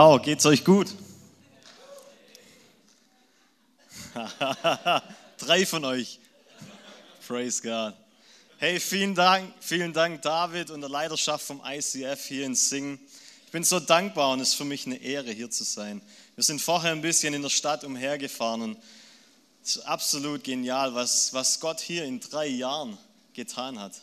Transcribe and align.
Wow, 0.00 0.22
geht's 0.22 0.46
euch 0.46 0.64
gut? 0.64 0.94
Drei 5.38 5.66
von 5.66 5.84
euch. 5.84 6.20
Praise 7.26 7.60
God. 7.60 7.94
Hey, 8.58 8.78
vielen 8.78 9.16
Dank, 9.16 9.52
vielen 9.58 9.92
Dank 9.92 10.22
David 10.22 10.70
und 10.70 10.82
der 10.82 10.88
Leiterschaft 10.88 11.44
vom 11.44 11.60
ICF 11.66 12.24
hier 12.28 12.46
in 12.46 12.54
Singen. 12.54 13.00
Ich 13.46 13.50
bin 13.50 13.64
so 13.64 13.80
dankbar 13.80 14.30
und 14.30 14.40
es 14.40 14.50
ist 14.50 14.54
für 14.54 14.64
mich 14.64 14.86
eine 14.86 14.98
Ehre, 14.98 15.32
hier 15.32 15.50
zu 15.50 15.64
sein. 15.64 16.00
Wir 16.36 16.44
sind 16.44 16.60
vorher 16.60 16.92
ein 16.92 17.02
bisschen 17.02 17.34
in 17.34 17.42
der 17.42 17.48
Stadt 17.48 17.82
umhergefahren 17.82 18.62
und 18.62 18.78
es 19.64 19.78
ist 19.78 19.82
absolut 19.82 20.44
genial, 20.44 20.94
was, 20.94 21.34
was 21.34 21.58
Gott 21.58 21.80
hier 21.80 22.04
in 22.04 22.20
drei 22.20 22.46
Jahren 22.46 22.96
getan 23.32 23.80
hat. 23.80 23.94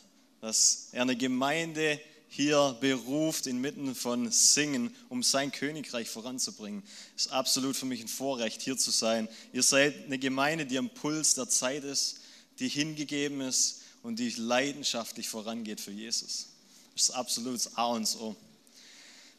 Dass 0.42 0.90
er 0.92 1.04
eine 1.04 1.16
Gemeinde 1.16 2.02
hier 2.36 2.76
beruft 2.82 3.48
inmitten 3.48 3.96
von 3.96 4.30
Singen, 4.30 4.94
um 5.08 5.24
sein 5.24 5.54
Königreich 5.54 6.10
voranzubringen. 6.10 6.84
Es 7.16 7.28
ist 7.28 7.32
absolut 7.32 7.78
für 7.78 7.86
mich 7.86 8.02
ein 8.02 8.10
Vorrecht, 8.10 8.62
hier 8.62 8.78
zu 8.78 8.92
sein. 8.92 9.30
Ihr 9.54 9.64
seid 9.64 10.04
eine 10.04 10.20
Gemeinde, 10.20 10.66
die 10.66 10.78
am 10.78 10.90
Puls 10.90 11.36
der 11.36 11.48
Zeit 11.48 11.86
ist, 11.86 12.18
die 12.60 12.68
hingegeben 12.68 13.40
ist 13.40 13.84
und 14.04 14.20
die 14.20 14.32
leidenschaftlich 14.32 15.30
vorangeht 15.30 15.80
für 15.80 15.92
Jesus. 15.92 16.48
Das 16.94 17.04
ist 17.04 17.12
absolut 17.12 17.62
A 17.76 17.86
und 17.86 18.14
O. 18.20 18.36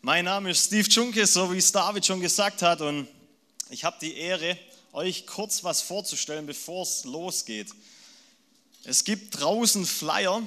Mein 0.00 0.24
Name 0.24 0.52
ist 0.52 0.64
Steve 0.64 0.88
Junke, 0.88 1.26
so 1.26 1.52
wie 1.52 1.58
es 1.58 1.70
David 1.72 2.06
schon 2.06 2.20
gesagt 2.20 2.62
hat, 2.62 2.80
und 2.80 3.08
ich 3.68 3.84
habe 3.84 3.98
die 4.00 4.16
Ehre, 4.16 4.58
euch 4.94 5.26
kurz 5.26 5.62
was 5.64 5.82
vorzustellen, 5.82 6.46
bevor 6.46 6.84
es 6.84 7.04
losgeht. 7.04 7.68
Es 8.84 9.04
gibt 9.04 9.38
draußen 9.38 9.84
Flyer, 9.84 10.42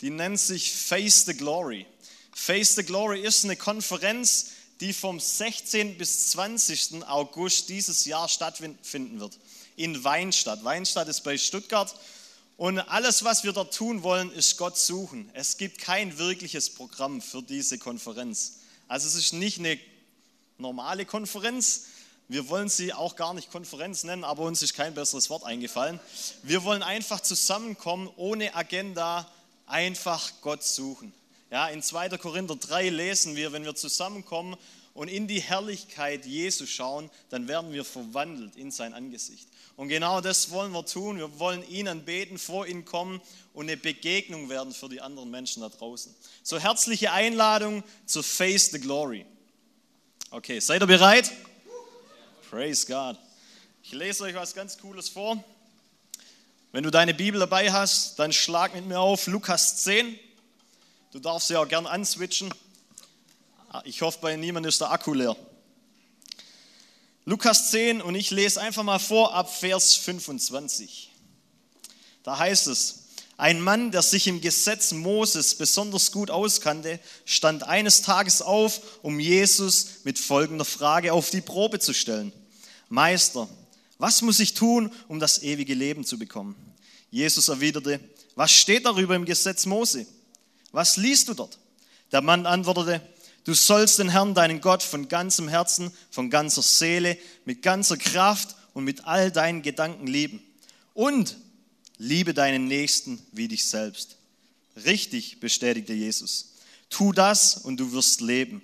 die 0.00 0.10
nennt 0.10 0.40
sich 0.40 0.72
Face 0.72 1.24
the 1.26 1.34
Glory. 1.34 1.86
Face 2.32 2.76
the 2.76 2.84
Glory 2.84 3.20
ist 3.20 3.44
eine 3.44 3.56
Konferenz, 3.56 4.50
die 4.80 4.92
vom 4.92 5.18
16. 5.18 5.98
bis 5.98 6.30
20. 6.30 7.04
August 7.08 7.68
dieses 7.68 8.04
Jahr 8.04 8.28
stattfinden 8.28 9.20
wird. 9.20 9.38
In 9.76 10.04
Weinstadt. 10.04 10.62
Weinstadt 10.64 11.08
ist 11.08 11.22
bei 11.22 11.36
Stuttgart. 11.36 11.94
Und 12.56 12.78
alles, 12.78 13.24
was 13.24 13.44
wir 13.44 13.52
dort 13.52 13.74
tun 13.74 14.02
wollen, 14.02 14.32
ist 14.32 14.56
Gott 14.56 14.76
suchen. 14.76 15.30
Es 15.32 15.56
gibt 15.56 15.78
kein 15.78 16.18
wirkliches 16.18 16.70
Programm 16.70 17.20
für 17.20 17.42
diese 17.42 17.78
Konferenz. 17.78 18.58
Also 18.88 19.06
es 19.06 19.14
ist 19.14 19.32
nicht 19.32 19.58
eine 19.58 19.78
normale 20.58 21.04
Konferenz. 21.04 21.84
Wir 22.26 22.48
wollen 22.48 22.68
sie 22.68 22.92
auch 22.92 23.16
gar 23.16 23.32
nicht 23.32 23.50
Konferenz 23.50 24.04
nennen, 24.04 24.24
aber 24.24 24.42
uns 24.42 24.62
ist 24.62 24.74
kein 24.74 24.94
besseres 24.94 25.30
Wort 25.30 25.44
eingefallen. 25.44 26.00
Wir 26.42 26.64
wollen 26.64 26.82
einfach 26.82 27.20
zusammenkommen, 27.20 28.10
ohne 28.16 28.54
Agenda, 28.54 29.30
einfach 29.68 30.32
Gott 30.40 30.62
suchen. 30.64 31.12
Ja, 31.50 31.68
in 31.68 31.82
2. 31.82 32.10
Korinther 32.18 32.56
3 32.56 32.90
lesen 32.90 33.36
wir, 33.36 33.52
wenn 33.52 33.64
wir 33.64 33.74
zusammenkommen 33.74 34.56
und 34.94 35.08
in 35.08 35.28
die 35.28 35.40
Herrlichkeit 35.40 36.26
Jesu 36.26 36.66
schauen, 36.66 37.10
dann 37.30 37.48
werden 37.48 37.72
wir 37.72 37.84
verwandelt 37.84 38.56
in 38.56 38.70
sein 38.70 38.92
Angesicht. 38.94 39.48
Und 39.76 39.88
genau 39.88 40.20
das 40.20 40.50
wollen 40.50 40.72
wir 40.72 40.84
tun. 40.84 41.18
Wir 41.18 41.38
wollen 41.38 41.66
ihn 41.68 41.86
anbeten, 41.86 42.36
vor 42.36 42.66
ihn 42.66 42.84
kommen 42.84 43.20
und 43.54 43.66
eine 43.66 43.76
Begegnung 43.76 44.48
werden 44.48 44.74
für 44.74 44.88
die 44.88 45.00
anderen 45.00 45.30
Menschen 45.30 45.62
da 45.62 45.68
draußen. 45.68 46.14
So 46.42 46.58
herzliche 46.58 47.12
Einladung 47.12 47.84
zu 48.04 48.22
Face 48.22 48.72
the 48.72 48.80
Glory. 48.80 49.24
Okay, 50.30 50.58
seid 50.58 50.82
ihr 50.82 50.86
bereit? 50.86 51.30
Praise 52.50 52.86
God. 52.86 53.16
Ich 53.82 53.92
lese 53.92 54.24
euch 54.24 54.34
was 54.34 54.54
ganz 54.54 54.76
Cooles 54.78 55.08
vor. 55.08 55.42
Wenn 56.70 56.84
du 56.84 56.90
deine 56.90 57.14
Bibel 57.14 57.40
dabei 57.40 57.72
hast, 57.72 58.18
dann 58.18 58.30
schlag 58.30 58.74
mit 58.74 58.86
mir 58.86 59.00
auf 59.00 59.26
Lukas 59.26 59.84
10. 59.84 60.18
Du 61.12 61.18
darfst 61.18 61.48
sie 61.48 61.56
auch 61.56 61.66
gern 61.66 61.86
answitchen. 61.86 62.52
Ah, 63.70 63.80
ich 63.86 64.02
hoffe, 64.02 64.18
bei 64.20 64.36
niemandem 64.36 64.68
ist 64.68 64.80
der 64.82 64.90
Akku 64.90 65.14
leer. 65.14 65.34
Lukas 67.24 67.70
10 67.70 68.02
und 68.02 68.14
ich 68.14 68.30
lese 68.30 68.60
einfach 68.60 68.82
mal 68.82 68.98
vor 68.98 69.34
ab 69.34 69.50
Vers 69.54 69.94
25. 69.94 71.10
Da 72.22 72.38
heißt 72.38 72.66
es, 72.66 73.04
ein 73.38 73.62
Mann, 73.62 73.90
der 73.90 74.02
sich 74.02 74.26
im 74.26 74.42
Gesetz 74.42 74.92
Moses 74.92 75.54
besonders 75.54 76.12
gut 76.12 76.30
auskannte, 76.30 77.00
stand 77.24 77.62
eines 77.62 78.02
Tages 78.02 78.42
auf, 78.42 78.80
um 79.00 79.20
Jesus 79.20 80.04
mit 80.04 80.18
folgender 80.18 80.66
Frage 80.66 81.14
auf 81.14 81.30
die 81.30 81.40
Probe 81.40 81.78
zu 81.78 81.94
stellen. 81.94 82.32
Meister, 82.90 83.48
was 83.98 84.22
muss 84.22 84.40
ich 84.40 84.54
tun, 84.54 84.92
um 85.08 85.18
das 85.18 85.42
ewige 85.42 85.74
Leben 85.74 86.04
zu 86.04 86.18
bekommen? 86.18 86.54
Jesus 87.10 87.48
erwiderte, 87.48 88.00
was 88.36 88.52
steht 88.52 88.86
darüber 88.86 89.16
im 89.16 89.24
Gesetz 89.24 89.66
Mose? 89.66 90.06
Was 90.70 90.96
liest 90.96 91.28
du 91.28 91.34
dort? 91.34 91.58
Der 92.12 92.22
Mann 92.22 92.46
antwortete, 92.46 93.00
du 93.44 93.54
sollst 93.54 93.98
den 93.98 94.08
Herrn, 94.08 94.34
deinen 94.34 94.60
Gott, 94.60 94.82
von 94.82 95.08
ganzem 95.08 95.48
Herzen, 95.48 95.90
von 96.10 96.30
ganzer 96.30 96.62
Seele, 96.62 97.18
mit 97.44 97.62
ganzer 97.62 97.96
Kraft 97.96 98.54
und 98.74 98.84
mit 98.84 99.04
all 99.04 99.32
deinen 99.32 99.62
Gedanken 99.62 100.06
lieben. 100.06 100.40
Und 100.94 101.36
liebe 101.98 102.34
deinen 102.34 102.68
Nächsten 102.68 103.20
wie 103.32 103.48
dich 103.48 103.64
selbst. 103.66 104.16
Richtig, 104.84 105.40
bestätigte 105.40 105.92
Jesus. 105.92 106.54
Tu 106.90 107.12
das 107.12 107.56
und 107.56 107.78
du 107.78 107.92
wirst 107.92 108.20
leben. 108.20 108.62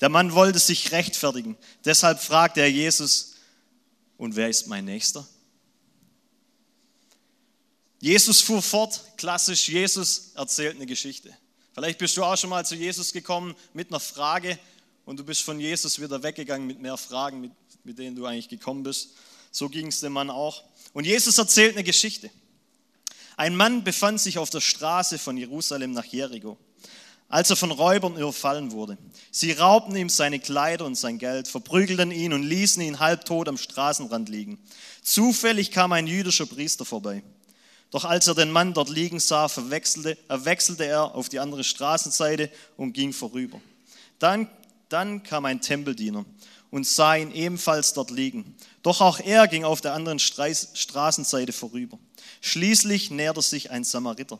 Der 0.00 0.08
Mann 0.08 0.34
wollte 0.34 0.58
sich 0.58 0.92
rechtfertigen. 0.92 1.56
Deshalb 1.84 2.20
fragte 2.20 2.60
er 2.60 2.70
Jesus, 2.70 3.29
und 4.20 4.36
wer 4.36 4.50
ist 4.50 4.66
mein 4.66 4.84
Nächster? 4.84 5.26
Jesus 8.00 8.42
fuhr 8.42 8.60
fort, 8.60 9.00
klassisch, 9.16 9.66
Jesus 9.66 10.32
erzählt 10.34 10.76
eine 10.76 10.84
Geschichte. 10.84 11.34
Vielleicht 11.72 11.98
bist 11.98 12.18
du 12.18 12.24
auch 12.24 12.36
schon 12.36 12.50
mal 12.50 12.66
zu 12.66 12.74
Jesus 12.74 13.14
gekommen 13.14 13.56
mit 13.72 13.88
einer 13.88 13.98
Frage 13.98 14.58
und 15.06 15.18
du 15.18 15.24
bist 15.24 15.42
von 15.42 15.58
Jesus 15.58 16.02
wieder 16.02 16.22
weggegangen 16.22 16.66
mit 16.66 16.80
mehr 16.80 16.98
Fragen, 16.98 17.40
mit, 17.40 17.52
mit 17.82 17.98
denen 17.98 18.14
du 18.14 18.26
eigentlich 18.26 18.50
gekommen 18.50 18.82
bist. 18.82 19.14
So 19.52 19.70
ging 19.70 19.86
es 19.86 20.00
dem 20.00 20.12
Mann 20.12 20.28
auch. 20.28 20.64
Und 20.92 21.06
Jesus 21.06 21.38
erzählt 21.38 21.76
eine 21.76 21.84
Geschichte. 21.84 22.30
Ein 23.38 23.56
Mann 23.56 23.84
befand 23.84 24.20
sich 24.20 24.36
auf 24.36 24.50
der 24.50 24.60
Straße 24.60 25.18
von 25.18 25.38
Jerusalem 25.38 25.92
nach 25.92 26.04
Jericho 26.04 26.58
als 27.30 27.48
er 27.48 27.56
von 27.56 27.70
Räubern 27.70 28.16
überfallen 28.16 28.72
wurde. 28.72 28.98
Sie 29.30 29.52
raubten 29.52 29.96
ihm 29.96 30.08
seine 30.08 30.40
Kleider 30.40 30.84
und 30.84 30.96
sein 30.96 31.18
Geld, 31.18 31.48
verprügelten 31.48 32.10
ihn 32.10 32.32
und 32.32 32.42
ließen 32.42 32.82
ihn 32.82 32.98
halbtot 32.98 33.48
am 33.48 33.56
Straßenrand 33.56 34.28
liegen. 34.28 34.58
Zufällig 35.02 35.70
kam 35.70 35.92
ein 35.92 36.08
jüdischer 36.08 36.46
Priester 36.46 36.84
vorbei. 36.84 37.22
Doch 37.90 38.04
als 38.04 38.26
er 38.26 38.34
den 38.34 38.50
Mann 38.50 38.74
dort 38.74 38.88
liegen 38.88 39.20
sah, 39.20 39.48
verwechselte, 39.48 40.18
wechselte 40.28 40.84
er 40.84 41.14
auf 41.14 41.28
die 41.28 41.38
andere 41.38 41.64
Straßenseite 41.64 42.50
und 42.76 42.92
ging 42.92 43.12
vorüber. 43.12 43.60
Dann, 44.18 44.48
dann 44.88 45.22
kam 45.22 45.44
ein 45.44 45.60
Tempeldiener 45.60 46.24
und 46.70 46.86
sah 46.86 47.14
ihn 47.14 47.32
ebenfalls 47.32 47.92
dort 47.92 48.10
liegen. 48.10 48.56
Doch 48.82 49.00
auch 49.00 49.20
er 49.20 49.46
ging 49.48 49.64
auf 49.64 49.80
der 49.80 49.94
anderen 49.94 50.18
Straßenseite 50.18 51.52
vorüber. 51.52 51.98
Schließlich 52.40 53.10
näherte 53.10 53.42
sich 53.42 53.70
ein 53.70 53.84
Samariter. 53.84 54.38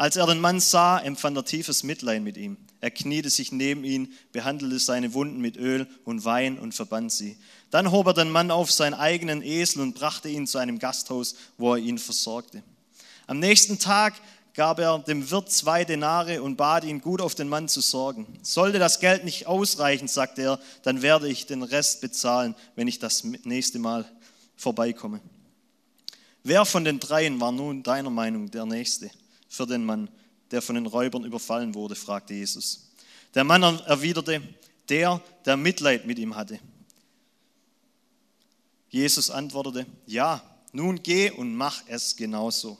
Als 0.00 0.16
er 0.16 0.26
den 0.26 0.40
Mann 0.40 0.60
sah, 0.60 0.98
empfand 0.98 1.36
er 1.36 1.44
tiefes 1.44 1.82
Mitleid 1.82 2.22
mit 2.22 2.38
ihm. 2.38 2.56
Er 2.80 2.90
kniete 2.90 3.28
sich 3.28 3.52
neben 3.52 3.84
ihn, 3.84 4.14
behandelte 4.32 4.78
seine 4.78 5.12
Wunden 5.12 5.42
mit 5.42 5.58
Öl 5.58 5.86
und 6.06 6.24
Wein 6.24 6.58
und 6.58 6.74
verband 6.74 7.12
sie. 7.12 7.36
Dann 7.70 7.90
hob 7.90 8.06
er 8.06 8.14
den 8.14 8.30
Mann 8.30 8.50
auf 8.50 8.72
seinen 8.72 8.94
eigenen 8.94 9.42
Esel 9.42 9.82
und 9.82 9.94
brachte 9.94 10.30
ihn 10.30 10.46
zu 10.46 10.56
einem 10.56 10.78
Gasthaus, 10.78 11.34
wo 11.58 11.74
er 11.74 11.80
ihn 11.80 11.98
versorgte. 11.98 12.62
Am 13.26 13.40
nächsten 13.40 13.78
Tag 13.78 14.14
gab 14.54 14.78
er 14.78 15.00
dem 15.00 15.30
Wirt 15.30 15.52
zwei 15.52 15.84
Denare 15.84 16.40
und 16.40 16.56
bat 16.56 16.84
ihn, 16.84 17.02
gut 17.02 17.20
auf 17.20 17.34
den 17.34 17.50
Mann 17.50 17.68
zu 17.68 17.82
sorgen. 17.82 18.26
Sollte 18.40 18.78
das 18.78 19.00
Geld 19.00 19.24
nicht 19.24 19.48
ausreichen, 19.48 20.08
sagte 20.08 20.40
er, 20.40 20.60
dann 20.82 21.02
werde 21.02 21.28
ich 21.28 21.44
den 21.44 21.62
Rest 21.62 22.00
bezahlen, 22.00 22.54
wenn 22.74 22.88
ich 22.88 23.00
das 23.00 23.22
nächste 23.22 23.78
Mal 23.78 24.10
vorbeikomme. 24.56 25.20
Wer 26.42 26.64
von 26.64 26.86
den 26.86 27.00
dreien 27.00 27.38
war 27.38 27.52
nun 27.52 27.82
deiner 27.82 28.08
Meinung 28.08 28.50
der 28.50 28.64
Nächste? 28.64 29.10
Für 29.50 29.66
den 29.66 29.84
Mann, 29.84 30.08
der 30.50 30.62
von 30.62 30.76
den 30.76 30.86
Räubern 30.86 31.24
überfallen 31.24 31.74
wurde? 31.74 31.96
fragte 31.96 32.32
Jesus. 32.32 32.92
Der 33.34 33.44
Mann 33.44 33.62
erwiderte, 33.62 34.40
der, 34.88 35.20
der 35.44 35.56
Mitleid 35.58 36.06
mit 36.06 36.18
ihm 36.18 36.36
hatte. 36.36 36.58
Jesus 38.88 39.30
antwortete, 39.30 39.86
ja, 40.06 40.42
nun 40.72 41.02
geh 41.02 41.30
und 41.30 41.54
mach 41.54 41.82
es 41.86 42.16
genauso. 42.16 42.78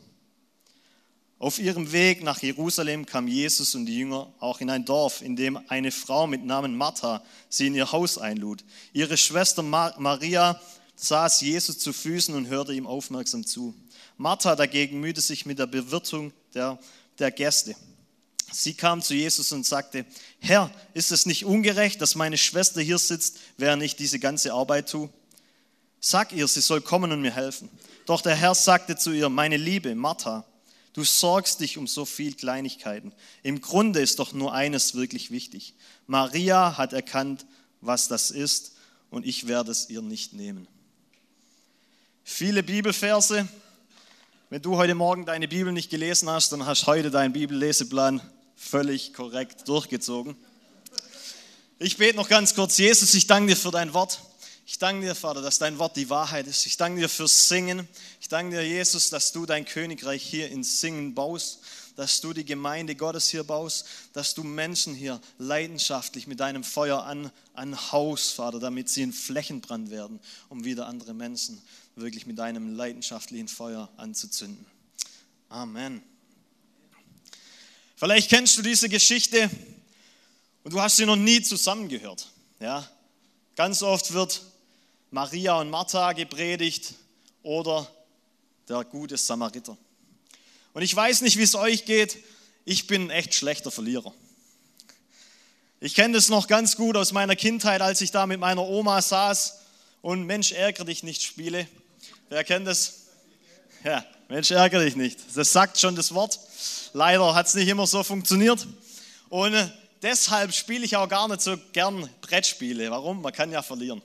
Auf 1.38 1.58
ihrem 1.58 1.90
Weg 1.92 2.22
nach 2.22 2.40
Jerusalem 2.42 3.06
kam 3.06 3.26
Jesus 3.26 3.74
und 3.74 3.86
die 3.86 3.96
Jünger 3.96 4.32
auch 4.40 4.60
in 4.60 4.70
ein 4.70 4.84
Dorf, 4.84 5.22
in 5.22 5.36
dem 5.36 5.58
eine 5.68 5.90
Frau 5.90 6.26
mit 6.26 6.44
Namen 6.44 6.76
Martha 6.76 7.24
sie 7.48 7.68
in 7.68 7.74
ihr 7.74 7.90
Haus 7.90 8.18
einlud. 8.18 8.64
Ihre 8.92 9.16
Schwester 9.16 9.62
Maria 9.62 10.60
saß 10.96 11.40
Jesus 11.40 11.78
zu 11.78 11.92
Füßen 11.92 12.34
und 12.34 12.48
hörte 12.48 12.74
ihm 12.74 12.86
aufmerksam 12.86 13.46
zu. 13.46 13.74
Martha 14.18 14.54
dagegen 14.54 15.00
mühte 15.00 15.22
sich 15.22 15.46
mit 15.46 15.58
der 15.58 15.66
Bewirtung 15.66 16.32
der, 16.54 16.78
der 17.18 17.30
Gäste. 17.30 17.74
Sie 18.52 18.74
kam 18.74 19.00
zu 19.00 19.14
Jesus 19.14 19.52
und 19.52 19.64
sagte, 19.64 20.04
Herr, 20.40 20.70
ist 20.92 21.12
es 21.12 21.24
nicht 21.26 21.44
ungerecht, 21.44 22.00
dass 22.00 22.14
meine 22.14 22.36
Schwester 22.38 22.80
hier 22.80 22.98
sitzt, 22.98 23.38
während 23.56 23.82
ich 23.82 23.96
diese 23.96 24.18
ganze 24.18 24.52
Arbeit 24.52 24.88
tue? 24.88 25.08
Sag 26.00 26.32
ihr, 26.32 26.48
sie 26.48 26.60
soll 26.60 26.80
kommen 26.80 27.12
und 27.12 27.20
mir 27.20 27.34
helfen. 27.34 27.68
Doch 28.06 28.22
der 28.22 28.34
Herr 28.34 28.54
sagte 28.54 28.96
zu 28.96 29.12
ihr, 29.12 29.28
meine 29.28 29.56
Liebe, 29.56 29.94
Martha, 29.94 30.44
du 30.94 31.04
sorgst 31.04 31.60
dich 31.60 31.78
um 31.78 31.86
so 31.86 32.04
viel 32.04 32.34
Kleinigkeiten. 32.34 33.12
Im 33.42 33.60
Grunde 33.60 34.00
ist 34.00 34.18
doch 34.18 34.32
nur 34.32 34.52
eines 34.52 34.94
wirklich 34.94 35.30
wichtig. 35.30 35.74
Maria 36.06 36.76
hat 36.76 36.92
erkannt, 36.92 37.46
was 37.80 38.08
das 38.08 38.30
ist, 38.30 38.72
und 39.10 39.26
ich 39.26 39.46
werde 39.46 39.72
es 39.72 39.90
ihr 39.90 40.02
nicht 40.02 40.32
nehmen. 40.32 40.66
Viele 42.24 42.62
Bibelverse. 42.62 43.48
Wenn 44.52 44.62
du 44.62 44.76
heute 44.76 44.96
Morgen 44.96 45.26
deine 45.26 45.46
Bibel 45.46 45.72
nicht 45.72 45.90
gelesen 45.90 46.28
hast, 46.28 46.50
dann 46.50 46.66
hast 46.66 46.82
du 46.82 46.86
heute 46.88 47.12
deinen 47.12 47.32
Bibelleseplan 47.32 48.20
völlig 48.56 49.14
korrekt 49.14 49.68
durchgezogen. 49.68 50.34
Ich 51.78 51.98
bete 51.98 52.16
noch 52.16 52.28
ganz 52.28 52.56
kurz. 52.56 52.76
Jesus, 52.76 53.14
ich 53.14 53.28
danke 53.28 53.50
dir 53.50 53.56
für 53.56 53.70
dein 53.70 53.94
Wort. 53.94 54.18
Ich 54.66 54.80
danke 54.80 55.06
dir, 55.06 55.14
Vater, 55.14 55.40
dass 55.40 55.60
dein 55.60 55.78
Wort 55.78 55.96
die 55.96 56.10
Wahrheit 56.10 56.48
ist. 56.48 56.66
Ich 56.66 56.76
danke 56.76 57.00
dir 57.00 57.08
fürs 57.08 57.48
Singen. 57.48 57.86
Ich 58.20 58.26
danke 58.26 58.56
dir, 58.56 58.66
Jesus, 58.66 59.08
dass 59.08 59.30
du 59.30 59.46
dein 59.46 59.64
Königreich 59.64 60.24
hier 60.24 60.50
in 60.50 60.64
Singen 60.64 61.14
baust, 61.14 61.60
dass 61.94 62.20
du 62.20 62.32
die 62.32 62.44
Gemeinde 62.44 62.96
Gottes 62.96 63.28
hier 63.28 63.44
baust, 63.44 63.86
dass 64.14 64.34
du 64.34 64.42
Menschen 64.42 64.96
hier 64.96 65.20
leidenschaftlich 65.38 66.26
mit 66.26 66.40
deinem 66.40 66.64
Feuer 66.64 67.04
an, 67.04 67.30
anhaust, 67.54 68.32
Vater, 68.32 68.58
damit 68.58 68.88
sie 68.88 69.02
in 69.02 69.12
Flächenbrand 69.12 69.90
werden, 69.90 70.18
um 70.48 70.64
wieder 70.64 70.88
andere 70.88 71.14
Menschen 71.14 71.62
wirklich 72.00 72.26
mit 72.26 72.38
deinem 72.38 72.74
leidenschaftlichen 72.74 73.48
Feuer 73.48 73.88
anzuzünden. 73.96 74.64
Amen. 75.48 76.02
Vielleicht 77.96 78.30
kennst 78.30 78.56
du 78.56 78.62
diese 78.62 78.88
Geschichte 78.88 79.50
und 80.64 80.72
du 80.72 80.80
hast 80.80 80.96
sie 80.96 81.06
noch 81.06 81.16
nie 81.16 81.42
zusammengehört. 81.42 82.28
Ja? 82.58 82.88
Ganz 83.56 83.82
oft 83.82 84.12
wird 84.12 84.42
Maria 85.10 85.60
und 85.60 85.70
Martha 85.70 86.12
gepredigt 86.12 86.94
oder 87.42 87.90
der 88.68 88.84
gute 88.84 89.16
Samariter. 89.16 89.76
Und 90.72 90.82
ich 90.82 90.94
weiß 90.94 91.22
nicht, 91.22 91.36
wie 91.36 91.42
es 91.42 91.54
euch 91.54 91.84
geht. 91.84 92.18
Ich 92.64 92.86
bin 92.86 93.04
ein 93.04 93.10
echt 93.10 93.34
schlechter 93.34 93.70
Verlierer. 93.70 94.14
Ich 95.80 95.94
kenne 95.94 96.14
das 96.14 96.28
noch 96.28 96.46
ganz 96.46 96.76
gut 96.76 96.96
aus 96.96 97.12
meiner 97.12 97.36
Kindheit, 97.36 97.80
als 97.80 98.00
ich 98.00 98.10
da 98.10 98.26
mit 98.26 98.38
meiner 98.38 98.62
Oma 98.62 99.02
saß 99.02 99.60
und 100.02 100.24
Mensch, 100.24 100.52
ärgere 100.52 100.84
dich 100.84 101.02
nicht 101.02 101.22
spiele. 101.22 101.66
Wer 102.30 102.44
kennt 102.44 102.68
das? 102.68 103.06
Ja, 103.82 104.04
Mensch, 104.28 104.52
ärgere 104.52 104.84
dich 104.84 104.94
nicht. 104.94 105.18
Das 105.34 105.50
sagt 105.50 105.80
schon 105.80 105.96
das 105.96 106.14
Wort. 106.14 106.38
Leider 106.92 107.34
hat 107.34 107.48
es 107.48 107.54
nicht 107.54 107.66
immer 107.66 107.88
so 107.88 108.04
funktioniert. 108.04 108.68
Und 109.30 109.72
deshalb 110.00 110.54
spiele 110.54 110.84
ich 110.84 110.96
auch 110.96 111.08
gar 111.08 111.26
nicht 111.26 111.40
so 111.40 111.56
gern 111.72 112.08
Brettspiele. 112.20 112.88
Warum? 112.88 113.20
Man 113.20 113.32
kann 113.32 113.50
ja 113.50 113.62
verlieren. 113.62 114.00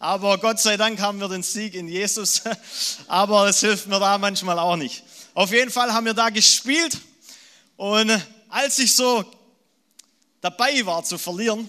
Aber 0.00 0.38
Gott 0.38 0.58
sei 0.58 0.76
Dank 0.76 1.00
haben 1.00 1.20
wir 1.20 1.28
den 1.28 1.44
Sieg 1.44 1.74
in 1.74 1.86
Jesus. 1.86 2.42
Aber 3.06 3.46
es 3.46 3.60
hilft 3.60 3.86
mir 3.86 4.00
da 4.00 4.18
manchmal 4.18 4.58
auch 4.58 4.74
nicht. 4.74 5.04
Auf 5.32 5.52
jeden 5.52 5.70
Fall 5.70 5.92
haben 5.92 6.06
wir 6.06 6.14
da 6.14 6.30
gespielt. 6.30 6.98
Und 7.76 8.10
als 8.48 8.80
ich 8.80 8.96
so 8.96 9.24
dabei 10.40 10.84
war 10.84 11.04
zu 11.04 11.16
verlieren, 11.16 11.68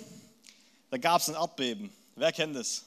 da 0.89 0.97
gab 0.97 1.21
es 1.21 1.29
ein 1.29 1.35
Erdbeben. 1.35 1.91
Wer 2.15 2.31
kennt 2.31 2.55
das? 2.55 2.81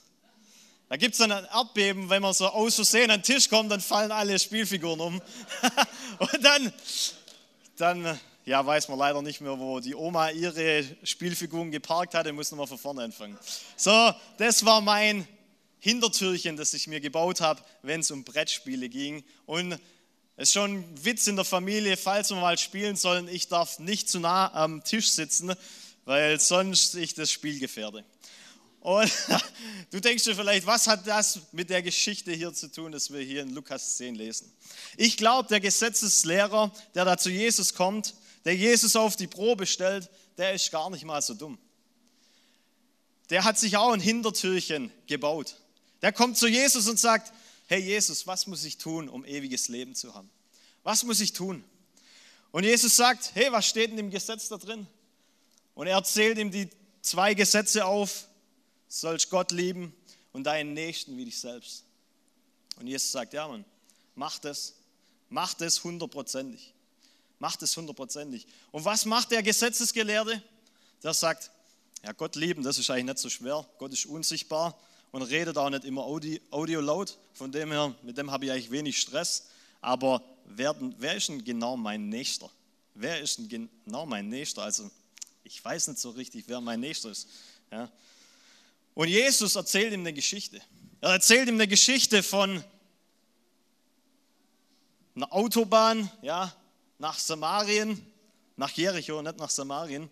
Da 0.88 0.97
gibt 0.97 1.15
es 1.15 1.21
ein 1.21 1.31
Erdbeben, 1.31 2.11
wenn 2.11 2.23
man 2.23 2.33
so 2.33 2.47
aus 2.47 2.77
Versehen 2.77 3.11
an 3.11 3.21
den 3.21 3.25
Tisch 3.25 3.49
kommt, 3.49 3.73
dann 3.73 3.81
fallen 3.81 4.12
alle 4.12 4.38
Spielfiguren 4.38 5.00
um. 5.00 5.21
Und 6.19 6.44
dann, 6.44 6.73
dann 7.77 8.21
ja, 8.44 8.65
weiß 8.65 8.88
man 8.88 8.99
leider 8.99 9.21
nicht 9.21 9.41
mehr, 9.41 9.59
wo 9.59 9.81
die 9.81 9.97
Oma 9.97 10.31
ihre 10.31 10.85
Spielfiguren 11.03 11.73
geparkt 11.73 12.15
hatte, 12.15 12.33
muss 12.33 12.53
nochmal 12.53 12.69
von 12.69 12.79
vorne 12.79 13.03
anfangen. 13.03 13.37
So, 13.77 14.12
das 14.38 14.65
war 14.65 14.81
mein 14.81 15.27
Hintertürchen, 15.81 16.56
das 16.56 16.73
ich 16.73 16.87
mir 16.87 17.00
gebaut 17.00 17.41
habe, 17.41 17.61
wenn 17.83 18.00
es 18.00 18.12
um 18.12 18.23
Brettspiele 18.23 18.88
ging. 18.88 19.25
Und 19.44 19.73
es 20.37 20.50
ist 20.50 20.53
schon 20.53 20.79
ein 20.79 21.05
Witz 21.05 21.27
in 21.27 21.35
der 21.35 21.44
Familie, 21.44 21.97
falls 21.97 22.31
wir 22.31 22.37
mal 22.37 22.59
spielen 22.59 22.94
sollen, 22.94 23.27
ich 23.27 23.49
darf 23.49 23.81
nicht 23.81 24.09
zu 24.09 24.21
nah 24.21 24.55
am 24.55 24.85
Tisch 24.85 25.11
sitzen, 25.11 25.53
weil 26.05 26.38
sonst 26.38 26.94
ich 26.94 27.15
das 27.15 27.33
Spiel 27.33 27.59
gefährde. 27.59 28.05
Und 28.87 29.11
du 29.91 29.99
denkst 29.99 30.23
dir 30.23 30.37
vielleicht, 30.37 30.65
was 30.65 30.87
hat 30.87 31.09
das 31.09 31.41
mit 31.50 31.71
der 31.71 31.83
Geschichte 31.83 32.31
hier 32.31 32.55
zu 32.55 32.71
tun, 32.71 32.93
dass 32.93 33.12
wir 33.12 33.19
hier 33.19 33.43
in 33.43 33.53
Lukas 33.53 33.97
10 33.97 34.15
lesen? 34.15 34.53
Ich 34.97 35.17
glaube, 35.17 35.49
der 35.49 35.59
Gesetzeslehrer, 35.59 36.73
der 36.94 37.05
da 37.05 37.19
zu 37.19 37.29
Jesus 37.29 37.75
kommt, 37.75 38.15
der 38.44 38.55
Jesus 38.55 38.94
auf 38.94 39.17
die 39.17 39.27
Probe 39.27 39.67
stellt, 39.67 40.09
der 40.38 40.53
ist 40.53 40.71
gar 40.71 40.88
nicht 40.88 41.05
mal 41.05 41.21
so 41.21 41.35
dumm. 41.35 41.59
Der 43.29 43.43
hat 43.43 43.59
sich 43.59 43.77
auch 43.77 43.91
ein 43.91 43.99
Hintertürchen 43.99 44.93
gebaut. 45.09 45.56
Der 46.00 46.12
kommt 46.12 46.38
zu 46.38 46.47
Jesus 46.47 46.87
und 46.87 47.00
sagt, 47.00 47.33
hey 47.67 47.81
Jesus, 47.81 48.29
was 48.29 48.47
muss 48.47 48.62
ich 48.62 48.79
tun, 48.79 49.09
um 49.09 49.25
ewiges 49.25 49.67
Leben 49.67 49.97
zu 49.97 50.15
haben? 50.15 50.31
Was 50.85 51.03
muss 51.03 51.19
ich 51.19 51.33
tun? 51.33 51.65
Und 52.53 52.62
Jesus 52.62 52.94
sagt, 52.94 53.33
hey, 53.35 53.50
was 53.50 53.67
steht 53.67 53.91
in 53.91 53.97
dem 53.97 54.11
Gesetz 54.12 54.47
da 54.47 54.59
drin? 54.59 54.87
Und 55.75 55.88
er 55.88 55.94
erzählt 55.94 56.38
ihm 56.38 56.53
die 56.53 56.69
zwei 57.03 57.35
Gesetze 57.35 57.85
auf, 57.85 58.29
sollst 58.88 59.31
Gott 59.31 59.53
lieben 59.53 59.94
und 60.33 60.44
deinen 60.44 60.75
Nächsten 60.75 61.17
wie 61.17 61.25
dich 61.25 61.38
selbst. 61.38 61.85
Und 62.79 62.87
Jesus 62.87 63.11
sagt, 63.11 63.33
ja 63.33 63.49
Mann, 63.49 63.65
mach 64.15 64.38
das, 64.38 64.75
mach 65.29 65.55
das 65.55 65.83
hundertprozentig. 65.83 66.73
Mach 67.38 67.56
das 67.56 67.77
hundertprozentig. 67.77 68.47
Und 68.73 68.85
was 68.85 69.05
macht 69.05 69.31
der 69.31 69.43
Gesetzesgelehrte? 69.43 70.43
Der 71.03 71.15
sagt, 71.15 71.50
ja 72.03 72.12
Gott 72.12 72.37
lieben, 72.37 72.62
das 72.62 72.79
ist 72.79 72.91
eigentlich 72.91 73.05
nicht 73.05 73.19
so 73.19 73.29
schwer. 73.29 73.67
Gott 73.79 73.93
ist 73.93 74.06
unsichtbar 74.06 74.79
und 75.12 75.23
redet 75.23 75.59
auch 75.59 75.71
nicht 75.71 75.85
immer 75.85 76.05
audio, 76.05 76.38
audio 76.50 76.81
laut. 76.81 77.19
Von 77.35 77.53
dem 77.53 77.73
her, 77.73 77.94
mit 78.03 78.17
dem 78.17 78.31
habe 78.31 78.47
ich 78.47 78.50
eigentlich 78.53 78.71
wenig 78.71 78.99
Stress. 78.99 79.49
Aber 79.81 80.23
wer, 80.44 80.75
wer 80.99 81.17
ist 81.17 81.29
denn 81.29 81.44
genau 81.44 81.77
mein 81.77 82.09
Nächster? 82.09 82.50
Wer 82.94 83.21
ist 83.21 83.38
denn 83.38 83.49
genau 83.49 84.06
mein 84.06 84.29
Nächster? 84.29 84.62
Also 84.62 84.91
ich 85.44 85.62
weiß 85.62 85.88
nicht 85.88 86.00
so 86.00 86.11
richtig, 86.11 86.44
wer 86.49 86.61
mein 86.61 86.81
Nächster 86.81 87.11
ist. 87.11 87.29
Ja. 87.71 87.91
Und 88.96 89.08
Jesus 89.08 89.56
erzählt 89.56 89.93
ihm 89.93 90.00
eine 90.00 90.14
Geschichte. 90.14 90.58
Er 91.02 91.10
erzählt 91.10 91.50
ihm 91.50 91.56
eine 91.56 91.69
Geschichte 91.69 92.22
von 92.22 92.64
einer 95.14 95.31
Autobahn 95.34 96.10
ja, 96.22 96.50
nach 96.98 97.19
Samarien, 97.19 98.00
nach 98.56 98.70
Jericho, 98.70 99.20
nicht 99.20 99.37
nach 99.37 99.50
Samarien. 99.50 100.08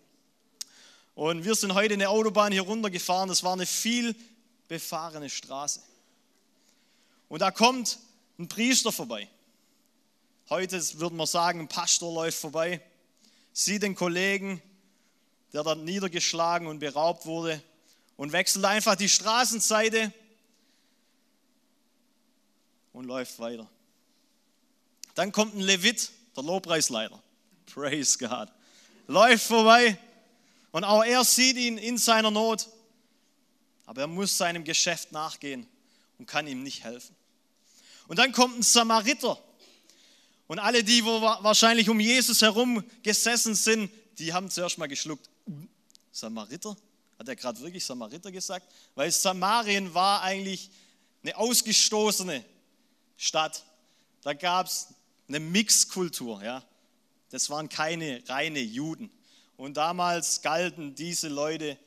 Und 1.15 1.43
wir 1.43 1.55
sind 1.55 1.73
heute 1.73 1.95
eine 1.95 2.09
Autobahn 2.09 2.51
hier 2.51 2.61
runtergefahren. 2.61 3.27
Das 3.27 3.43
war 3.43 3.53
eine 3.53 3.65
viel 3.65 4.15
befahrene 4.67 5.31
Straße. 5.31 5.81
Und 7.27 7.39
da 7.39 7.49
kommt 7.49 7.97
ein 8.37 8.47
Priester 8.47 8.91
vorbei. 8.91 9.27
Heute 10.47 10.79
würden 10.99 11.17
wir 11.17 11.25
sagen, 11.25 11.61
ein 11.61 11.67
Pastor 11.67 12.13
läuft 12.13 12.37
vorbei, 12.37 12.79
sieht 13.51 13.81
den 13.81 13.95
Kollegen, 13.95 14.61
der 15.53 15.63
dann 15.63 15.85
niedergeschlagen 15.85 16.67
und 16.67 16.77
beraubt 16.77 17.25
wurde, 17.25 17.63
und 18.17 18.31
wechselt 18.31 18.65
einfach 18.65 18.95
die 18.95 19.09
Straßenseite 19.09 20.13
und 22.93 23.05
läuft 23.05 23.39
weiter. 23.39 23.69
Dann 25.15 25.31
kommt 25.31 25.55
ein 25.55 25.61
Levit, 25.61 26.11
der 26.35 26.43
Lobpreisleiter. 26.43 27.21
Praise 27.65 28.17
God. 28.17 28.49
Läuft 29.07 29.45
vorbei 29.45 29.97
und 30.71 30.83
auch 30.83 31.03
er 31.03 31.23
sieht 31.23 31.57
ihn 31.57 31.77
in 31.77 31.97
seiner 31.97 32.31
Not, 32.31 32.67
aber 33.85 34.01
er 34.01 34.07
muss 34.07 34.37
seinem 34.37 34.63
Geschäft 34.63 35.11
nachgehen 35.11 35.67
und 36.17 36.25
kann 36.25 36.47
ihm 36.47 36.63
nicht 36.63 36.83
helfen. 36.83 37.15
Und 38.07 38.19
dann 38.19 38.31
kommt 38.31 38.59
ein 38.59 38.63
Samariter. 38.63 39.41
Und 40.47 40.59
alle 40.59 40.83
die, 40.83 41.03
wo 41.03 41.21
wahrscheinlich 41.21 41.89
um 41.89 41.99
Jesus 41.99 42.41
herum 42.41 42.83
gesessen 43.01 43.55
sind, 43.55 43.91
die 44.19 44.31
haben 44.31 44.49
zuerst 44.49 44.77
mal 44.77 44.87
geschluckt. 44.87 45.29
Samariter? 46.11 46.77
Hat 47.17 47.27
er 47.27 47.35
gerade 47.35 47.59
wirklich 47.61 47.85
Samariter 47.85 48.31
gesagt? 48.31 48.71
Weil 48.95 49.11
Samarien 49.11 49.93
war 49.93 50.21
eigentlich 50.21 50.69
eine 51.23 51.37
ausgestoßene 51.37 52.43
Stadt. 53.17 53.63
Da 54.21 54.33
gab 54.33 54.67
es 54.67 54.87
eine 55.27 55.39
Mixkultur. 55.39 56.43
Ja? 56.43 56.63
Das 57.29 57.49
waren 57.49 57.69
keine 57.69 58.23
reine 58.27 58.59
Juden. 58.59 59.09
Und 59.57 59.77
damals 59.77 60.41
galten 60.41 60.95
diese 60.95 61.29
Leute 61.29 61.77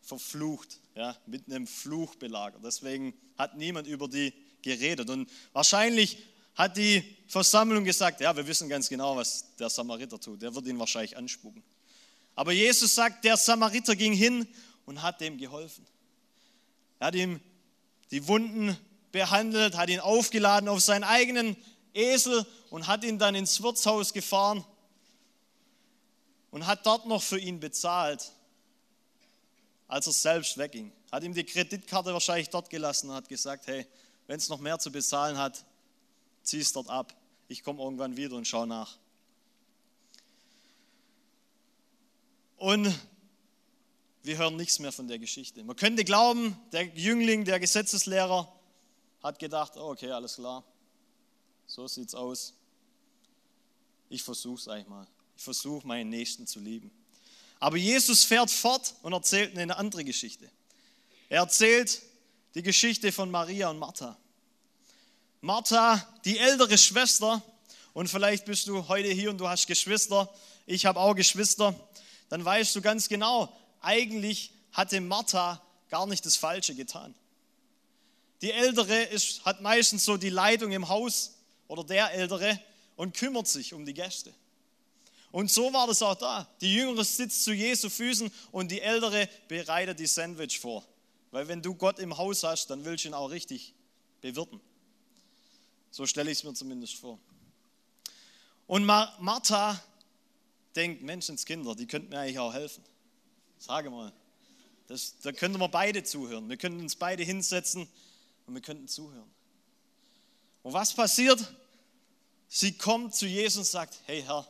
verflucht, 0.00 0.80
ja, 0.94 1.16
mit 1.26 1.46
einem 1.46 1.66
Fluch 1.66 2.14
belagert. 2.16 2.62
Deswegen 2.64 3.14
hat 3.36 3.56
niemand 3.56 3.86
über 3.86 4.08
die 4.08 4.32
geredet. 4.62 5.10
Und 5.10 5.30
wahrscheinlich 5.52 6.18
hat 6.54 6.76
die 6.76 7.16
Versammlung 7.26 7.84
gesagt, 7.84 8.20
ja, 8.20 8.34
wir 8.36 8.46
wissen 8.46 8.68
ganz 8.68 8.88
genau, 8.88 9.16
was 9.16 9.56
der 9.56 9.70
Samariter 9.70 10.18
tut. 10.20 10.42
Der 10.42 10.54
wird 10.54 10.66
ihn 10.66 10.78
wahrscheinlich 10.78 11.16
anspucken. 11.16 11.62
Aber 12.34 12.52
Jesus 12.52 12.94
sagt, 12.94 13.24
der 13.24 13.36
Samariter 13.36 13.94
ging 13.94 14.12
hin 14.12 14.46
und 14.86 15.02
hat 15.02 15.20
dem 15.20 15.38
geholfen. 15.38 15.86
Er 16.98 17.08
hat 17.08 17.14
ihm 17.14 17.40
die 18.10 18.26
Wunden 18.28 18.76
behandelt, 19.10 19.76
hat 19.76 19.90
ihn 19.90 20.00
aufgeladen 20.00 20.68
auf 20.68 20.80
seinen 20.80 21.04
eigenen 21.04 21.56
Esel 21.94 22.46
und 22.70 22.86
hat 22.86 23.04
ihn 23.04 23.18
dann 23.18 23.34
ins 23.34 23.62
Wirtshaus 23.62 24.12
gefahren 24.12 24.64
und 26.50 26.66
hat 26.66 26.86
dort 26.86 27.06
noch 27.06 27.22
für 27.22 27.38
ihn 27.38 27.60
bezahlt, 27.60 28.32
als 29.88 30.06
er 30.06 30.12
selbst 30.12 30.56
wegging. 30.56 30.92
Hat 31.10 31.22
ihm 31.22 31.34
die 31.34 31.44
Kreditkarte 31.44 32.12
wahrscheinlich 32.12 32.48
dort 32.48 32.70
gelassen 32.70 33.10
und 33.10 33.16
hat 33.16 33.28
gesagt, 33.28 33.66
hey, 33.66 33.86
wenn 34.26 34.38
es 34.38 34.48
noch 34.48 34.60
mehr 34.60 34.78
zu 34.78 34.90
bezahlen 34.90 35.36
hat, 35.36 35.64
zieh 36.42 36.60
es 36.60 36.72
dort 36.72 36.88
ab. 36.88 37.14
Ich 37.48 37.62
komme 37.62 37.82
irgendwann 37.82 38.16
wieder 38.16 38.36
und 38.36 38.46
schaue 38.46 38.66
nach. 38.66 38.96
Und 42.62 42.96
wir 44.22 44.38
hören 44.38 44.54
nichts 44.54 44.78
mehr 44.78 44.92
von 44.92 45.08
der 45.08 45.18
Geschichte. 45.18 45.64
Man 45.64 45.74
könnte 45.74 46.04
glauben, 46.04 46.56
der 46.70 46.84
Jüngling, 46.94 47.44
der 47.44 47.58
Gesetzeslehrer, 47.58 48.48
hat 49.20 49.40
gedacht, 49.40 49.72
oh, 49.74 49.90
okay, 49.90 50.12
alles 50.12 50.36
klar, 50.36 50.62
so 51.66 51.88
sieht's 51.88 52.14
aus. 52.14 52.54
Ich 54.10 54.22
versuche 54.22 54.60
es 54.60 54.68
eigentlich 54.68 54.86
mal. 54.86 55.08
Ich 55.36 55.42
versuche, 55.42 55.84
meinen 55.84 56.08
Nächsten 56.08 56.46
zu 56.46 56.60
lieben. 56.60 56.92
Aber 57.58 57.76
Jesus 57.76 58.22
fährt 58.22 58.48
fort 58.48 58.94
und 59.02 59.12
erzählt 59.12 59.58
eine 59.58 59.76
andere 59.76 60.04
Geschichte. 60.04 60.48
Er 61.30 61.40
erzählt 61.40 62.00
die 62.54 62.62
Geschichte 62.62 63.10
von 63.10 63.28
Maria 63.28 63.70
und 63.70 63.80
Martha. 63.80 64.16
Martha, 65.40 66.00
die 66.24 66.38
ältere 66.38 66.78
Schwester, 66.78 67.42
und 67.92 68.06
vielleicht 68.06 68.44
bist 68.44 68.68
du 68.68 68.86
heute 68.86 69.08
hier 69.08 69.30
und 69.30 69.38
du 69.38 69.48
hast 69.48 69.66
Geschwister, 69.66 70.32
ich 70.64 70.86
habe 70.86 71.00
auch 71.00 71.16
Geschwister, 71.16 71.74
dann 72.32 72.46
weißt 72.46 72.74
du 72.74 72.80
ganz 72.80 73.10
genau, 73.10 73.54
eigentlich 73.82 74.52
hatte 74.72 75.02
Martha 75.02 75.60
gar 75.90 76.06
nicht 76.06 76.24
das 76.24 76.34
Falsche 76.34 76.74
getan. 76.74 77.14
Die 78.40 78.50
Ältere 78.50 79.02
ist, 79.02 79.44
hat 79.44 79.60
meistens 79.60 80.06
so 80.06 80.16
die 80.16 80.30
Leitung 80.30 80.72
im 80.72 80.88
Haus 80.88 81.34
oder 81.68 81.84
der 81.84 82.10
Ältere 82.14 82.58
und 82.96 83.14
kümmert 83.14 83.48
sich 83.48 83.74
um 83.74 83.84
die 83.84 83.92
Gäste. 83.92 84.32
Und 85.30 85.50
so 85.50 85.74
war 85.74 85.86
das 85.86 86.00
auch 86.00 86.14
da. 86.14 86.48
Die 86.62 86.74
Jüngere 86.74 87.04
sitzt 87.04 87.44
zu 87.44 87.52
Jesu 87.52 87.90
Füßen 87.90 88.32
und 88.50 88.70
die 88.70 88.80
Ältere 88.80 89.28
bereitet 89.46 89.98
die 89.98 90.06
Sandwich 90.06 90.58
vor. 90.58 90.82
Weil 91.32 91.48
wenn 91.48 91.60
du 91.60 91.74
Gott 91.74 91.98
im 91.98 92.16
Haus 92.16 92.44
hast, 92.44 92.70
dann 92.70 92.82
willst 92.86 93.04
du 93.04 93.08
ihn 93.08 93.14
auch 93.14 93.28
richtig 93.28 93.74
bewirten. 94.22 94.58
So 95.90 96.06
stelle 96.06 96.30
ich 96.30 96.38
es 96.38 96.44
mir 96.44 96.54
zumindest 96.54 96.94
vor. 96.94 97.18
Und 98.66 98.86
Martha 98.86 99.78
denkt, 100.76 101.02
Menschenskinder, 101.02 101.74
die 101.74 101.86
könnten 101.86 102.10
mir 102.10 102.20
eigentlich 102.20 102.38
auch 102.38 102.52
helfen. 102.52 102.82
Sage 103.58 103.90
mal, 103.90 104.12
das, 104.88 105.18
da 105.22 105.32
könnten 105.32 105.58
wir 105.58 105.68
beide 105.68 106.02
zuhören. 106.02 106.48
Wir 106.48 106.56
könnten 106.56 106.80
uns 106.80 106.96
beide 106.96 107.22
hinsetzen 107.22 107.88
und 108.46 108.54
wir 108.54 108.62
könnten 108.62 108.88
zuhören. 108.88 109.30
Und 110.62 110.72
was 110.72 110.94
passiert? 110.94 111.54
Sie 112.48 112.76
kommt 112.76 113.14
zu 113.14 113.26
Jesus 113.26 113.58
und 113.58 113.64
sagt, 113.64 113.98
hey 114.06 114.22
Herr, 114.22 114.46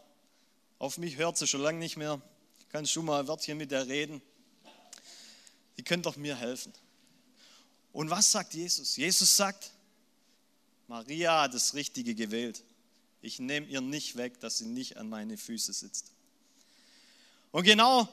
auf 0.78 0.98
mich 0.98 1.16
hört 1.16 1.38
sie 1.38 1.46
schon 1.46 1.60
lange 1.60 1.78
nicht 1.78 1.96
mehr. 1.96 2.20
Kannst 2.70 2.96
du 2.96 3.02
mal 3.02 3.20
ein 3.20 3.28
Wörtchen 3.28 3.58
mit 3.58 3.70
der 3.70 3.86
reden? 3.86 4.20
Die 5.76 5.84
können 5.84 6.02
doch 6.02 6.16
mir 6.16 6.36
helfen. 6.36 6.72
Und 7.92 8.10
was 8.10 8.32
sagt 8.32 8.54
Jesus? 8.54 8.96
Jesus 8.96 9.36
sagt, 9.36 9.70
Maria 10.88 11.42
hat 11.42 11.54
das 11.54 11.74
Richtige 11.74 12.14
gewählt. 12.14 12.64
Ich 13.22 13.38
nehme 13.38 13.66
ihr 13.66 13.80
nicht 13.80 14.16
weg, 14.16 14.40
dass 14.40 14.58
sie 14.58 14.66
nicht 14.66 14.96
an 14.96 15.08
meine 15.08 15.38
Füße 15.38 15.72
sitzt. 15.72 16.12
Und 17.52 17.62
genau, 17.62 18.08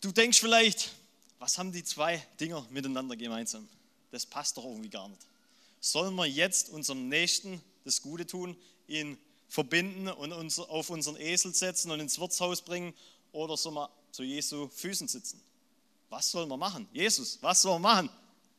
du 0.00 0.12
denkst 0.12 0.38
vielleicht, 0.38 0.92
was 1.38 1.58
haben 1.58 1.72
die 1.72 1.82
zwei 1.82 2.24
Dinger 2.38 2.66
miteinander 2.70 3.16
gemeinsam? 3.16 3.68
Das 4.12 4.26
passt 4.26 4.56
doch 4.56 4.64
irgendwie 4.64 4.90
gar 4.90 5.08
nicht. 5.08 5.22
Sollen 5.80 6.14
wir 6.14 6.26
jetzt 6.26 6.68
unserem 6.70 7.08
Nächsten 7.08 7.60
das 7.84 8.00
Gute 8.00 8.26
tun, 8.26 8.56
ihn 8.86 9.18
verbinden 9.48 10.08
und 10.08 10.32
uns 10.32 10.58
auf 10.58 10.90
unseren 10.90 11.16
Esel 11.16 11.54
setzen 11.54 11.90
und 11.90 11.98
ins 11.98 12.20
Wirtshaus 12.20 12.62
bringen 12.62 12.94
oder 13.32 13.56
sollen 13.56 13.74
wir 13.74 13.90
zu 14.12 14.22
Jesu 14.22 14.68
Füßen 14.68 15.08
sitzen? 15.08 15.40
Was 16.10 16.30
sollen 16.30 16.48
wir 16.48 16.56
machen? 16.56 16.88
Jesus, 16.92 17.38
was 17.40 17.62
sollen 17.62 17.82
wir 17.82 17.88
machen? 17.88 18.10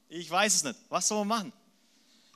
Ich 0.10 0.29
weiß 0.29 0.55
es 0.55 0.63
nicht. 0.63 0.79
Was 0.89 1.08
sollen 1.08 1.22
wir 1.22 1.36
machen? 1.36 1.53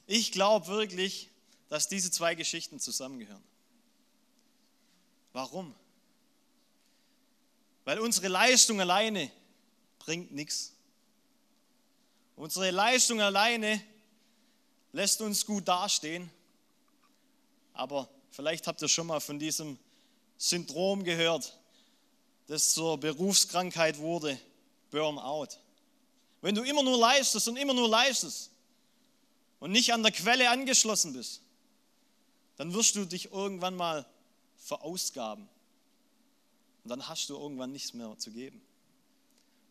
Ich 0.08 0.32
glaube 0.32 0.68
wirklich, 0.68 1.30
dass 1.68 1.88
diese 1.88 2.12
zwei 2.12 2.36
Geschichten 2.36 2.80
zusammengehören. 2.80 3.44
Warum? 5.34 5.76
Weil 7.84 8.00
unsere 8.00 8.28
Leistung 8.28 8.80
alleine 8.80 9.32
bringt 10.00 10.32
nichts. 10.32 10.74
Unsere 12.36 12.72
Leistung 12.72 13.22
alleine 13.22 13.82
lässt 14.92 15.22
uns 15.22 15.46
gut 15.46 15.68
dastehen, 15.68 16.30
aber 17.74 18.10
vielleicht 18.32 18.68
habt 18.68 18.82
ihr 18.82 18.88
schon 18.88 19.08
mal 19.08 19.20
von 19.20 19.40
diesem 19.40 19.78
Syndrom 20.38 21.04
gehört, 21.04 21.58
das 22.48 22.74
zur 22.74 23.00
Berufskrankheit 23.00 23.98
wurde, 23.98 24.40
Burnout. 24.92 25.50
Wenn 26.42 26.56
du 26.56 26.64
immer 26.64 26.84
nur 26.84 26.98
leistest 26.98 27.48
und 27.48 27.58
immer 27.58 27.74
nur 27.74 27.90
leistest, 27.90 28.52
und 29.60 29.72
nicht 29.72 29.94
an 29.94 30.04
der 30.04 30.12
Quelle 30.12 30.50
angeschlossen 30.50 31.14
bist, 31.14 31.42
dann 32.58 32.74
wirst 32.74 32.96
du 32.96 33.06
dich 33.06 33.32
irgendwann 33.32 33.76
mal 33.76 34.06
verausgaben. 34.58 35.48
Und 36.84 36.90
dann 36.90 37.08
hast 37.08 37.30
du 37.30 37.36
irgendwann 37.36 37.72
nichts 37.72 37.94
mehr 37.94 38.18
zu 38.18 38.32
geben. 38.32 38.62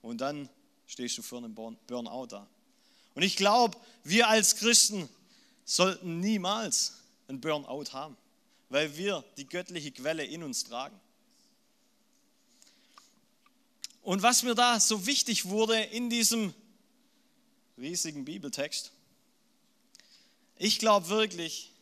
Und 0.03 0.21
dann 0.21 0.49
stehst 0.87 1.17
du 1.17 1.23
für 1.23 1.39
einen 1.39 1.55
Burnout 1.55 2.27
da. 2.27 2.47
Und 3.15 3.23
ich 3.23 3.37
glaube, 3.37 3.79
wir 4.03 4.29
als 4.29 4.57
Christen 4.57 5.09
sollten 5.65 6.21
niemals 6.21 6.95
einen 7.29 7.41
Burnout 7.41 7.93
haben, 7.93 8.17
weil 8.69 8.97
wir 8.97 9.25
die 9.37 9.47
göttliche 9.47 9.93
Quelle 9.93 10.25
in 10.25 10.43
uns 10.43 10.65
tragen. 10.65 10.99
Und 14.03 14.23
was 14.23 14.43
mir 14.43 14.55
da 14.55 14.79
so 14.81 15.07
wichtig 15.07 15.47
wurde 15.47 15.81
in 15.81 16.11
diesem 16.11 16.53
riesigen 17.79 18.25
Bibeltext, 18.25 18.93
ich 20.57 20.79
glaube 20.79 21.09
wirklich, 21.09 21.73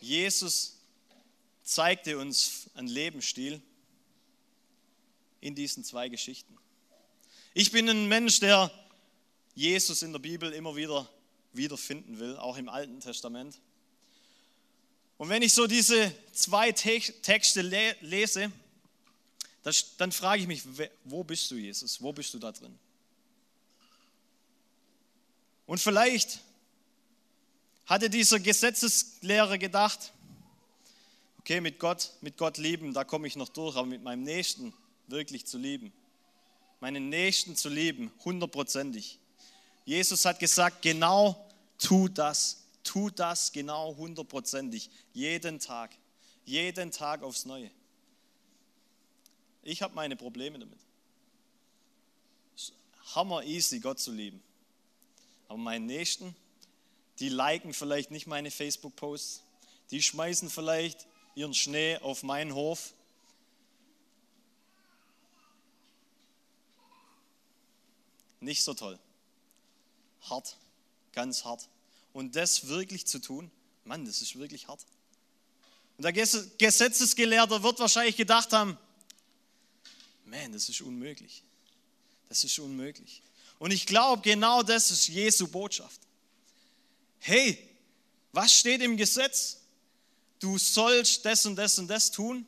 Jesus 0.00 0.78
zeigte 1.62 2.18
uns 2.18 2.68
einen 2.74 2.88
Lebensstil 2.88 3.62
in 5.40 5.54
diesen 5.54 5.84
zwei 5.84 6.08
Geschichten. 6.08 6.56
Ich 7.54 7.70
bin 7.70 7.88
ein 7.88 8.08
Mensch, 8.08 8.40
der 8.40 8.70
Jesus 9.54 10.02
in 10.02 10.12
der 10.12 10.20
Bibel 10.20 10.52
immer 10.52 10.74
wieder 10.76 11.08
wiederfinden 11.52 12.18
will, 12.18 12.36
auch 12.36 12.56
im 12.56 12.68
Alten 12.68 13.00
Testament. 13.00 13.60
Und 15.18 15.28
wenn 15.28 15.42
ich 15.42 15.52
so 15.52 15.66
diese 15.66 16.14
zwei 16.32 16.72
Texte 16.72 17.60
lese, 18.00 18.50
dann 19.98 20.12
frage 20.12 20.42
ich 20.42 20.48
mich, 20.48 20.62
wo 21.04 21.22
bist 21.22 21.50
du, 21.50 21.56
Jesus? 21.56 22.00
Wo 22.00 22.12
bist 22.12 22.32
du 22.32 22.38
da 22.38 22.52
drin? 22.52 22.78
Und 25.66 25.78
vielleicht 25.78 26.40
hatte 27.90 28.08
dieser 28.08 28.38
Gesetzeslehrer 28.38 29.58
gedacht, 29.58 30.12
okay, 31.40 31.60
mit 31.60 31.80
Gott, 31.80 32.12
mit 32.20 32.36
Gott 32.36 32.56
lieben, 32.56 32.94
da 32.94 33.02
komme 33.02 33.26
ich 33.26 33.34
noch 33.34 33.48
durch, 33.48 33.74
aber 33.74 33.88
mit 33.88 34.04
meinem 34.04 34.22
Nächsten 34.22 34.72
wirklich 35.08 35.44
zu 35.44 35.58
lieben, 35.58 35.92
meinen 36.78 37.08
Nächsten 37.08 37.56
zu 37.56 37.68
lieben, 37.68 38.12
hundertprozentig. 38.24 39.18
Jesus 39.84 40.24
hat 40.24 40.38
gesagt, 40.38 40.82
genau 40.82 41.50
tu 41.78 42.06
das, 42.06 42.62
tu 42.84 43.10
das 43.10 43.50
genau 43.50 43.96
hundertprozentig, 43.96 44.88
jeden 45.12 45.58
Tag, 45.58 45.90
jeden 46.44 46.92
Tag 46.92 47.24
aufs 47.24 47.44
Neue. 47.44 47.72
Ich 49.64 49.82
habe 49.82 49.96
meine 49.96 50.14
Probleme 50.14 50.60
damit. 50.60 50.78
Hammer 53.16 53.42
easy, 53.42 53.80
Gott 53.80 53.98
zu 53.98 54.12
lieben. 54.12 54.40
Aber 55.48 55.58
meinen 55.58 55.86
Nächsten, 55.86 56.36
die 57.20 57.28
liken 57.28 57.74
vielleicht 57.74 58.10
nicht 58.10 58.26
meine 58.26 58.50
Facebook-Posts, 58.50 59.42
die 59.90 60.02
schmeißen 60.02 60.48
vielleicht 60.48 61.06
ihren 61.34 61.54
Schnee 61.54 61.98
auf 61.98 62.22
meinen 62.22 62.54
Hof. 62.54 62.94
Nicht 68.40 68.62
so 68.62 68.72
toll. 68.72 68.98
Hart, 70.22 70.56
ganz 71.12 71.44
hart. 71.44 71.68
Und 72.14 72.36
das 72.36 72.68
wirklich 72.68 73.06
zu 73.06 73.18
tun, 73.18 73.50
Mann, 73.84 74.06
das 74.06 74.22
ist 74.22 74.38
wirklich 74.38 74.66
hart. 74.66 74.80
Und 75.98 76.04
der 76.04 76.12
Gesetzesgelehrte 76.12 77.62
wird 77.62 77.78
wahrscheinlich 77.78 78.16
gedacht 78.16 78.52
haben, 78.54 78.78
man, 80.24 80.52
das 80.52 80.70
ist 80.70 80.80
unmöglich. 80.80 81.42
Das 82.30 82.44
ist 82.44 82.58
unmöglich. 82.58 83.22
Und 83.58 83.72
ich 83.72 83.84
glaube, 83.84 84.22
genau 84.22 84.62
das 84.62 84.90
ist 84.90 85.08
Jesu 85.08 85.48
Botschaft 85.48 86.00
hey, 87.20 87.58
was 88.32 88.52
steht 88.52 88.82
im 88.82 88.96
Gesetz? 88.96 89.58
Du 90.38 90.58
sollst 90.58 91.24
das 91.24 91.46
und 91.46 91.56
das 91.56 91.78
und 91.78 91.88
das 91.88 92.10
tun. 92.10 92.46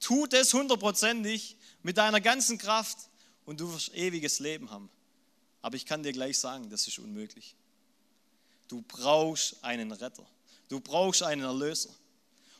Tu 0.00 0.26
das 0.26 0.52
hundertprozentig 0.52 1.56
mit 1.82 1.96
deiner 1.96 2.20
ganzen 2.20 2.58
Kraft 2.58 2.98
und 3.44 3.60
du 3.60 3.72
wirst 3.72 3.94
ewiges 3.94 4.38
Leben 4.38 4.70
haben. 4.70 4.90
Aber 5.62 5.76
ich 5.76 5.86
kann 5.86 6.02
dir 6.02 6.12
gleich 6.12 6.38
sagen, 6.38 6.70
das 6.70 6.86
ist 6.86 6.98
unmöglich. 6.98 7.54
Du 8.68 8.82
brauchst 8.82 9.62
einen 9.64 9.92
Retter. 9.92 10.26
Du 10.68 10.80
brauchst 10.80 11.22
einen 11.22 11.42
Erlöser. 11.42 11.90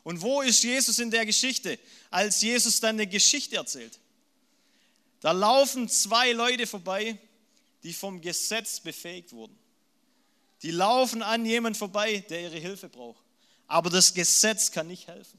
Und 0.02 0.20
wo 0.20 0.42
ist 0.42 0.62
Jesus 0.62 0.98
in 0.98 1.10
der 1.10 1.24
Geschichte, 1.24 1.78
als 2.10 2.42
Jesus 2.42 2.80
dann 2.80 2.96
eine 2.96 3.06
Geschichte 3.06 3.56
erzählt? 3.56 3.98
Da 5.20 5.32
laufen 5.32 5.88
zwei 5.88 6.32
Leute 6.32 6.66
vorbei, 6.66 7.18
die 7.82 7.94
vom 7.94 8.20
Gesetz 8.20 8.80
befähigt 8.80 9.32
wurden. 9.32 9.58
Die 10.64 10.70
laufen 10.70 11.22
an 11.22 11.44
jemand 11.44 11.76
vorbei, 11.76 12.24
der 12.30 12.40
ihre 12.40 12.56
Hilfe 12.56 12.88
braucht. 12.88 13.22
Aber 13.66 13.90
das 13.90 14.14
Gesetz 14.14 14.70
kann 14.70 14.86
nicht 14.86 15.06
helfen. 15.08 15.38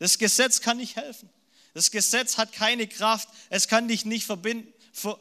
Das 0.00 0.18
Gesetz 0.18 0.60
kann 0.60 0.78
nicht 0.78 0.96
helfen. 0.96 1.30
Das 1.72 1.92
Gesetz 1.92 2.36
hat 2.36 2.52
keine 2.52 2.88
Kraft. 2.88 3.28
Es 3.48 3.68
kann 3.68 3.86
dich 3.86 4.04
nicht 4.04 4.26
verbinden, 4.26 4.74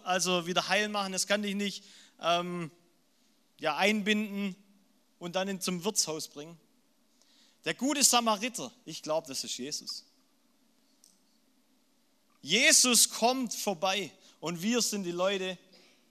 also 0.03 0.47
wieder 0.47 0.67
heil 0.67 0.89
machen. 0.89 1.13
Es 1.13 1.27
kann 1.27 1.43
dich 1.43 1.53
nicht 1.53 1.83
ähm, 2.21 2.71
ja, 3.59 3.77
einbinden 3.77 4.55
und 5.19 5.35
dann 5.35 5.61
zum 5.61 5.83
Wirtshaus 5.83 6.27
bringen. 6.27 6.59
Der 7.65 7.75
gute 7.75 8.03
Samariter, 8.03 8.71
ich 8.83 9.03
glaube, 9.03 9.27
das 9.27 9.43
ist 9.43 9.55
Jesus. 9.59 10.05
Jesus 12.41 13.11
kommt 13.11 13.53
vorbei 13.53 14.11
und 14.39 14.63
wir 14.63 14.81
sind 14.81 15.03
die 15.03 15.11
Leute, 15.11 15.55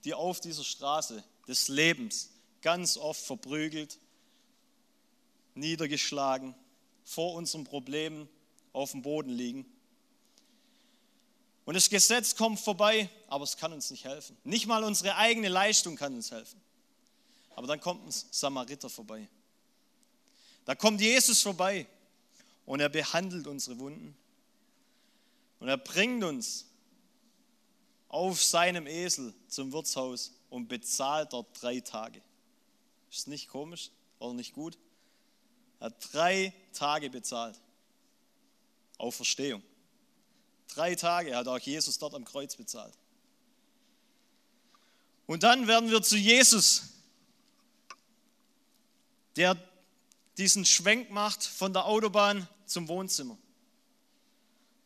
die 0.05 0.13
auf 0.13 0.39
dieser 0.39 0.63
Straße 0.63 1.21
des 1.49 1.67
Lebens 1.67 2.29
ganz 2.63 2.97
oft 2.97 3.21
verprügelt, 3.21 3.99
niedergeschlagen, 5.53 6.55
vor 7.03 7.35
unseren 7.35 7.65
Problemen 7.65 8.27
auf 8.71 8.91
dem 8.91 9.03
Boden 9.03 9.29
liegen. 9.29 9.65
Und 11.65 11.75
das 11.75 11.89
Gesetz 11.89 12.35
kommt 12.35 12.59
vorbei, 12.59 13.09
aber 13.27 13.43
es 13.43 13.57
kann 13.57 13.71
uns 13.71 13.91
nicht 13.91 14.05
helfen. 14.05 14.35
Nicht 14.43 14.65
mal 14.65 14.83
unsere 14.83 15.15
eigene 15.15 15.49
Leistung 15.49 15.95
kann 15.95 16.15
uns 16.15 16.31
helfen. 16.31 16.59
Aber 17.55 17.67
dann 17.67 17.79
kommt 17.79 18.07
ein 18.07 18.11
Samariter 18.31 18.89
vorbei. 18.89 19.27
Da 20.65 20.75
kommt 20.75 20.99
Jesus 20.99 21.41
vorbei 21.41 21.85
und 22.65 22.79
er 22.79 22.89
behandelt 22.89 23.47
unsere 23.47 23.77
Wunden. 23.79 24.15
Und 25.59 25.67
er 25.67 25.77
bringt 25.77 26.23
uns 26.23 26.65
auf 28.09 28.41
seinem 28.43 28.87
Esel 28.87 29.33
zum 29.47 29.71
Wirtshaus 29.71 30.31
und 30.49 30.67
bezahlt 30.67 31.33
dort 31.33 31.61
drei 31.61 31.79
Tage. 31.79 32.21
Ist 33.13 33.27
nicht 33.27 33.47
komisch 33.47 33.91
oder 34.17 34.33
nicht 34.33 34.53
gut? 34.53 34.75
Er 35.79 35.85
hat 35.85 36.13
drei 36.13 36.51
Tage 36.73 37.11
bezahlt. 37.11 37.61
Auf 38.97 39.15
Verstehung. 39.15 39.61
Drei 40.69 40.95
Tage 40.95 41.35
hat 41.35 41.47
auch 41.47 41.59
Jesus 41.59 41.99
dort 41.99 42.15
am 42.15 42.25
Kreuz 42.25 42.55
bezahlt. 42.55 42.97
Und 45.27 45.43
dann 45.43 45.67
werden 45.67 45.91
wir 45.91 46.01
zu 46.01 46.17
Jesus, 46.17 46.89
der 49.35 49.57
diesen 50.37 50.65
Schwenk 50.65 51.11
macht 51.11 51.43
von 51.43 51.71
der 51.71 51.85
Autobahn 51.85 52.47
zum 52.65 52.87
Wohnzimmer, 52.87 53.37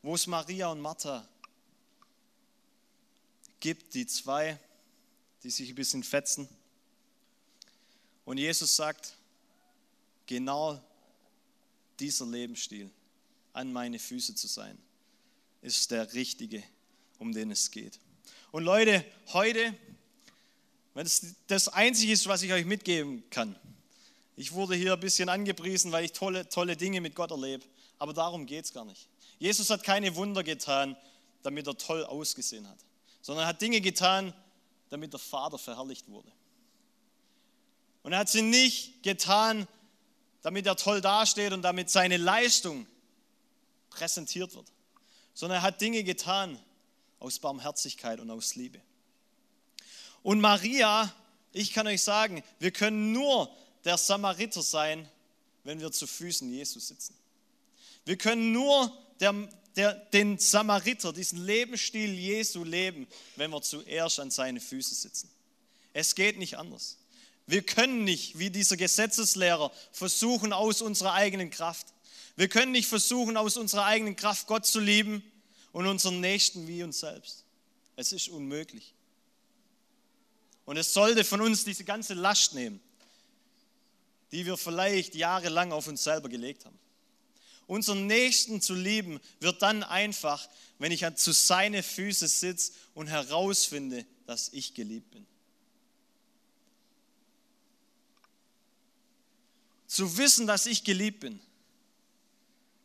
wo 0.02 0.16
es 0.16 0.28
Maria 0.28 0.68
und 0.68 0.82
Martha 0.82 1.26
gibt, 3.62 3.94
die 3.94 4.06
zwei, 4.06 4.60
die 5.44 5.50
sich 5.50 5.70
ein 5.70 5.76
bisschen 5.76 6.04
fetzen. 6.04 6.50
Und 8.28 8.40
Jesus 8.40 8.76
sagt, 8.76 9.14
genau 10.26 10.84
dieser 11.98 12.26
Lebensstil, 12.26 12.92
an 13.54 13.72
meine 13.72 14.00
Füße 14.00 14.36
zu 14.36 14.48
sein, 14.48 14.78
ist 15.62 15.92
der 15.92 16.14
richtige, 16.14 16.62
um 17.20 17.32
den 17.32 17.52
es 17.52 17.72
geht. 17.72 18.02
Und 18.52 18.66
Leute, 18.66 19.06
heute, 19.28 19.74
wenn 20.94 21.06
es 21.06 21.36
das 21.48 21.70
Einzige 21.70 22.12
ist, 22.12 22.28
was 22.28 22.42
ich 22.42 22.52
euch 22.52 22.66
mitgeben 22.66 23.24
kann, 23.30 23.56
ich 24.36 24.52
wurde 24.52 24.76
hier 24.76 24.92
ein 24.92 25.00
bisschen 25.00 25.30
angepriesen, 25.30 25.94
weil 25.94 26.04
ich 26.04 26.12
tolle, 26.12 26.50
tolle 26.50 26.76
Dinge 26.76 27.00
mit 27.00 27.16
Gott 27.16 27.32
erlebe, 27.32 27.64
aber 27.98 28.12
darum 28.12 28.46
geht 28.46 28.66
es 28.66 28.74
gar 28.74 28.84
nicht. 28.84 29.08
Jesus 29.40 29.70
hat 29.70 29.84
keine 29.84 30.14
Wunder 30.18 30.44
getan, 30.44 30.98
damit 31.44 31.66
er 31.66 31.78
toll 31.78 32.04
ausgesehen 32.04 32.68
hat, 32.68 32.80
sondern 33.22 33.46
er 33.46 33.48
hat 33.48 33.62
Dinge 33.62 33.80
getan, 33.80 34.34
damit 34.90 35.14
der 35.14 35.22
Vater 35.22 35.58
verherrlicht 35.58 36.10
wurde. 36.10 36.30
Und 38.08 38.14
er 38.14 38.20
hat 38.20 38.30
sie 38.30 38.42
nicht 38.42 39.04
getan, 39.04 39.68
damit 40.42 40.66
er 40.66 40.78
toll 40.78 41.02
dasteht 41.02 41.52
und 41.52 41.62
damit 41.62 41.90
seine 41.90 42.18
Leistung 42.18 42.88
präsentiert 43.90 44.56
wird 44.56 44.72
sondern 45.38 45.60
er 45.60 45.62
hat 45.62 45.82
Dinge 45.82 46.04
getan 46.04 46.60
aus 47.20 47.38
Barmherzigkeit 47.38 48.20
und 48.20 48.32
aus 48.32 48.56
Liebe. 48.56 48.82
Und 50.24 50.42
Maria, 50.42 51.14
ich 51.54 51.74
kann 51.74 51.86
euch 51.86 52.02
sagen, 52.02 52.44
wir 52.58 52.72
können 52.72 53.12
nur 53.12 53.48
der 53.86 54.00
Samariter 54.00 54.64
sein, 54.64 55.08
wenn 55.64 55.80
wir 55.80 55.92
zu 55.92 56.08
Füßen 56.08 56.52
Jesus 56.52 56.88
sitzen. 56.88 57.16
Wir 58.04 58.18
können 58.18 58.52
nur 58.52 58.92
der, 59.20 59.48
der, 59.76 59.94
den 59.94 60.40
Samariter, 60.40 61.14
diesen 61.14 61.46
Lebensstil 61.46 62.16
Jesu 62.16 62.64
leben, 62.64 63.06
wenn 63.36 63.52
wir 63.52 63.62
zuerst 63.62 64.20
an 64.20 64.32
seine 64.32 64.60
Füße 64.60 64.96
sitzen. 64.96 65.30
Es 65.94 66.16
geht 66.16 66.40
nicht 66.40 66.58
anders. 66.58 66.98
Wir 67.48 67.62
können 67.62 68.04
nicht, 68.04 68.38
wie 68.38 68.50
dieser 68.50 68.76
Gesetzeslehrer, 68.76 69.72
versuchen 69.94 70.52
aus 70.52 70.82
unserer 70.82 71.14
eigenen 71.14 71.50
Kraft. 71.50 71.88
Wir 72.36 72.50
können 72.50 72.74
nicht 72.74 72.88
versuchen, 72.88 73.38
aus 73.38 73.56
unserer 73.56 73.86
eigenen 73.86 74.18
Kraft 74.18 74.48
Gott 74.48 74.66
zu 74.66 74.82
lieben 74.82 75.24
und 75.72 75.88
unseren 75.88 76.20
Nächsten 76.20 76.68
wie 76.68 76.84
uns 76.84 77.00
selbst. 77.00 77.46
Es 77.96 78.12
ist 78.12 78.28
unmöglich. 78.28 78.94
Und 80.66 80.76
es 80.76 80.94
sollte 80.94 81.24
von 81.24 81.40
uns 81.40 81.64
diese 81.64 81.86
ganze 81.86 82.14
Last 82.14 82.54
nehmen, 82.54 82.82
die 84.34 84.46
wir 84.46 84.58
vielleicht 84.58 85.16
jahrelang 85.16 85.72
auf 85.72 85.88
uns 85.88 86.04
selber 86.04 86.28
gelegt 86.28 86.66
haben. 86.66 86.78
Unseren 87.66 88.08
Nächsten 88.08 88.62
zu 88.62 88.74
lieben 88.74 89.22
wird 89.40 89.62
dann 89.62 89.84
einfach, 89.84 90.50
wenn 90.80 90.92
ich 90.92 91.06
zu 91.16 91.32
seine 91.32 91.82
Füße 91.82 92.28
sitze 92.28 92.74
und 92.94 93.08
herausfinde, 93.08 94.06
dass 94.26 94.50
ich 94.52 94.74
geliebt 94.74 95.12
bin. 95.12 95.26
Zu 99.88 100.18
wissen, 100.18 100.46
dass 100.48 100.66
ich 100.66 100.84
geliebt 100.84 101.22
bin, 101.22 101.40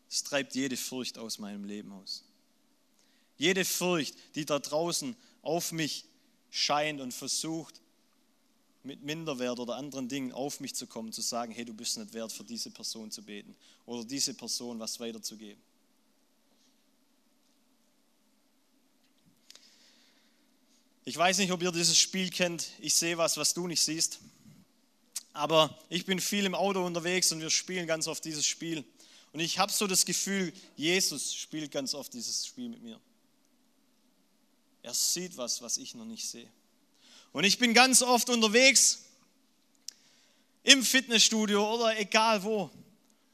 es 0.09 0.23
treibt 0.23 0.55
jede 0.55 0.77
Furcht 0.77 1.19
aus 1.19 1.39
meinem 1.39 1.65
Leben 1.65 1.93
aus. 1.93 2.25
Jede 3.39 3.65
Furcht, 3.65 4.15
die 4.35 4.45
da 4.45 4.59
draußen 4.59 5.17
auf 5.43 5.73
mich 5.73 6.05
scheint 6.51 7.01
und 7.01 7.13
versucht, 7.13 7.81
mit 8.85 9.03
Minderwert 9.03 9.59
oder 9.59 9.77
anderen 9.77 10.09
Dingen 10.09 10.33
auf 10.33 10.61
mich 10.61 10.75
zu 10.75 10.87
kommen, 10.87 11.13
zu 11.13 11.23
sagen, 11.23 11.53
hey, 11.53 11.65
du 11.65 11.73
bist 11.73 11.97
nicht 11.99 12.13
wert, 12.13 12.33
für 12.33 12.45
diese 12.45 12.71
Person 12.71 13.11
zu 13.11 13.23
beten 13.23 13.55
oder 13.87 14.05
diese 14.05 14.35
Person 14.35 14.79
was 14.79 14.99
weiterzugeben. 15.01 15.63
Ich 21.05 21.17
weiß 21.17 21.39
nicht, 21.39 21.51
ob 21.51 21.63
ihr 21.63 21.73
dieses 21.73 21.99
Spiel 21.99 22.31
kennt. 22.31 22.69
Ich 22.81 22.95
sehe 22.95 23.19
was, 23.19 23.37
was 23.37 23.55
du 23.55 23.67
nicht 23.67 23.81
siehst. 23.81 24.21
Aber 25.33 25.77
ich 25.89 26.05
bin 26.05 26.21
viel 26.21 26.45
im 26.45 26.55
Auto 26.55 26.85
unterwegs 26.85 27.33
und 27.33 27.41
wir 27.41 27.51
spielen 27.51 27.87
ganz 27.87 28.07
oft 28.07 28.25
dieses 28.25 28.47
Spiel. 28.47 28.85
Und 29.33 29.41
ich 29.41 29.59
habe 29.59 29.73
so 29.73 29.87
das 29.87 30.05
Gefühl, 30.05 30.53
Jesus 30.77 31.35
spielt 31.35 31.71
ganz 31.71 31.95
oft 31.95 32.13
dieses 32.13 32.47
Spiel 32.47 32.69
mit 32.69 32.83
mir. 32.83 33.01
Er 34.83 34.95
sieht 34.95 35.37
was, 35.37 35.63
was 35.63 35.79
ich 35.79 35.95
noch 35.95 36.05
nicht 36.05 36.29
sehe. 36.29 36.51
Und 37.33 37.45
ich 37.45 37.59
bin 37.59 37.73
ganz 37.73 38.03
oft 38.03 38.29
unterwegs 38.29 39.05
im 40.65 40.83
Fitnessstudio 40.83 41.75
oder 41.75 41.99
egal 41.99 42.43
wo. 42.43 42.71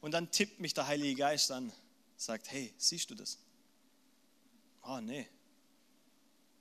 Und 0.00 0.12
dann 0.12 0.30
tippt 0.30 0.60
mich 0.60 0.74
der 0.74 0.86
Heilige 0.86 1.16
Geist 1.16 1.50
an, 1.50 1.72
sagt, 2.16 2.50
hey, 2.50 2.72
siehst 2.76 3.10
du 3.10 3.14
das? 3.14 3.38
Oh, 4.82 5.00
nee. 5.00 5.26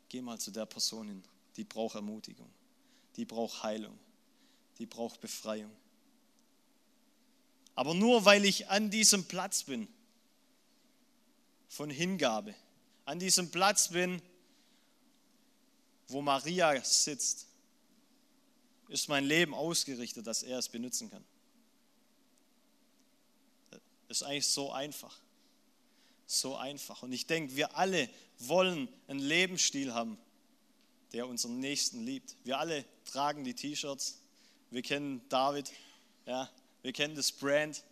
Geh 0.09 0.21
mal 0.21 0.39
zu 0.39 0.51
der 0.51 0.65
Person 0.65 1.07
hin, 1.07 1.23
die 1.57 1.63
braucht 1.63 1.95
Ermutigung, 1.95 2.49
die 3.17 3.25
braucht 3.25 3.61
Heilung, 3.61 3.97
die 4.79 4.85
braucht 4.85 5.21
Befreiung. 5.21 5.71
Aber 7.75 7.93
nur 7.93 8.25
weil 8.25 8.45
ich 8.45 8.69
an 8.69 8.89
diesem 8.89 9.25
Platz 9.25 9.63
bin 9.63 9.87
von 11.67 11.89
Hingabe, 11.89 12.55
an 13.05 13.19
diesem 13.19 13.51
Platz 13.51 13.89
bin, 13.89 14.21
wo 16.07 16.21
Maria 16.21 16.81
sitzt, 16.83 17.47
ist 18.87 19.09
mein 19.09 19.25
Leben 19.25 19.53
ausgerichtet, 19.53 20.25
dass 20.25 20.43
er 20.43 20.57
es 20.57 20.69
benutzen 20.69 21.09
kann. 21.09 21.23
Das 24.07 24.21
ist 24.21 24.23
eigentlich 24.23 24.47
so 24.47 24.71
einfach. 24.71 25.19
So 26.25 26.55
einfach. 26.55 27.03
Und 27.03 27.11
ich 27.11 27.25
denke, 27.25 27.55
wir 27.55 27.77
alle 27.77 28.09
wollen 28.39 28.87
einen 29.07 29.19
Lebensstil 29.19 29.93
haben, 29.93 30.17
der 31.13 31.27
unseren 31.27 31.59
Nächsten 31.59 32.03
liebt. 32.03 32.35
Wir 32.43 32.59
alle 32.59 32.85
tragen 33.05 33.43
die 33.43 33.53
T-Shirts. 33.53 34.21
Wir 34.69 34.81
kennen 34.81 35.21
David. 35.29 35.71
Ja, 36.25 36.49
wir 36.81 36.93
kennen 36.93 37.15
das 37.15 37.31
Brand. 37.31 37.83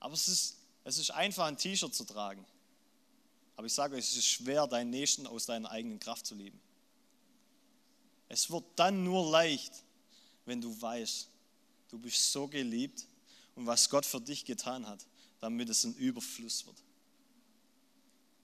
Aber 0.00 0.14
es 0.14 0.28
ist, 0.28 0.58
es 0.84 0.98
ist 0.98 1.10
einfach, 1.10 1.46
ein 1.46 1.56
T-Shirt 1.56 1.94
zu 1.94 2.04
tragen. 2.04 2.44
Aber 3.56 3.66
ich 3.66 3.72
sage 3.72 3.96
euch, 3.96 4.04
es 4.04 4.16
ist 4.16 4.26
schwer, 4.26 4.66
deinen 4.66 4.90
Nächsten 4.90 5.26
aus 5.26 5.46
deiner 5.46 5.70
eigenen 5.70 5.98
Kraft 5.98 6.26
zu 6.26 6.34
lieben. 6.34 6.60
Es 8.28 8.50
wird 8.50 8.64
dann 8.76 9.04
nur 9.04 9.30
leicht, 9.30 9.72
wenn 10.44 10.60
du 10.60 10.80
weißt, 10.80 11.28
du 11.90 11.98
bist 11.98 12.32
so 12.32 12.48
geliebt 12.48 13.06
und 13.54 13.66
was 13.66 13.88
Gott 13.88 14.04
für 14.04 14.20
dich 14.20 14.44
getan 14.44 14.86
hat, 14.86 15.06
damit 15.40 15.68
es 15.68 15.84
ein 15.84 15.94
Überfluss 15.94 16.66
wird. 16.66 16.76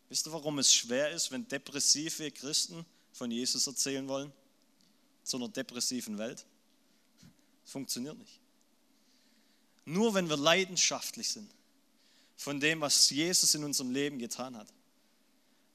Wisst 0.09 0.27
ihr, 0.27 0.33
warum 0.33 0.59
es 0.59 0.73
schwer 0.73 1.11
ist, 1.11 1.31
wenn 1.31 1.47
depressive 1.47 2.31
Christen 2.31 2.85
von 3.13 3.31
Jesus 3.31 3.67
erzählen 3.67 4.07
wollen? 4.09 4.33
Zu 5.31 5.37
einer 5.37 5.49
depressiven 5.49 6.19
Welt? 6.19 6.45
Es 7.65 7.71
funktioniert 7.71 8.19
nicht. 8.19 8.41
Nur 9.85 10.13
wenn 10.13 10.29
wir 10.29 10.37
leidenschaftlich 10.37 11.29
sind, 11.29 11.49
von 12.37 12.59
dem, 12.59 12.81
was 12.81 13.11
Jesus 13.11 13.55
in 13.55 13.63
unserem 13.63 13.93
Leben 13.93 14.19
getan 14.19 14.57
hat. 14.57 14.67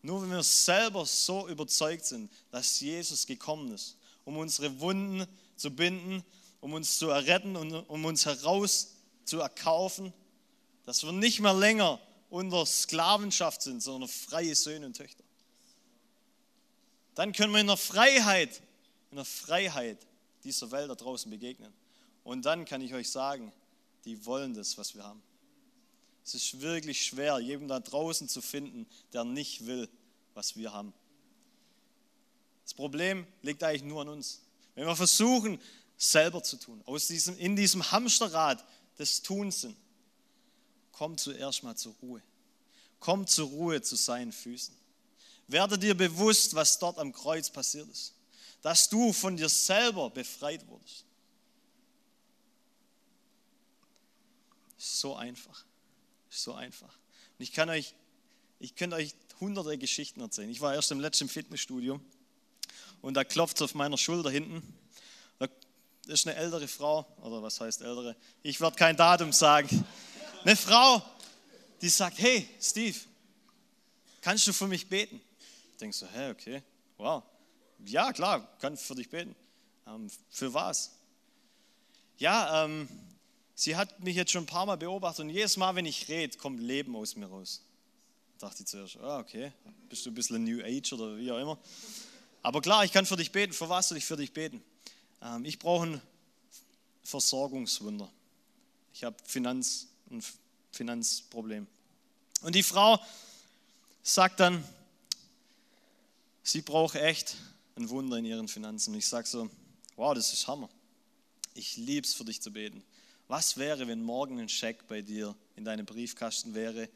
Nur 0.01 0.21
wenn 0.21 0.31
wir 0.31 0.43
selber 0.43 1.05
so 1.05 1.47
überzeugt 1.47 2.03
sind, 2.03 2.29
dass 2.51 2.81
Jesus 2.81 3.25
gekommen 3.25 3.71
ist, 3.71 3.95
um 4.25 4.35
unsere 4.35 4.77
Wunden 4.81 5.25
zu 5.55 5.71
binden, 5.71 6.21
um 6.59 6.73
uns 6.73 6.97
zu 6.97 7.07
erretten 7.07 7.55
und 7.55 7.71
um 7.71 8.03
uns 8.03 8.25
heraus 8.25 8.95
zu 9.23 9.39
erkaufen, 9.39 10.11
dass 10.85 11.05
wir 11.05 11.13
nicht 11.13 11.39
mehr 11.39 11.53
länger 11.53 12.01
unter 12.29 12.65
Sklavenschaft 12.65 13.61
sind, 13.61 13.81
sondern 13.81 14.09
freie 14.09 14.53
Söhne 14.53 14.87
und 14.87 14.97
Töchter. 14.97 15.23
Dann 17.13 17.31
können 17.31 17.53
wir 17.53 17.61
in 17.61 17.67
der 17.67 17.77
Freiheit, 17.77 18.61
in 19.15 19.19
der 19.19 19.23
Freiheit 19.23 20.05
dieser 20.43 20.71
Welt 20.71 20.89
da 20.89 20.95
draußen 20.95 21.31
begegnen. 21.31 21.73
Und 22.25 22.43
dann 22.43 22.65
kann 22.65 22.81
ich 22.81 22.93
euch 22.93 23.09
sagen, 23.09 23.53
die 24.03 24.25
wollen 24.25 24.53
das, 24.53 24.77
was 24.77 24.93
wir 24.93 25.05
haben. 25.05 25.23
Es 26.25 26.35
ist 26.35 26.59
wirklich 26.59 27.05
schwer, 27.05 27.39
jeden 27.39 27.69
da 27.69 27.79
draußen 27.79 28.27
zu 28.27 28.41
finden, 28.41 28.85
der 29.13 29.23
nicht 29.23 29.67
will, 29.67 29.87
was 30.33 30.57
wir 30.57 30.73
haben. 30.73 30.93
Das 32.65 32.73
Problem 32.73 33.25
liegt 33.41 33.63
eigentlich 33.63 33.83
nur 33.83 34.01
an 34.01 34.09
uns. 34.09 34.41
Wenn 34.73 34.85
wir 34.85 34.97
versuchen, 34.97 35.61
selber 35.95 36.43
zu 36.43 36.57
tun, 36.57 36.81
aus 36.85 37.07
diesem, 37.07 37.37
in 37.37 37.55
diesem 37.55 37.89
Hamsterrad 37.89 38.65
des 38.99 39.21
Tuns 39.21 39.61
sind, 39.61 39.77
komm 40.91 41.17
zuerst 41.17 41.63
mal 41.63 41.77
zur 41.77 41.95
Ruhe. 42.01 42.21
Komm 42.99 43.27
zur 43.27 43.47
Ruhe 43.47 43.81
zu 43.81 43.95
seinen 43.95 44.33
Füßen. 44.33 44.75
Werde 45.47 45.79
dir 45.79 45.95
bewusst, 45.95 46.53
was 46.53 46.79
dort 46.79 46.97
am 46.97 47.13
Kreuz 47.13 47.49
passiert 47.49 47.87
ist. 47.87 48.14
Dass 48.65 48.89
du 48.89 49.13
von 49.13 49.37
dir 49.37 49.47
selber 49.47 50.09
befreit 50.09 50.67
wurdest. 50.67 51.05
So 54.75 55.15
einfach. 55.15 55.63
So 56.31 56.55
einfach. 56.55 56.91
Und 57.37 57.43
ich 57.43 57.53
kann 57.53 57.69
euch, 57.69 57.93
ich 58.57 58.75
könnte 58.75 58.95
euch 58.95 59.13
hunderte 59.39 59.77
Geschichten 59.77 60.19
erzählen. 60.19 60.49
Ich 60.49 60.61
war 60.61 60.73
erst 60.73 60.89
im 60.89 60.99
letzten 60.99 61.29
Fitnessstudio 61.29 62.01
und 63.03 63.13
da 63.13 63.23
klopft 63.23 63.57
es 63.57 63.61
auf 63.61 63.75
meiner 63.75 63.99
Schulter 63.99 64.31
hinten. 64.31 64.63
Da 65.37 65.47
ist 66.07 66.25
eine 66.25 66.35
ältere 66.35 66.67
Frau, 66.67 67.05
oder 67.21 67.43
was 67.43 67.61
heißt 67.61 67.81
ältere? 67.81 68.15
Ich 68.41 68.59
werde 68.61 68.77
kein 68.77 68.97
Datum 68.97 69.31
sagen. 69.31 69.85
Eine 70.43 70.55
Frau, 70.55 71.03
die 71.81 71.89
sagt, 71.89 72.17
hey 72.17 72.49
Steve, 72.59 72.97
kannst 74.21 74.47
du 74.47 74.53
für 74.53 74.67
mich 74.67 74.89
beten? 74.89 75.21
Ich 75.69 75.77
denke 75.77 75.95
so, 75.95 76.07
hä, 76.07 76.31
okay, 76.31 76.63
wow. 76.97 77.21
Ja, 77.85 78.11
klar, 78.13 78.47
kann 78.59 78.77
für 78.77 78.95
dich 78.95 79.09
beten. 79.09 79.35
Ähm, 79.87 80.09
für 80.29 80.53
was? 80.53 80.91
Ja, 82.17 82.65
ähm, 82.65 82.89
sie 83.53 83.75
hat 83.75 83.99
mich 83.99 84.15
jetzt 84.15 84.31
schon 84.31 84.43
ein 84.43 84.47
paar 84.47 84.65
Mal 84.65 84.77
beobachtet 84.77 85.25
und 85.25 85.29
jedes 85.29 85.55
Mal, 85.57 85.75
wenn 85.75 85.85
ich 85.85 86.07
rede, 86.07 86.37
kommt 86.37 86.59
Leben 86.59 86.95
aus 86.95 87.15
mir 87.15 87.27
raus. 87.27 87.61
Da 88.39 88.47
dachte 88.47 88.63
ich 88.63 88.67
zuerst, 88.67 88.97
ah, 88.97 89.19
okay, 89.19 89.51
bist 89.87 90.05
du 90.05 90.11
ein 90.11 90.15
bisschen 90.15 90.43
New 90.43 90.63
Age 90.63 90.93
oder 90.93 91.17
wie 91.17 91.31
auch 91.31 91.39
immer. 91.39 91.59
Aber 92.41 92.61
klar, 92.61 92.83
ich 92.85 92.91
kann 92.91 93.05
für 93.05 93.17
dich 93.17 93.31
beten. 93.31 93.53
Für 93.53 93.69
was 93.69 93.89
soll 93.89 93.97
ich 93.97 94.05
für 94.05 94.17
dich 94.17 94.33
beten? 94.33 94.63
Ähm, 95.21 95.45
ich 95.45 95.59
brauche 95.59 95.85
ein 95.85 96.01
Versorgungswunder. 97.03 98.11
Ich 98.93 99.03
habe 99.03 99.15
Finanz, 99.25 99.87
ein 100.09 100.23
Finanzproblem. 100.71 101.67
Und 102.41 102.55
die 102.55 102.63
Frau 102.63 102.99
sagt 104.01 104.39
dann, 104.39 104.63
sie 106.43 106.61
braucht 106.61 106.95
echt 106.95 107.35
ein 107.75 107.89
Wunder 107.89 108.17
in 108.17 108.25
ihren 108.25 108.47
Finanzen. 108.47 108.93
Und 108.93 108.99
ich 108.99 109.07
sage 109.07 109.27
so, 109.27 109.49
wow, 109.95 110.13
das 110.13 110.33
ist 110.33 110.47
Hammer. 110.47 110.69
Ich 111.53 111.77
liebe 111.77 112.05
es 112.05 112.13
für 112.13 112.25
dich 112.25 112.41
zu 112.41 112.51
beten. 112.51 112.83
Was 113.27 113.57
wäre, 113.57 113.87
wenn 113.87 114.03
morgen 114.03 114.39
ein 114.39 114.49
Scheck 114.49 114.87
bei 114.87 115.01
dir 115.01 115.35
in 115.55 115.65
deinem 115.65 115.85
Briefkasten 115.85 116.53
wäre 116.53 116.89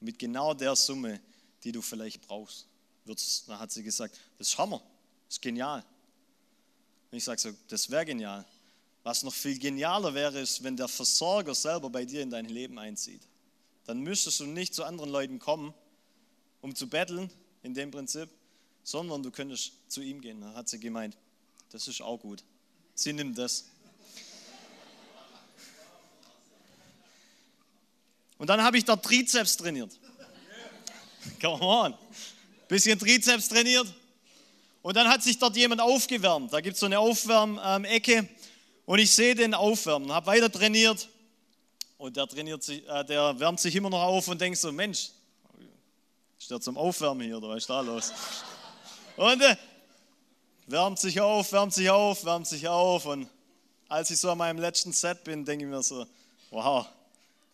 mit 0.00 0.18
genau 0.18 0.52
der 0.54 0.74
Summe, 0.74 1.20
die 1.64 1.72
du 1.72 1.80
vielleicht 1.80 2.22
brauchst? 2.26 2.66
Dann 3.04 3.58
hat 3.58 3.70
sie 3.70 3.82
gesagt, 3.82 4.18
das 4.38 4.48
ist 4.48 4.58
Hammer, 4.58 4.82
das 5.28 5.36
ist 5.36 5.42
genial. 5.42 5.84
Und 7.10 7.18
ich 7.18 7.24
sage 7.24 7.40
so, 7.40 7.50
das 7.68 7.88
wäre 7.88 8.04
genial. 8.04 8.44
Was 9.04 9.22
noch 9.22 9.32
viel 9.32 9.58
genialer 9.58 10.12
wäre, 10.14 10.40
ist, 10.40 10.64
wenn 10.64 10.76
der 10.76 10.88
Versorger 10.88 11.54
selber 11.54 11.88
bei 11.88 12.04
dir 12.04 12.22
in 12.22 12.30
dein 12.30 12.46
Leben 12.46 12.78
einzieht. 12.78 13.22
Dann 13.84 14.00
müsstest 14.00 14.40
du 14.40 14.46
nicht 14.46 14.74
zu 14.74 14.82
anderen 14.82 15.10
Leuten 15.10 15.38
kommen, 15.38 15.72
um 16.60 16.74
zu 16.74 16.88
betteln, 16.88 17.30
in 17.62 17.74
dem 17.74 17.92
Prinzip, 17.92 18.28
sondern 18.86 19.20
du 19.20 19.32
könntest 19.32 19.72
zu 19.88 20.00
ihm 20.00 20.20
gehen. 20.20 20.40
Da 20.40 20.54
hat 20.54 20.68
sie 20.68 20.78
gemeint, 20.78 21.16
das 21.70 21.88
ist 21.88 22.00
auch 22.00 22.18
gut. 22.18 22.44
Sie 22.94 23.12
nimmt 23.12 23.36
das. 23.36 23.64
Und 28.38 28.48
dann 28.48 28.62
habe 28.62 28.78
ich 28.78 28.84
da 28.84 28.94
Trizeps 28.94 29.56
trainiert. 29.56 29.90
Come 31.40 31.64
on. 31.64 31.94
Bisschen 32.68 32.96
Trizeps 32.96 33.48
trainiert. 33.48 33.92
Und 34.82 34.96
dann 34.96 35.08
hat 35.08 35.20
sich 35.20 35.36
dort 35.36 35.56
jemand 35.56 35.80
aufgewärmt. 35.80 36.52
Da 36.52 36.60
gibt 36.60 36.74
es 36.74 36.80
so 36.80 36.86
eine 36.86 37.00
Aufwärmecke. 37.00 38.28
Und 38.84 39.00
ich 39.00 39.10
sehe 39.10 39.34
den 39.34 39.52
aufwärmen, 39.52 40.12
habe 40.12 40.28
weiter 40.28 40.52
trainiert. 40.52 41.08
Und 41.98 42.16
der, 42.16 42.28
trainiert 42.28 42.62
sich, 42.62 42.86
äh, 42.88 43.04
der 43.04 43.36
wärmt 43.40 43.58
sich 43.58 43.74
immer 43.74 43.90
noch 43.90 44.02
auf 44.02 44.28
und 44.28 44.40
denkt 44.40 44.58
so, 44.58 44.70
Mensch, 44.70 45.10
ist 46.38 46.50
der 46.52 46.60
zum 46.60 46.78
Aufwärmen 46.78 47.26
hier 47.26 47.38
oder 47.38 47.48
was 47.48 47.64
ist 47.64 47.70
da 47.70 47.80
los? 47.80 48.12
Und 49.16 49.40
äh, 49.40 49.56
wärmt 50.66 50.98
sich 50.98 51.20
auf, 51.20 51.52
wärmt 51.52 51.72
sich 51.72 51.88
auf, 51.88 52.24
wärmt 52.24 52.46
sich 52.46 52.68
auf. 52.68 53.06
Und 53.06 53.28
als 53.88 54.10
ich 54.10 54.18
so 54.18 54.30
an 54.30 54.38
meinem 54.38 54.58
letzten 54.58 54.92
Set 54.92 55.24
bin, 55.24 55.44
denke 55.44 55.64
ich 55.64 55.70
mir 55.70 55.82
so, 55.82 56.06
wow, 56.50 56.86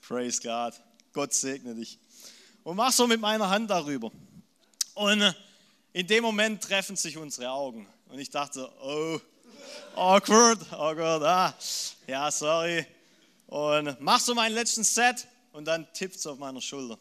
praise 0.00 0.40
God, 0.40 0.74
Gott 1.12 1.32
segne 1.32 1.74
dich. 1.74 1.98
Und 2.64 2.76
mach 2.76 2.92
so 2.92 3.06
mit 3.06 3.20
meiner 3.20 3.48
Hand 3.48 3.70
darüber. 3.70 4.10
Und 4.94 5.22
äh, 5.22 5.32
in 5.92 6.06
dem 6.06 6.22
Moment 6.22 6.62
treffen 6.62 6.96
sich 6.96 7.16
unsere 7.16 7.50
Augen. 7.50 7.86
Und 8.08 8.18
ich 8.18 8.30
dachte, 8.30 8.70
oh, 8.82 9.20
awkward, 9.94 10.58
Gott, 10.70 11.22
ah, 11.22 11.54
ja, 12.06 12.30
sorry. 12.30 12.86
Und 13.46 14.00
mach 14.00 14.20
so 14.20 14.34
meinen 14.34 14.54
letzten 14.54 14.84
Set 14.84 15.26
und 15.52 15.66
dann 15.66 15.86
tippt 15.92 16.16
es 16.16 16.26
auf 16.26 16.38
meiner 16.38 16.60
Schulter. 16.60 16.98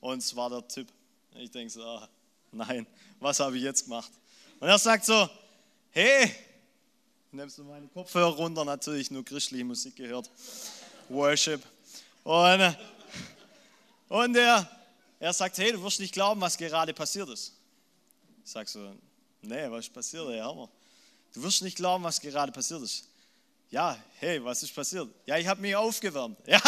Und 0.00 0.18
es 0.18 0.34
war 0.34 0.50
der 0.50 0.66
Tipp. 0.66 0.88
Ich 1.36 1.50
denke 1.50 1.70
so, 1.70 1.82
ah, 1.82 2.08
nein, 2.52 2.86
was 3.20 3.40
habe 3.40 3.56
ich 3.56 3.62
jetzt 3.62 3.84
gemacht? 3.84 4.10
Und 4.60 4.68
er 4.68 4.78
sagt 4.78 5.04
so, 5.04 5.28
hey, 5.90 6.34
nimmst 7.32 7.58
du 7.58 7.64
meine 7.64 7.86
Kopfhörer 7.88 8.34
runter, 8.34 8.64
natürlich 8.64 9.10
nur 9.10 9.24
christliche 9.24 9.64
Musik 9.64 9.96
gehört, 9.96 10.30
Worship. 11.08 11.62
Und, 12.24 12.76
und 14.08 14.36
er, 14.36 14.68
er 15.18 15.32
sagt, 15.32 15.58
hey, 15.58 15.72
du 15.72 15.82
wirst 15.82 16.00
nicht 16.00 16.12
glauben, 16.12 16.40
was 16.40 16.56
gerade 16.56 16.92
passiert 16.92 17.28
ist. 17.28 17.54
Ich 18.44 18.50
sage 18.50 18.68
so, 18.68 18.94
nee, 19.42 19.70
was 19.70 19.86
ist 19.86 19.92
passiert, 19.92 20.28
Herr 20.28 20.44
Hammer? 20.44 20.68
Du 21.34 21.42
wirst 21.42 21.62
nicht 21.62 21.76
glauben, 21.76 22.04
was 22.04 22.20
gerade 22.20 22.50
passiert 22.50 22.82
ist. 22.82 23.04
Ja, 23.70 23.96
hey, 24.18 24.42
was 24.42 24.62
ist 24.62 24.74
passiert? 24.74 25.08
Ja, 25.26 25.36
ich 25.36 25.46
habe 25.46 25.60
mich 25.60 25.76
aufgewärmt. 25.76 26.38
Ja, 26.46 26.60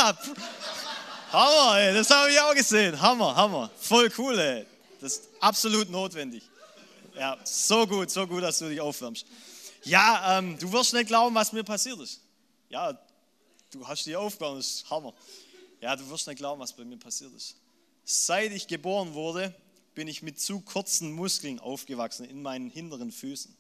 Hammer, 1.32 1.78
ey, 1.78 1.94
das 1.94 2.10
habe 2.10 2.30
ich 2.30 2.40
auch 2.40 2.54
gesehen. 2.54 3.00
Hammer, 3.00 3.34
Hammer. 3.34 3.70
Voll 3.78 4.10
cool, 4.18 4.38
ey. 4.38 4.66
Das 5.00 5.12
ist 5.14 5.28
absolut 5.40 5.90
notwendig. 5.90 6.42
Ja, 7.14 7.38
so 7.44 7.86
gut, 7.86 8.10
so 8.10 8.26
gut, 8.26 8.42
dass 8.42 8.58
du 8.58 8.68
dich 8.68 8.80
aufwärmst. 8.80 9.26
Ja, 9.82 10.38
ähm, 10.38 10.58
du 10.58 10.70
wirst 10.72 10.92
nicht 10.92 11.06
glauben, 11.06 11.34
was 11.34 11.52
mir 11.52 11.64
passiert 11.64 11.98
ist. 12.00 12.20
Ja, 12.68 12.98
du 13.70 13.86
hast 13.86 14.06
dich 14.06 14.14
aufgewärmt, 14.14 14.58
das 14.58 14.66
ist 14.66 14.90
Hammer. 14.90 15.14
Ja, 15.80 15.96
du 15.96 16.08
wirst 16.10 16.26
nicht 16.26 16.36
glauben, 16.36 16.60
was 16.60 16.74
bei 16.74 16.84
mir 16.84 16.98
passiert 16.98 17.32
ist. 17.34 17.56
Seit 18.04 18.52
ich 18.52 18.66
geboren 18.66 19.14
wurde, 19.14 19.54
bin 19.94 20.06
ich 20.06 20.22
mit 20.22 20.38
zu 20.40 20.60
kurzen 20.60 21.12
Muskeln 21.12 21.58
aufgewachsen 21.58 22.24
in 22.24 22.42
meinen 22.42 22.70
hinteren 22.70 23.10
Füßen. 23.10 23.56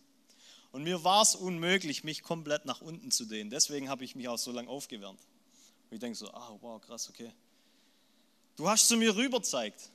Und 0.72 0.84
mir 0.84 1.02
war 1.02 1.22
es 1.22 1.34
unmöglich, 1.34 2.04
mich 2.04 2.22
komplett 2.22 2.64
nach 2.66 2.80
unten 2.80 3.10
zu 3.10 3.24
dehnen. 3.24 3.50
Deswegen 3.50 3.88
habe 3.88 4.04
ich 4.04 4.14
mich 4.14 4.28
auch 4.28 4.38
so 4.38 4.52
lange 4.52 4.68
aufgewärmt. 4.68 5.20
Und 5.88 5.94
ich 5.94 6.00
denke 6.00 6.16
so, 6.16 6.30
ah, 6.30 6.56
wow, 6.60 6.80
krass, 6.80 7.08
okay. 7.08 7.32
Du 8.56 8.68
hast 8.68 8.86
zu 8.86 8.96
mir 8.96 9.16
rüber 9.16 9.38
gezeigt. 9.38 9.90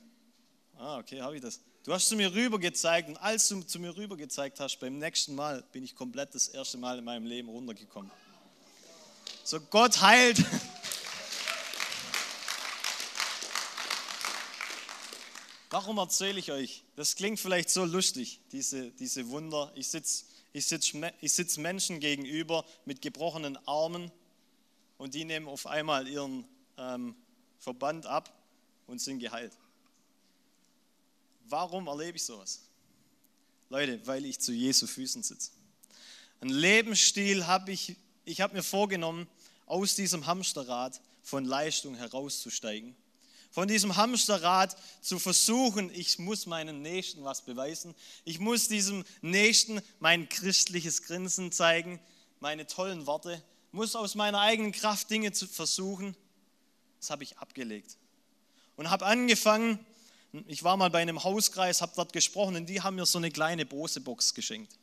Ah, 0.78 0.98
okay, 0.98 1.20
habe 1.22 1.36
ich 1.36 1.42
das. 1.42 1.60
Du 1.84 1.92
hast 1.92 2.08
zu 2.08 2.16
mir 2.16 2.32
rüber 2.34 2.58
gezeigt 2.58 3.08
und 3.08 3.16
als 3.16 3.48
du 3.48 3.62
zu 3.62 3.78
mir 3.78 3.96
rüber 3.96 4.16
gezeigt 4.16 4.60
hast, 4.60 4.78
beim 4.78 4.98
nächsten 4.98 5.34
Mal 5.34 5.62
bin 5.72 5.84
ich 5.84 5.94
komplett 5.94 6.34
das 6.34 6.48
erste 6.48 6.76
Mal 6.76 6.98
in 6.98 7.04
meinem 7.04 7.24
Leben 7.24 7.48
runtergekommen. 7.48 8.10
So, 9.42 9.60
Gott 9.60 10.00
heilt. 10.00 10.44
Warum 15.70 15.98
erzähle 15.98 16.38
ich 16.38 16.52
euch? 16.52 16.84
Das 16.94 17.16
klingt 17.16 17.40
vielleicht 17.40 17.70
so 17.70 17.84
lustig, 17.84 18.40
diese, 18.52 18.90
diese 18.92 19.28
Wunder. 19.28 19.72
Ich 19.74 19.88
sitze 19.88 20.24
ich 20.56 20.66
sitz, 20.66 20.94
ich 21.20 21.32
sitz 21.34 21.58
Menschen 21.58 22.00
gegenüber 22.00 22.64
mit 22.86 23.02
gebrochenen 23.02 23.58
Armen 23.66 24.10
und 24.96 25.12
die 25.12 25.26
nehmen 25.26 25.48
auf 25.48 25.66
einmal 25.66 26.08
ihren 26.08 26.46
ähm, 26.78 27.14
Verband 27.58 28.06
ab 28.06 28.32
und 28.86 29.00
sind 29.00 29.18
geheilt. 29.18 29.52
Warum 31.48 31.86
erlebe 31.86 32.16
ich 32.16 32.24
sowas? 32.24 32.62
Leute, 33.68 34.04
weil 34.06 34.24
ich 34.24 34.40
zu 34.40 34.52
Jesu 34.52 34.86
Füßen 34.86 35.22
sitze. 35.22 35.52
Ein 36.40 36.48
Lebensstil 36.48 37.46
habe 37.46 37.72
ich, 37.72 37.96
ich 38.24 38.40
habe 38.40 38.54
mir 38.54 38.62
vorgenommen, 38.62 39.28
aus 39.66 39.94
diesem 39.94 40.26
Hamsterrad 40.26 41.00
von 41.22 41.44
Leistung 41.44 41.96
herauszusteigen 41.96 42.94
Von 43.50 43.68
diesem 43.68 43.96
Hamsterrad 43.96 44.76
zu 45.00 45.18
versuchen, 45.18 45.90
ich 45.94 46.18
muss 46.18 46.46
meinem 46.46 46.82
Nächsten 46.82 47.24
was 47.24 47.42
beweisen. 47.42 47.94
Ich 48.24 48.38
muss 48.38 48.68
diesem 48.68 49.04
Nächsten 49.22 49.80
mein 49.98 50.28
christliches 50.28 51.02
Grinsen 51.02 51.52
zeigen, 51.52 52.00
meine 52.40 52.66
tollen 52.66 53.06
Worte, 53.06 53.42
muss 53.72 53.96
aus 53.96 54.14
meiner 54.14 54.40
eigenen 54.40 54.72
Kraft 54.72 55.10
Dinge 55.10 55.32
zu 55.32 55.46
versuchen. 55.46 56.16
Das 57.00 57.10
habe 57.10 57.24
ich 57.24 57.38
abgelegt. 57.38 57.96
Und 58.76 58.90
habe 58.90 59.06
angefangen, 59.06 59.78
ich 60.46 60.62
war 60.62 60.76
mal 60.76 60.90
bei 60.90 61.00
einem 61.00 61.22
Hauskreis, 61.22 61.80
habe 61.80 61.92
dort 61.96 62.12
gesprochen 62.12 62.56
und 62.56 62.66
die 62.66 62.80
haben 62.80 62.96
mir 62.96 63.06
so 63.06 63.18
eine 63.18 63.30
kleine 63.30 63.64
Bose-Box 63.64 64.34
geschenkt. 64.34 64.76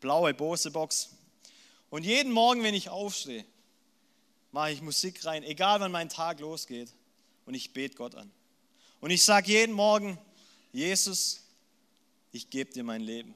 Blaue 0.00 0.32
Bose-Box. 0.34 1.10
Und 1.90 2.04
jeden 2.04 2.32
Morgen, 2.32 2.62
wenn 2.62 2.74
ich 2.74 2.88
aufstehe, 2.88 3.44
mache 4.52 4.72
ich 4.72 4.82
Musik 4.82 5.24
rein, 5.24 5.42
egal 5.42 5.80
wann 5.80 5.92
mein 5.92 6.08
Tag 6.08 6.40
losgeht. 6.40 6.92
Und 7.46 7.54
ich 7.54 7.72
bete 7.72 7.96
Gott 7.96 8.14
an. 8.14 8.30
Und 9.00 9.10
ich 9.10 9.24
sage 9.24 9.50
jeden 9.50 9.72
Morgen, 9.72 10.18
Jesus, 10.72 11.40
ich 12.32 12.48
gebe 12.50 12.72
dir 12.72 12.84
mein 12.84 13.00
Leben. 13.00 13.34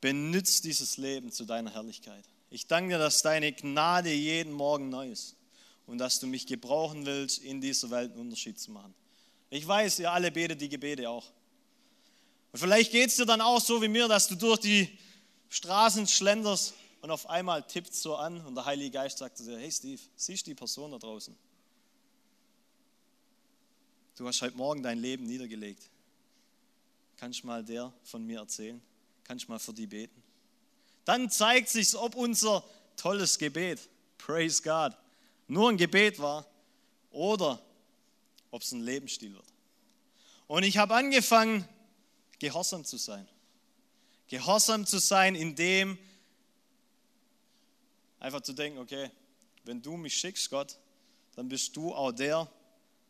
Benütz 0.00 0.60
dieses 0.60 0.96
Leben 0.96 1.30
zu 1.30 1.44
deiner 1.44 1.72
Herrlichkeit. 1.72 2.24
Ich 2.50 2.66
danke 2.66 2.90
dir, 2.90 2.98
dass 2.98 3.22
deine 3.22 3.52
Gnade 3.52 4.12
jeden 4.12 4.52
Morgen 4.52 4.88
neu 4.90 5.10
ist 5.10 5.36
und 5.86 5.98
dass 5.98 6.20
du 6.20 6.26
mich 6.26 6.46
gebrauchen 6.46 7.06
willst, 7.06 7.38
in 7.38 7.60
dieser 7.60 7.90
Welt 7.90 8.12
einen 8.12 8.20
Unterschied 8.20 8.58
zu 8.58 8.72
machen. 8.72 8.94
Ich 9.54 9.68
weiß, 9.68 9.98
ihr 9.98 10.10
alle 10.10 10.30
betet 10.30 10.62
die 10.62 10.68
Gebete 10.70 11.10
auch. 11.10 11.26
Und 12.52 12.58
vielleicht 12.58 12.90
geht 12.90 13.10
es 13.10 13.16
dir 13.16 13.26
dann 13.26 13.42
auch 13.42 13.60
so 13.60 13.82
wie 13.82 13.88
mir, 13.88 14.08
dass 14.08 14.26
du 14.26 14.34
durch 14.34 14.60
die 14.60 14.98
Straßen 15.50 16.06
schlenderst 16.06 16.72
und 17.02 17.10
auf 17.10 17.28
einmal 17.28 17.62
tippt 17.62 17.94
so 17.94 18.16
an 18.16 18.40
und 18.46 18.54
der 18.54 18.64
Heilige 18.64 18.92
Geist 18.92 19.18
sagt 19.18 19.36
zu 19.36 19.44
dir, 19.44 19.58
hey 19.58 19.70
Steve, 19.70 20.00
siehst 20.16 20.46
du 20.46 20.52
die 20.52 20.54
Person 20.54 20.90
da 20.92 20.96
draußen? 20.96 21.36
Du 24.16 24.26
hast 24.26 24.40
heute 24.40 24.56
Morgen 24.56 24.82
dein 24.82 24.98
Leben 24.98 25.26
niedergelegt. 25.26 25.82
Kannst 27.18 27.42
du 27.42 27.46
mal 27.46 27.62
der 27.62 27.92
von 28.04 28.24
mir 28.24 28.38
erzählen? 28.38 28.80
Kannst 29.22 29.48
du 29.48 29.52
mal 29.52 29.58
für 29.58 29.74
die 29.74 29.86
beten? 29.86 30.22
Dann 31.04 31.28
zeigt 31.28 31.68
sich, 31.68 31.94
ob 31.94 32.14
unser 32.14 32.64
tolles 32.96 33.36
Gebet, 33.36 33.86
praise 34.16 34.62
God, 34.62 34.96
nur 35.46 35.68
ein 35.68 35.76
Gebet 35.76 36.18
war 36.20 36.46
oder 37.10 37.60
ob 38.52 38.62
es 38.62 38.70
ein 38.70 38.80
Lebensstil 38.80 39.34
wird. 39.34 39.52
Und 40.46 40.62
ich 40.62 40.76
habe 40.76 40.94
angefangen, 40.94 41.66
gehorsam 42.38 42.84
zu 42.84 42.98
sein. 42.98 43.26
Gehorsam 44.28 44.86
zu 44.86 44.98
sein, 44.98 45.34
indem 45.34 45.98
einfach 48.20 48.42
zu 48.42 48.52
denken, 48.52 48.78
okay, 48.78 49.10
wenn 49.64 49.82
du 49.82 49.96
mich 49.96 50.16
schickst, 50.16 50.50
Gott, 50.50 50.78
dann 51.34 51.48
bist 51.48 51.76
du 51.76 51.94
auch 51.94 52.12
der, 52.12 52.50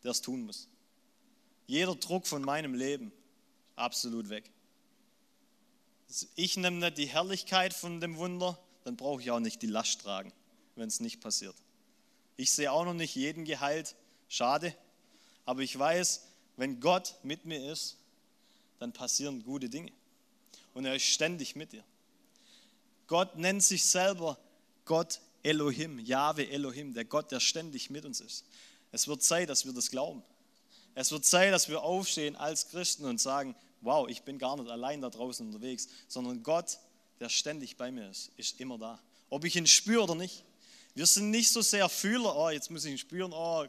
der 0.02 0.12
es 0.12 0.22
tun 0.22 0.46
muss. 0.46 0.68
Jeder 1.66 1.94
Druck 1.96 2.26
von 2.26 2.42
meinem 2.42 2.74
Leben 2.74 3.12
absolut 3.76 4.28
weg. 4.28 4.50
Ich 6.34 6.56
nehme 6.56 6.76
nicht 6.78 6.98
die 6.98 7.06
Herrlichkeit 7.06 7.74
von 7.74 8.00
dem 8.00 8.16
Wunder, 8.16 8.58
dann 8.84 8.96
brauche 8.96 9.22
ich 9.22 9.30
auch 9.30 9.40
nicht 9.40 9.62
die 9.62 9.66
Last 9.66 10.02
tragen, 10.02 10.32
wenn 10.76 10.88
es 10.88 11.00
nicht 11.00 11.20
passiert. 11.20 11.56
Ich 12.36 12.52
sehe 12.52 12.70
auch 12.70 12.84
noch 12.84 12.94
nicht 12.94 13.14
jeden 13.14 13.44
geheilt, 13.44 13.96
schade, 14.28 14.76
aber 15.44 15.62
ich 15.62 15.78
weiß, 15.78 16.22
wenn 16.56 16.80
Gott 16.80 17.14
mit 17.22 17.44
mir 17.44 17.72
ist, 17.72 17.96
dann 18.78 18.92
passieren 18.92 19.42
gute 19.42 19.68
Dinge. 19.68 19.92
Und 20.74 20.84
er 20.84 20.96
ist 20.96 21.04
ständig 21.04 21.56
mit 21.56 21.72
dir. 21.72 21.84
Gott 23.06 23.36
nennt 23.36 23.62
sich 23.62 23.84
selber 23.84 24.38
Gott 24.84 25.20
Elohim, 25.42 25.98
Jahwe 25.98 26.48
Elohim, 26.48 26.94
der 26.94 27.04
Gott, 27.04 27.30
der 27.30 27.40
ständig 27.40 27.90
mit 27.90 28.04
uns 28.04 28.20
ist. 28.20 28.44
Es 28.90 29.08
wird 29.08 29.22
Zeit, 29.22 29.48
dass 29.48 29.64
wir 29.64 29.72
das 29.72 29.90
glauben. 29.90 30.22
Es 30.94 31.10
wird 31.10 31.24
Zeit, 31.24 31.52
dass 31.52 31.68
wir 31.68 31.82
aufstehen 31.82 32.36
als 32.36 32.68
Christen 32.68 33.04
und 33.06 33.20
sagen, 33.20 33.54
wow, 33.80 34.08
ich 34.08 34.22
bin 34.22 34.38
gar 34.38 34.56
nicht 34.56 34.70
allein 34.70 35.00
da 35.00 35.10
draußen 35.10 35.46
unterwegs, 35.46 35.88
sondern 36.08 36.42
Gott, 36.42 36.78
der 37.20 37.28
ständig 37.28 37.76
bei 37.76 37.90
mir 37.90 38.10
ist, 38.10 38.30
ist 38.36 38.60
immer 38.60 38.78
da. 38.78 39.00
Ob 39.30 39.44
ich 39.44 39.56
ihn 39.56 39.66
spüre 39.66 40.04
oder 40.04 40.14
nicht. 40.14 40.44
Wir 40.94 41.06
sind 41.06 41.30
nicht 41.30 41.50
so 41.50 41.62
sehr 41.62 41.88
Fühler, 41.88 42.36
oh, 42.36 42.50
jetzt 42.50 42.70
muss 42.70 42.84
ich 42.84 42.92
ihn 42.92 42.98
spüren, 42.98 43.32
oh, 43.32 43.66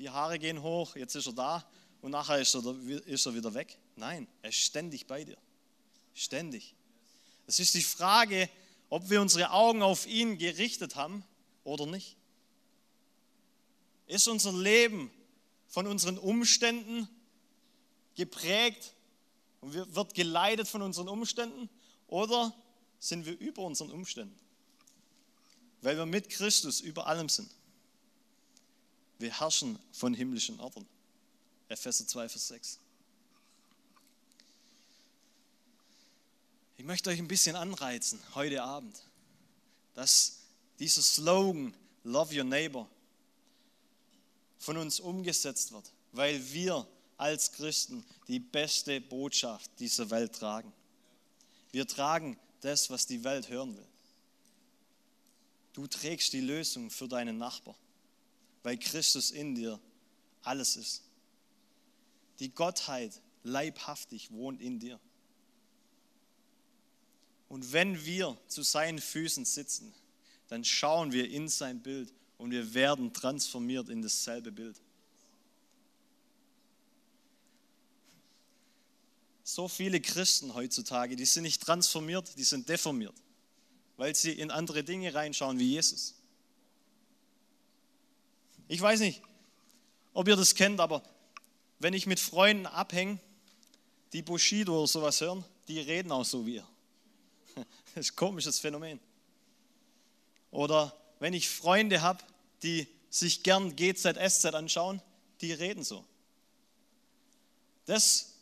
die 0.00 0.08
Haare 0.08 0.38
gehen 0.38 0.62
hoch, 0.62 0.96
jetzt 0.96 1.14
ist 1.14 1.26
er 1.26 1.34
da 1.34 1.70
und 2.00 2.10
nachher 2.10 2.40
ist 2.40 2.54
er, 2.54 2.64
ist 3.06 3.26
er 3.26 3.34
wieder 3.34 3.52
weg. 3.52 3.76
Nein, 3.96 4.26
er 4.40 4.48
ist 4.48 4.56
ständig 4.56 5.06
bei 5.06 5.24
dir. 5.24 5.36
Ständig. 6.14 6.74
Es 7.46 7.60
ist 7.60 7.74
die 7.74 7.82
Frage, 7.82 8.48
ob 8.88 9.10
wir 9.10 9.20
unsere 9.20 9.50
Augen 9.50 9.82
auf 9.82 10.06
ihn 10.06 10.38
gerichtet 10.38 10.96
haben 10.96 11.22
oder 11.64 11.84
nicht. 11.84 12.16
Ist 14.06 14.26
unser 14.26 14.52
Leben 14.52 15.10
von 15.68 15.86
unseren 15.86 16.16
Umständen 16.16 17.06
geprägt 18.16 18.94
und 19.60 19.74
wird 19.74 20.14
geleitet 20.14 20.66
von 20.66 20.80
unseren 20.80 21.08
Umständen 21.08 21.68
oder 22.06 22.54
sind 22.98 23.26
wir 23.26 23.38
über 23.38 23.62
unseren 23.62 23.90
Umständen? 23.90 24.38
Weil 25.82 25.98
wir 25.98 26.06
mit 26.06 26.30
Christus 26.30 26.80
über 26.80 27.06
allem 27.06 27.28
sind. 27.28 27.50
Wir 29.20 29.38
herrschen 29.38 29.78
von 29.92 30.14
himmlischen 30.14 30.58
Orten. 30.60 30.86
Epheser 31.68 32.06
2, 32.06 32.26
Vers 32.30 32.48
6. 32.48 32.78
Ich 36.78 36.84
möchte 36.86 37.10
euch 37.10 37.18
ein 37.18 37.28
bisschen 37.28 37.54
anreizen 37.54 38.18
heute 38.34 38.62
Abend, 38.62 38.98
dass 39.94 40.38
dieser 40.78 41.02
Slogan 41.02 41.74
Love 42.02 42.34
Your 42.34 42.44
Neighbor 42.44 42.88
von 44.58 44.78
uns 44.78 45.00
umgesetzt 45.00 45.72
wird, 45.72 45.92
weil 46.12 46.42
wir 46.52 46.86
als 47.18 47.52
Christen 47.52 48.02
die 48.26 48.40
beste 48.40 49.02
Botschaft 49.02 49.70
dieser 49.80 50.08
Welt 50.08 50.34
tragen. 50.34 50.72
Wir 51.72 51.86
tragen 51.86 52.38
das, 52.62 52.88
was 52.88 53.06
die 53.06 53.22
Welt 53.22 53.50
hören 53.50 53.76
will. 53.76 53.86
Du 55.74 55.86
trägst 55.86 56.32
die 56.32 56.40
Lösung 56.40 56.90
für 56.90 57.06
deinen 57.06 57.36
Nachbar 57.36 57.76
weil 58.62 58.78
Christus 58.78 59.30
in 59.30 59.54
dir 59.54 59.80
alles 60.42 60.76
ist. 60.76 61.02
Die 62.38 62.54
Gottheit 62.54 63.20
leibhaftig 63.42 64.30
wohnt 64.30 64.60
in 64.60 64.78
dir. 64.78 65.00
Und 67.48 67.72
wenn 67.72 68.04
wir 68.04 68.38
zu 68.46 68.62
seinen 68.62 69.00
Füßen 69.00 69.44
sitzen, 69.44 69.92
dann 70.48 70.64
schauen 70.64 71.12
wir 71.12 71.28
in 71.30 71.48
sein 71.48 71.82
Bild 71.82 72.12
und 72.38 72.50
wir 72.50 72.74
werden 72.74 73.12
transformiert 73.12 73.88
in 73.88 74.02
dasselbe 74.02 74.52
Bild. 74.52 74.80
So 79.42 79.66
viele 79.66 80.00
Christen 80.00 80.54
heutzutage, 80.54 81.16
die 81.16 81.24
sind 81.24 81.42
nicht 81.42 81.60
transformiert, 81.60 82.38
die 82.38 82.44
sind 82.44 82.68
deformiert, 82.68 83.14
weil 83.96 84.14
sie 84.14 84.32
in 84.32 84.52
andere 84.52 84.84
Dinge 84.84 85.12
reinschauen 85.12 85.58
wie 85.58 85.70
Jesus. 85.70 86.14
Ich 88.70 88.80
weiß 88.80 89.00
nicht, 89.00 89.20
ob 90.12 90.28
ihr 90.28 90.36
das 90.36 90.54
kennt, 90.54 90.78
aber 90.78 91.02
wenn 91.80 91.92
ich 91.92 92.06
mit 92.06 92.20
Freunden 92.20 92.66
abhänge, 92.66 93.18
die 94.12 94.22
Bushido 94.22 94.78
oder 94.78 94.86
sowas 94.86 95.20
hören, 95.20 95.44
die 95.66 95.80
reden 95.80 96.12
auch 96.12 96.24
so 96.24 96.46
wie 96.46 96.54
ihr. 96.56 96.68
Das 97.96 98.06
ist 98.06 98.12
ein 98.12 98.16
komisches 98.16 98.60
Phänomen. 98.60 99.00
Oder 100.52 100.96
wenn 101.18 101.34
ich 101.34 101.48
Freunde 101.48 102.00
habe, 102.00 102.22
die 102.62 102.86
sich 103.10 103.42
gern 103.42 103.74
GZSZ 103.74 104.54
anschauen, 104.54 105.02
die 105.40 105.52
reden 105.52 105.82
so. 105.82 106.04
Das, 107.86 108.34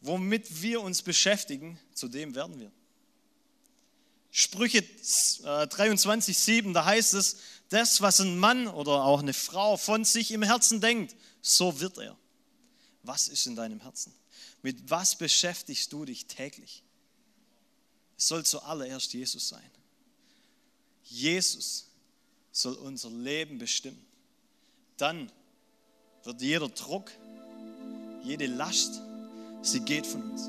womit 0.00 0.62
wir 0.62 0.80
uns 0.80 1.02
beschäftigen, 1.02 1.76
zu 1.92 2.06
dem 2.06 2.36
werden 2.36 2.60
wir. 2.60 2.70
Sprüche 4.30 4.84
23, 5.42 6.36
äh, 6.36 6.38
7, 6.38 6.72
da 6.72 6.84
heißt 6.84 7.14
es, 7.14 7.38
das, 7.68 8.00
was 8.00 8.20
ein 8.20 8.38
Mann 8.38 8.68
oder 8.68 9.04
auch 9.04 9.20
eine 9.20 9.34
Frau 9.34 9.76
von 9.76 10.04
sich 10.04 10.30
im 10.30 10.42
Herzen 10.42 10.80
denkt, 10.80 11.16
so 11.42 11.80
wird 11.80 11.98
er. 11.98 12.16
Was 13.02 13.28
ist 13.28 13.46
in 13.46 13.56
deinem 13.56 13.80
Herzen? 13.80 14.12
Mit 14.62 14.90
was 14.90 15.16
beschäftigst 15.16 15.92
du 15.92 16.04
dich 16.04 16.26
täglich? 16.26 16.82
Es 18.16 18.28
soll 18.28 18.44
zuallererst 18.44 19.12
Jesus 19.12 19.48
sein. 19.48 19.70
Jesus 21.04 21.86
soll 22.50 22.74
unser 22.74 23.10
Leben 23.10 23.58
bestimmen. 23.58 24.04
Dann 24.96 25.30
wird 26.24 26.40
jeder 26.40 26.68
Druck, 26.68 27.12
jede 28.24 28.46
Last, 28.46 29.00
sie 29.62 29.80
geht 29.80 30.06
von 30.06 30.30
uns. 30.30 30.46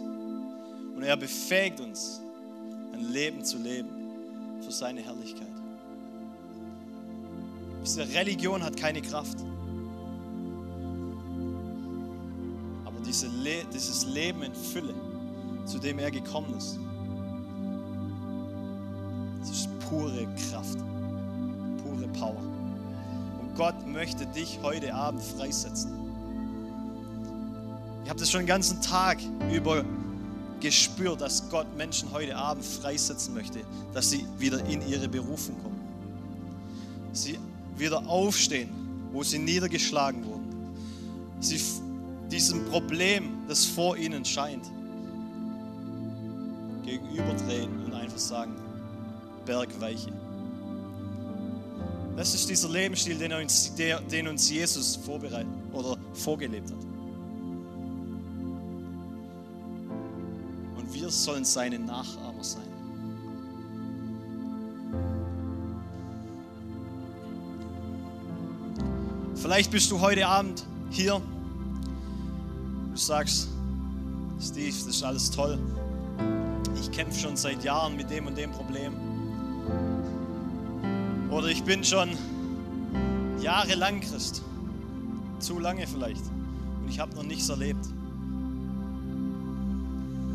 Und 0.96 1.04
er 1.04 1.18
befähigt 1.18 1.80
uns, 1.80 2.20
ein 2.94 3.12
Leben 3.12 3.46
zu 3.46 3.58
leben 3.58 4.64
für 4.64 4.72
seine 4.72 5.04
Herrlichkeit. 5.04 5.47
Diese 7.88 8.06
Religion 8.14 8.62
hat 8.62 8.76
keine 8.76 9.02
Kraft. 9.02 9.38
Aber 12.84 13.00
diese 13.08 13.28
Le 13.28 13.64
dieses 13.74 14.06
Leben 14.06 14.44
in 14.44 14.54
Fülle, 14.54 14.94
zu 15.66 15.80
dem 15.80 15.98
er 15.98 16.12
gekommen 16.12 16.54
ist, 16.58 16.78
das 19.40 19.52
ist 19.52 19.80
pure 19.88 20.28
Kraft, 20.50 20.80
pure 21.82 22.10
Power. 22.20 22.44
Und 23.40 23.56
Gott 23.56 23.88
möchte 23.88 24.26
dich 24.26 24.60
heute 24.62 24.94
Abend 24.94 25.24
freisetzen. 25.24 25.94
Ich 28.04 28.10
habe 28.10 28.20
das 28.20 28.30
schon 28.30 28.42
den 28.42 28.48
ganzen 28.48 28.82
Tag 28.82 29.20
über 29.50 29.86
gespürt, 30.60 31.22
dass 31.22 31.50
Gott 31.50 31.68
Menschen 31.78 32.12
heute 32.12 32.36
Abend 32.36 32.66
freisetzen 32.66 33.34
möchte, 33.34 33.62
dass 33.94 34.10
sie 34.10 34.26
wieder 34.38 34.60
in 34.66 34.86
ihre 34.90 35.08
Berufung 35.08 35.58
kommen. 35.64 35.77
Wieder 37.78 38.08
aufstehen, 38.08 38.70
wo 39.12 39.24
sie 39.24 39.40
niedergeschlagen 39.40 40.26
wurden. 40.26 40.76
Sie 41.40 41.60
diesem 42.32 42.66
Problem, 42.66 43.48
das 43.48 43.66
vor 43.66 43.98
ihnen 43.98 44.26
scheint, 44.26 44.66
gegenüberdrehen 46.84 47.86
und 47.86 47.94
einfach 47.94 48.18
sagen, 48.18 48.56
Bergweiche. 49.46 50.12
Das 52.16 52.34
ist 52.34 52.50
dieser 52.50 52.70
Lebensstil, 52.70 53.18
den 53.18 53.32
uns, 53.34 53.76
der, 53.76 54.02
den 54.02 54.28
uns 54.28 54.50
Jesus 54.50 54.96
vorbereitet 54.96 55.48
oder 55.72 55.98
vorgelebt 56.14 56.72
hat. 56.72 56.78
Und 60.78 60.94
wir 60.94 61.10
sollen 61.10 61.46
seine 61.46 61.78
Nachahmer 61.78 62.44
sein. 62.44 62.77
Vielleicht 69.48 69.72
bist 69.72 69.90
du 69.92 70.02
heute 70.02 70.28
Abend 70.28 70.66
hier. 70.90 71.22
Du 72.92 72.98
sagst, 72.98 73.48
Steve, 74.42 74.76
das 74.76 74.88
ist 74.88 75.04
alles 75.04 75.32
toll. 75.32 75.58
Ich 76.78 76.92
kämpfe 76.92 77.18
schon 77.18 77.38
seit 77.38 77.64
Jahren 77.64 77.96
mit 77.96 78.10
dem 78.10 78.28
und 78.28 78.38
dem 78.38 78.52
Problem. 78.52 78.92
Oder 81.32 81.48
ich 81.48 81.64
bin 81.64 81.82
schon 81.82 82.10
jahrelang 83.40 84.02
Christ. 84.02 84.42
Zu 85.40 85.60
lange 85.60 85.88
vielleicht. 85.88 86.26
Und 86.82 86.90
ich 86.90 87.00
habe 87.00 87.16
noch 87.16 87.24
nichts 87.24 87.48
erlebt. 87.48 87.86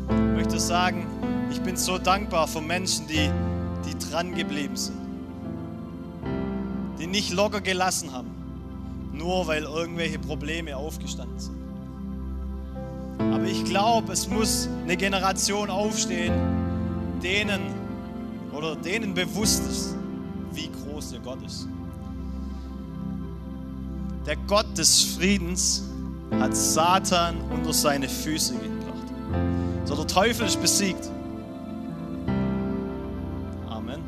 Ich 0.09 0.43
möchte 0.43 0.59
sagen, 0.59 1.05
ich 1.51 1.61
bin 1.61 1.77
so 1.77 1.99
dankbar 1.99 2.47
für 2.47 2.61
Menschen, 2.61 3.05
die, 3.05 3.29
die 3.85 4.09
dran 4.09 4.33
geblieben 4.33 4.75
sind. 4.75 4.97
Die 6.97 7.05
nicht 7.05 7.31
locker 7.31 7.61
gelassen 7.61 8.11
haben. 8.11 8.42
Nur 9.13 9.47
weil 9.47 9.63
irgendwelche 9.63 10.19
Probleme 10.19 10.75
aufgestanden 10.75 11.39
sind. 11.39 11.63
Aber 13.19 13.45
ich 13.45 13.63
glaube, 13.63 14.11
es 14.11 14.27
muss 14.27 14.67
eine 14.83 14.97
Generation 14.97 15.69
aufstehen, 15.69 16.33
denen 17.21 17.61
oder 18.51 18.75
denen 18.75 19.13
bewusst 19.13 19.63
ist, 19.69 19.95
wie 20.51 20.69
groß 20.69 21.11
der 21.11 21.19
Gott 21.19 21.41
ist. 21.45 21.67
Der 24.25 24.35
Gott 24.47 24.77
des 24.77 25.01
Friedens 25.01 25.83
hat 26.39 26.55
Satan 26.55 27.35
unter 27.51 27.73
seine 27.73 28.07
Füße 28.07 28.53
gebracht. 28.53 29.07
So, 29.85 29.95
der 29.97 30.07
Teufel 30.07 30.47
ist 30.47 30.61
besiegt. 30.61 31.09
Amen. 33.69 34.01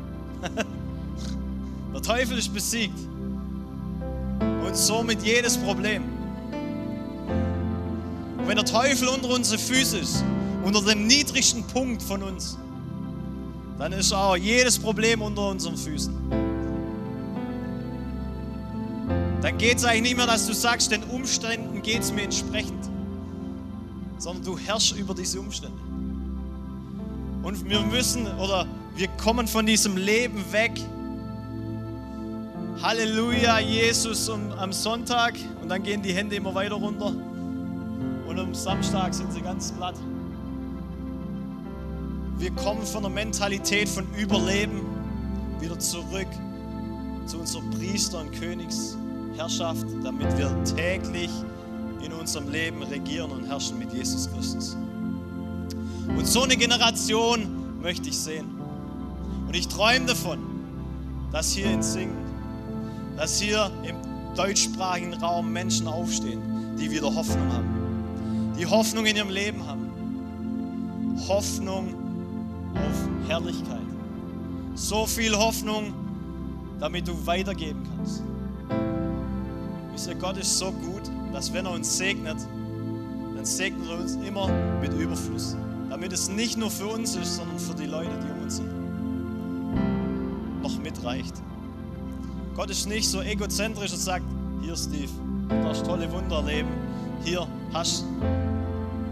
Der 1.92 2.02
Teufel 2.02 2.38
ist 2.38 2.52
besiegt. 2.52 2.98
Somit 4.76 5.22
jedes 5.22 5.56
Problem. 5.56 6.04
Und 8.36 8.46
wenn 8.46 8.56
der 8.56 8.64
Teufel 8.66 9.08
unter 9.08 9.30
unsere 9.30 9.58
Füße 9.58 9.98
ist, 9.98 10.22
unter 10.64 10.82
dem 10.82 11.06
niedrigsten 11.06 11.64
Punkt 11.64 12.02
von 12.02 12.22
uns, 12.22 12.58
dann 13.78 13.92
ist 13.92 14.12
auch 14.12 14.36
jedes 14.36 14.78
Problem 14.78 15.22
unter 15.22 15.48
unseren 15.48 15.78
Füßen. 15.78 16.14
Dann 19.40 19.56
geht 19.56 19.78
es 19.78 19.84
eigentlich 19.84 20.02
nicht 20.02 20.16
mehr, 20.18 20.26
dass 20.26 20.46
du 20.46 20.52
sagst, 20.52 20.92
den 20.92 21.04
Umständen 21.04 21.80
geht 21.80 22.02
es 22.02 22.12
mir 22.12 22.22
entsprechend, 22.22 22.90
sondern 24.18 24.44
du 24.44 24.58
herrschst 24.58 24.96
über 24.96 25.14
diese 25.14 25.40
Umstände. 25.40 25.78
Und 27.42 27.64
wir 27.68 27.80
müssen 27.80 28.26
oder 28.38 28.66
wir 28.94 29.08
kommen 29.08 29.48
von 29.48 29.64
diesem 29.64 29.96
Leben 29.96 30.44
weg. 30.52 30.72
Halleluja, 32.82 33.58
Jesus 33.58 34.28
um, 34.28 34.52
am 34.52 34.70
Sonntag 34.72 35.34
und 35.62 35.68
dann 35.70 35.82
gehen 35.82 36.02
die 36.02 36.12
Hände 36.12 36.36
immer 36.36 36.54
weiter 36.54 36.74
runter 36.74 37.14
und 38.26 38.38
am 38.38 38.54
Samstag 38.54 39.14
sind 39.14 39.32
sie 39.32 39.40
ganz 39.40 39.72
platt. 39.72 39.94
Wir 42.38 42.50
kommen 42.50 42.84
von 42.84 43.02
der 43.02 43.10
Mentalität 43.10 43.88
von 43.88 44.06
Überleben 44.14 44.82
wieder 45.58 45.78
zurück 45.78 46.28
zu 47.24 47.38
unserer 47.38 47.62
Priester- 47.70 48.20
und 48.20 48.32
Königsherrschaft, 48.32 49.86
damit 50.04 50.36
wir 50.36 50.52
täglich 50.64 51.30
in 52.04 52.12
unserem 52.12 52.50
Leben 52.50 52.82
regieren 52.82 53.30
und 53.30 53.46
herrschen 53.46 53.78
mit 53.78 53.90
Jesus 53.92 54.30
Christus. 54.30 54.76
Und 56.08 56.26
so 56.26 56.42
eine 56.42 56.58
Generation 56.58 57.80
möchte 57.80 58.10
ich 58.10 58.18
sehen. 58.18 58.46
Und 59.46 59.56
ich 59.56 59.66
träume 59.66 60.06
davon, 60.06 60.38
dass 61.32 61.52
hier 61.52 61.70
in 61.70 61.82
Singen, 61.82 62.25
dass 63.16 63.40
hier 63.40 63.70
im 63.82 63.96
deutschsprachigen 64.34 65.14
Raum 65.14 65.52
Menschen 65.52 65.86
aufstehen, 65.86 66.76
die 66.78 66.90
wieder 66.90 67.14
Hoffnung 67.14 67.52
haben, 67.52 68.54
die 68.58 68.66
Hoffnung 68.66 69.06
in 69.06 69.16
ihrem 69.16 69.30
Leben 69.30 69.66
haben. 69.66 69.86
Hoffnung 71.26 71.94
auf 72.74 73.28
Herrlichkeit. 73.28 73.80
So 74.74 75.06
viel 75.06 75.34
Hoffnung, 75.34 75.94
damit 76.78 77.08
du 77.08 77.26
weitergeben 77.26 77.82
kannst. 77.96 78.22
Wisst 79.92 80.08
ihr, 80.08 80.14
Gott 80.14 80.36
ist 80.36 80.58
so 80.58 80.70
gut, 80.72 81.02
dass 81.32 81.50
wenn 81.54 81.64
er 81.64 81.72
uns 81.72 81.96
segnet, 81.96 82.36
dann 83.34 83.44
segnet 83.46 83.88
er 83.88 83.98
uns 83.98 84.16
immer 84.16 84.48
mit 84.80 84.92
Überfluss. 84.92 85.56
Damit 85.88 86.12
es 86.12 86.28
nicht 86.28 86.58
nur 86.58 86.70
für 86.70 86.88
uns 86.88 87.16
ist, 87.16 87.36
sondern 87.36 87.58
für 87.58 87.74
die 87.74 87.86
Leute, 87.86 88.10
die 88.22 88.30
um 88.30 88.42
uns 88.42 88.56
sind, 88.56 88.68
noch 90.60 90.78
mitreicht. 90.78 91.34
Gott 92.56 92.70
ist 92.70 92.88
nicht 92.88 93.06
so 93.06 93.20
egozentrisch 93.20 93.92
und 93.92 94.00
sagt, 94.00 94.24
hier 94.62 94.74
Steve, 94.74 95.10
du 95.50 95.62
darfst 95.62 95.84
tolle 95.84 96.10
Wunder 96.10 96.36
erleben, 96.36 96.70
hier 97.22 97.46
hast 97.74 98.06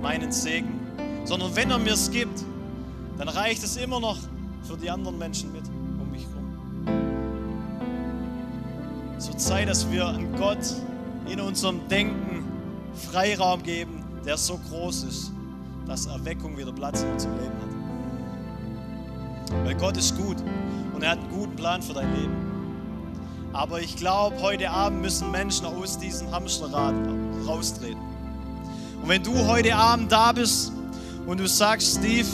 meinen 0.00 0.33
Segen. 0.33 0.80
Sondern 1.26 1.54
wenn 1.54 1.70
er 1.70 1.78
mir 1.78 1.92
es 1.92 2.11
gibt, 2.11 2.42
dann 3.18 3.28
reicht 3.28 3.62
es 3.62 3.76
immer 3.76 4.00
noch 4.00 4.16
für 4.62 4.78
die 4.78 4.88
anderen 4.90 5.18
Menschen 5.18 5.52
mit 5.52 5.64
um 6.00 6.11
mich 6.11 6.22
herum. 6.26 6.54
So 9.18 9.35
Zeit, 9.35 9.68
dass 9.68 9.90
wir 9.90 10.07
an 10.07 10.35
Gott 10.37 10.74
in 11.30 11.38
unserem 11.38 11.87
Denken 11.88 12.44
Freiraum 12.94 13.62
geben, 13.62 14.02
der 14.24 14.38
so 14.38 14.59
groß 14.70 15.04
ist, 15.04 15.33
dass 15.87 16.07
Erweckung 16.07 16.57
wieder 16.57 16.72
Platz 16.72 17.02
in 17.02 17.12
unserem 17.12 17.37
Leben 17.38 17.52
hat. 19.50 19.66
Weil 19.66 19.74
Gott 19.74 19.98
ist 19.98 20.16
gut 20.16 20.38
und 20.94 21.02
er 21.02 21.11
hat 21.11 21.18
einen 21.18 21.28
guten 21.28 21.57
Plan 21.57 21.83
für 21.83 21.92
dein 21.92 22.11
Leben. 22.14 22.54
Aber 23.55 23.81
ich 23.81 23.95
glaube, 23.95 24.43
heute 24.43 24.69
Abend 24.69 25.01
müssen 25.01 25.31
Menschen 25.31 25.64
aus 25.64 25.97
diesem 25.97 26.29
Hamsterrad 26.33 26.93
raustreten. 27.47 28.03
Und 29.01 29.09
wenn 29.09 29.23
du 29.23 29.33
heute 29.47 29.77
Abend 29.77 30.11
da 30.11 30.33
bist 30.33 30.73
und 31.25 31.38
du 31.38 31.47
sagst, 31.47 31.99
Steve, 31.99 32.27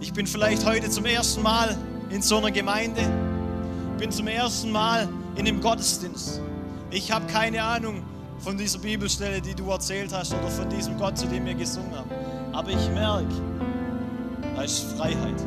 ich 0.00 0.12
bin 0.12 0.26
vielleicht 0.26 0.66
heute 0.66 0.90
zum 0.90 1.06
ersten 1.06 1.42
Mal 1.42 1.78
in 2.10 2.20
so 2.20 2.36
einer 2.36 2.50
Gemeinde, 2.50 3.00
bin 3.98 4.10
zum 4.10 4.28
ersten 4.28 4.70
Mal 4.70 5.08
in 5.36 5.48
einem 5.48 5.62
Gottesdienst. 5.62 6.42
Ich 6.90 7.10
habe 7.10 7.26
keine 7.26 7.62
Ahnung 7.62 8.02
von 8.38 8.58
dieser 8.58 8.80
Bibelstelle, 8.80 9.40
die 9.40 9.54
du 9.54 9.70
erzählt 9.70 10.12
hast, 10.12 10.34
oder 10.34 10.48
von 10.48 10.68
diesem 10.68 10.98
Gott, 10.98 11.16
zu 11.16 11.26
dem 11.26 11.46
wir 11.46 11.54
gesungen 11.54 11.96
haben. 11.96 12.10
Aber 12.52 12.68
ich 12.68 12.90
merke, 12.90 13.32
da 14.54 14.62
ist 14.62 14.80
Freiheit. 14.92 15.42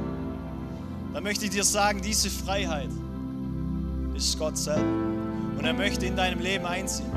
Da 1.14 1.22
möchte 1.22 1.46
ich 1.46 1.52
dir 1.52 1.64
sagen, 1.64 2.02
diese 2.02 2.30
Freiheit 2.30 2.90
ist 4.16 4.38
Gott 4.38 4.58
selber. 4.58 4.84
Und 5.58 5.66
er 5.66 5.74
möchte 5.74 6.06
in 6.06 6.16
deinem 6.16 6.40
Leben 6.40 6.66
einziehen. 6.66 7.12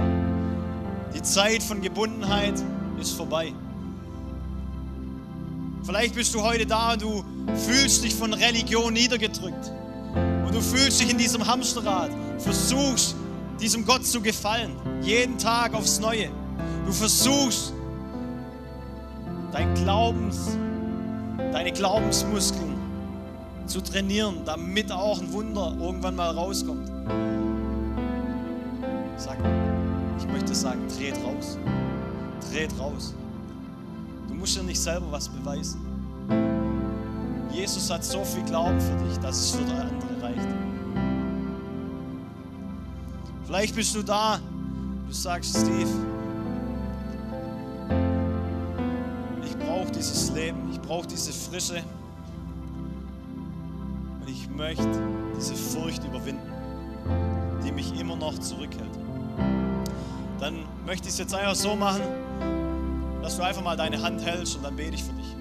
Die 1.14 1.22
Zeit 1.22 1.62
von 1.62 1.80
Gebundenheit 1.82 2.54
ist 3.00 3.12
vorbei. 3.12 3.52
Vielleicht 5.84 6.14
bist 6.14 6.34
du 6.34 6.42
heute 6.42 6.64
da 6.64 6.92
und 6.92 7.02
du 7.02 7.24
fühlst 7.66 8.04
dich 8.04 8.14
von 8.14 8.32
Religion 8.32 8.92
niedergedrückt. 8.92 9.72
Und 10.46 10.54
du 10.54 10.60
fühlst 10.60 11.00
dich 11.00 11.10
in 11.10 11.18
diesem 11.18 11.46
Hamsterrad, 11.46 12.10
versuchst 12.38 13.16
diesem 13.60 13.84
Gott 13.84 14.06
zu 14.06 14.20
gefallen, 14.20 14.72
jeden 15.02 15.38
Tag 15.38 15.74
aufs 15.74 16.00
Neue. 16.00 16.30
Du 16.86 16.92
versuchst 16.92 17.72
dein 19.52 19.74
Glaubens, 19.74 20.56
deine 21.52 21.72
Glaubensmuskeln 21.72 22.61
zu 23.66 23.80
trainieren, 23.80 24.44
damit 24.44 24.90
auch 24.90 25.20
ein 25.20 25.32
Wunder 25.32 25.74
irgendwann 25.80 26.16
mal 26.16 26.30
rauskommt. 26.30 26.90
Sag, 29.16 29.38
ich 30.18 30.26
möchte 30.26 30.54
sagen, 30.54 30.80
dreht 30.96 31.16
raus. 31.24 31.58
Dreht 32.50 32.70
raus. 32.78 33.14
Du 34.28 34.34
musst 34.34 34.56
dir 34.56 34.62
nicht 34.62 34.80
selber 34.80 35.06
was 35.10 35.28
beweisen. 35.28 35.80
Jesus 37.52 37.90
hat 37.90 38.04
so 38.04 38.24
viel 38.24 38.42
Glauben 38.44 38.80
für 38.80 38.96
dich, 39.04 39.18
dass 39.18 39.38
es 39.38 39.50
für 39.50 39.62
andere 39.62 40.22
reicht. 40.22 40.48
Vielleicht 43.44 43.74
bist 43.74 43.94
du 43.94 44.02
da, 44.02 44.40
du 45.06 45.12
sagst, 45.12 45.50
Steve, 45.50 45.90
ich 49.44 49.56
brauche 49.58 49.90
dieses 49.92 50.32
Leben, 50.32 50.70
ich 50.72 50.80
brauche 50.80 51.06
diese 51.06 51.32
Frische 51.32 51.82
ich 54.32 54.48
möchte 54.48 54.88
diese 55.36 55.54
Furcht 55.54 56.04
überwinden, 56.04 56.50
die 57.64 57.72
mich 57.72 57.98
immer 57.98 58.16
noch 58.16 58.38
zurückhält. 58.38 58.90
Dann 60.40 60.64
möchte 60.86 61.08
ich 61.08 61.14
es 61.14 61.18
jetzt 61.18 61.34
einfach 61.34 61.54
so 61.54 61.76
machen, 61.76 62.02
dass 63.20 63.36
du 63.36 63.42
einfach 63.42 63.62
mal 63.62 63.76
deine 63.76 64.02
Hand 64.02 64.24
hältst 64.24 64.56
und 64.56 64.64
dann 64.64 64.74
bete 64.74 64.94
ich 64.94 65.04
für 65.04 65.12
dich. 65.12 65.36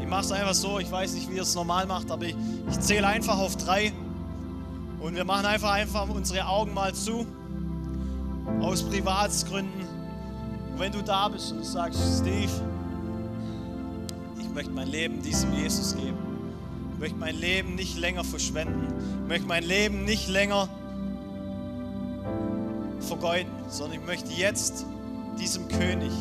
Ich 0.00 0.08
mache 0.08 0.22
es 0.22 0.32
einfach 0.32 0.54
so, 0.54 0.78
ich 0.78 0.90
weiß 0.90 1.14
nicht, 1.14 1.30
wie 1.30 1.36
ihr 1.36 1.42
es 1.42 1.54
normal 1.54 1.86
macht, 1.86 2.10
aber 2.10 2.24
ich, 2.24 2.36
ich 2.68 2.80
zähle 2.80 3.06
einfach 3.06 3.38
auf 3.38 3.56
drei 3.56 3.92
und 5.00 5.14
wir 5.14 5.24
machen 5.24 5.46
einfach, 5.46 5.70
einfach 5.70 6.08
unsere 6.08 6.46
Augen 6.46 6.74
mal 6.74 6.94
zu, 6.94 7.26
aus 8.60 8.82
Privatsgründen. 8.82 9.82
Und 10.72 10.78
wenn 10.78 10.92
du 10.92 11.02
da 11.02 11.28
bist 11.28 11.52
und 11.52 11.58
du 11.58 11.64
sagst, 11.64 12.00
Steve, 12.20 12.52
ich 14.38 14.48
möchte 14.54 14.72
mein 14.72 14.88
Leben 14.88 15.22
diesem 15.22 15.52
Jesus 15.54 15.96
geben. 15.96 16.25
Möchte 16.98 17.16
mein 17.18 17.36
Leben 17.36 17.74
nicht 17.74 17.98
länger 17.98 18.24
verschwenden. 18.24 18.88
Möchte 19.28 19.46
mein 19.46 19.64
Leben 19.64 20.04
nicht 20.04 20.28
länger 20.28 20.68
vergeuden, 23.00 23.50
sondern 23.68 24.00
ich 24.00 24.06
möchte 24.06 24.32
jetzt 24.32 24.86
diesem 25.38 25.68
König 25.68 26.12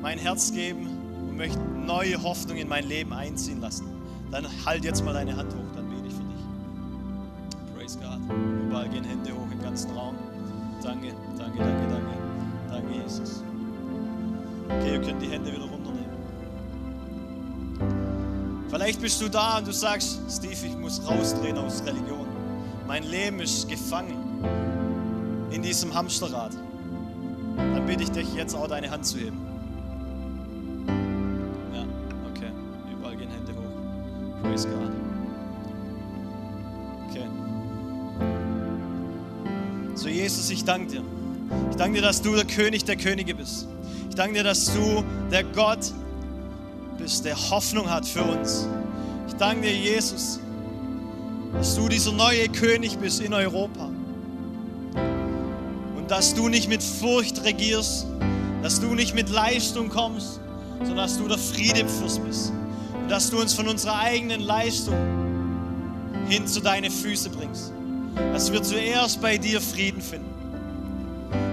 mein 0.00 0.18
Herz 0.18 0.52
geben 0.52 0.88
und 1.28 1.36
möchte 1.36 1.58
neue 1.58 2.22
Hoffnung 2.22 2.56
in 2.56 2.68
mein 2.68 2.86
Leben 2.86 3.12
einziehen 3.12 3.60
lassen. 3.60 3.86
Dann 4.30 4.46
halt 4.64 4.84
jetzt 4.84 5.04
mal 5.04 5.14
deine 5.14 5.36
Hand 5.36 5.52
hoch, 5.52 5.74
dann 5.74 5.88
bete 5.88 6.08
ich 6.08 6.14
für 6.14 6.22
dich. 6.22 7.74
Praise 7.76 7.98
God. 7.98 8.36
Überall 8.66 8.88
gehen 8.88 9.04
Hände 9.04 9.32
hoch 9.32 9.50
im 9.52 9.62
ganzen 9.62 9.90
Raum. 9.92 10.14
Danke, 10.82 11.14
danke, 11.38 11.58
danke, 11.58 11.88
danke. 11.88 12.14
Danke, 12.70 13.02
Jesus. 13.02 13.42
Okay, 14.66 14.94
ihr 14.94 15.00
könnt 15.00 15.22
die 15.22 15.28
Hände 15.28 15.52
wieder 15.52 15.73
Vielleicht 18.74 19.00
bist 19.00 19.20
du 19.20 19.28
da 19.28 19.58
und 19.58 19.68
du 19.68 19.72
sagst, 19.72 20.18
Steve, 20.28 20.66
ich 20.66 20.76
muss 20.76 21.00
rausdrehen 21.06 21.56
aus 21.58 21.84
Religion. 21.86 22.26
Mein 22.88 23.04
Leben 23.04 23.38
ist 23.38 23.68
gefangen 23.68 24.16
in 25.52 25.62
diesem 25.62 25.94
Hamsterrad. 25.94 26.50
Dann 27.56 27.86
bitte 27.86 28.02
ich 28.02 28.10
dich 28.10 28.34
jetzt 28.34 28.52
auch 28.52 28.66
deine 28.66 28.90
Hand 28.90 29.06
zu 29.06 29.18
heben. 29.18 29.38
Ja, 31.72 31.84
okay. 32.28 32.50
Überall 32.92 33.16
gehen 33.16 33.30
Hände 33.30 33.52
hoch. 33.52 34.42
Praise 34.42 34.66
God. 34.66 34.90
Okay. 37.10 37.28
So, 39.94 40.08
Jesus, 40.08 40.50
ich 40.50 40.64
danke 40.64 40.94
dir. 40.94 41.04
Ich 41.70 41.76
danke 41.76 42.00
dir, 42.00 42.02
dass 42.02 42.22
du 42.22 42.34
der 42.34 42.44
König 42.44 42.84
der 42.84 42.96
Könige 42.96 43.36
bist. 43.36 43.68
Ich 44.08 44.16
danke 44.16 44.34
dir, 44.34 44.42
dass 44.42 44.64
du 44.64 45.04
der 45.30 45.44
Gott 45.44 45.92
bist, 47.04 47.26
der 47.26 47.36
Hoffnung 47.50 47.90
hat 47.90 48.06
für 48.06 48.22
uns. 48.22 48.66
Ich 49.28 49.34
danke 49.34 49.66
dir, 49.66 49.76
Jesus, 49.76 50.40
dass 51.52 51.76
du 51.76 51.86
dieser 51.86 52.12
neue 52.12 52.48
König 52.48 52.96
bist 52.96 53.20
in 53.20 53.34
Europa. 53.34 53.90
Und 55.96 56.10
dass 56.10 56.34
du 56.34 56.48
nicht 56.48 56.70
mit 56.70 56.82
Furcht 56.82 57.44
regierst, 57.44 58.06
dass 58.62 58.80
du 58.80 58.94
nicht 58.94 59.14
mit 59.14 59.28
Leistung 59.28 59.90
kommst, 59.90 60.40
sondern 60.78 60.96
dass 60.96 61.18
du 61.18 61.28
der 61.28 61.36
Friedefürst 61.36 62.24
bist. 62.24 62.52
Und 63.02 63.10
dass 63.10 63.28
du 63.28 63.38
uns 63.38 63.52
von 63.52 63.68
unserer 63.68 63.98
eigenen 63.98 64.40
Leistung 64.40 64.96
hin 66.26 66.46
zu 66.46 66.60
deine 66.60 66.90
Füße 66.90 67.28
bringst. 67.28 67.70
Dass 68.32 68.50
wir 68.50 68.62
zuerst 68.62 69.20
bei 69.20 69.36
dir 69.36 69.60
Frieden 69.60 70.00
finden. 70.00 70.30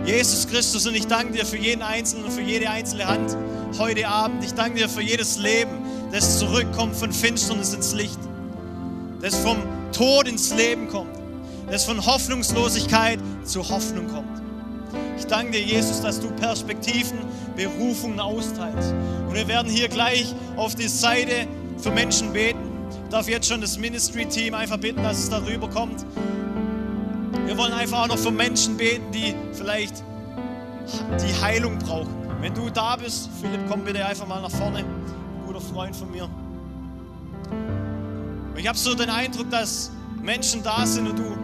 Jesus 0.06 0.47
Christus, 0.47 0.88
und 0.88 0.95
ich 0.95 1.08
danke 1.08 1.34
dir 1.34 1.45
für 1.45 1.58
jeden 1.58 1.82
Einzelnen 1.82 2.24
und 2.24 2.32
für 2.32 2.41
jede 2.41 2.70
einzelne 2.70 3.06
Hand 3.06 3.36
heute 3.78 4.08
Abend. 4.08 4.44
Ich 4.44 4.54
danke 4.54 4.80
dir 4.80 4.90
für 4.90 5.02
jedes 5.02 5.38
Leben, 5.38 5.72
das 6.12 6.40
zurückkommt 6.40 6.96
von 6.96 7.12
Finsternis 7.12 7.74
ins 7.74 7.94
Licht, 7.94 8.20
das 9.22 9.36
vom 9.36 9.58
Tod 9.92 10.28
ins 10.28 10.54
Leben 10.54 10.88
kommt, 10.88 11.16
das 11.70 11.86
von 11.86 12.06
Hoffnungslosigkeit 12.06 13.20
zu 13.44 13.68
Hoffnung 13.70 14.08
kommt. 14.08 14.42
Ich 15.18 15.26
danke 15.26 15.52
dir, 15.52 15.62
Jesus, 15.62 16.02
dass 16.02 16.20
du 16.20 16.30
Perspektiven, 16.32 17.20
Berufungen 17.56 18.20
austeilst. 18.20 18.94
Und 19.28 19.34
wir 19.34 19.48
werden 19.48 19.72
hier 19.72 19.88
gleich 19.88 20.34
auf 20.58 20.76
die 20.76 20.88
Seite 20.88 21.48
für 21.78 21.92
Menschen 21.92 22.34
beten. 22.34 22.60
Ich 23.06 23.10
darf 23.10 23.30
jetzt 23.30 23.48
schon 23.48 23.62
das 23.62 23.78
Ministry-Team 23.78 24.54
einfach 24.54 24.78
bitten, 24.78 25.04
dass 25.04 25.20
es 25.20 25.30
darüber 25.30 25.70
kommt. 25.70 26.06
Wir 27.46 27.58
wollen 27.58 27.74
einfach 27.74 28.04
auch 28.04 28.08
noch 28.08 28.18
für 28.18 28.32
Menschen 28.32 28.78
beten, 28.78 29.12
die 29.14 29.36
vielleicht 29.54 30.04
die 31.20 31.42
Heilung 31.42 31.78
brauchen. 31.80 32.21
Wenn 32.42 32.56
du 32.56 32.72
da 32.72 32.96
bist, 32.96 33.30
Philipp, 33.39 33.62
komm 33.70 33.84
bitte 33.84 34.04
einfach 34.04 34.26
mal 34.26 34.42
nach 34.42 34.50
vorne. 34.50 34.80
Ein 34.80 35.46
guter 35.46 35.62
Freund 35.62 35.96
von 35.96 36.10
mir. 36.10 36.28
Ich 38.56 38.68
habe 38.68 38.78
so 38.78 38.96
den 38.96 39.12
Eindruck, 39.12 39.52
dass 39.52 39.92
Menschen 40.20 40.64
da 40.64 40.88
sind 40.88 41.08
und 41.08 41.20
du, 41.20 41.38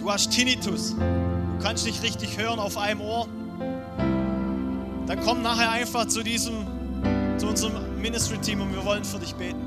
du 0.00 0.10
hast 0.10 0.32
Tinnitus. 0.32 0.96
Du 0.96 1.64
kannst 1.64 1.86
nicht 1.86 2.02
richtig 2.02 2.36
hören 2.38 2.58
auf 2.58 2.76
einem 2.76 3.02
Ohr. 3.02 3.28
Dann 5.06 5.20
komm 5.24 5.42
nachher 5.42 5.70
einfach 5.70 6.06
zu 6.08 6.24
diesem, 6.24 6.66
zu 7.38 7.46
unserem 7.46 8.00
Ministry-Team 8.00 8.62
und 8.62 8.74
wir 8.74 8.84
wollen 8.84 9.04
für 9.04 9.20
dich 9.20 9.36
beten. 9.36 9.64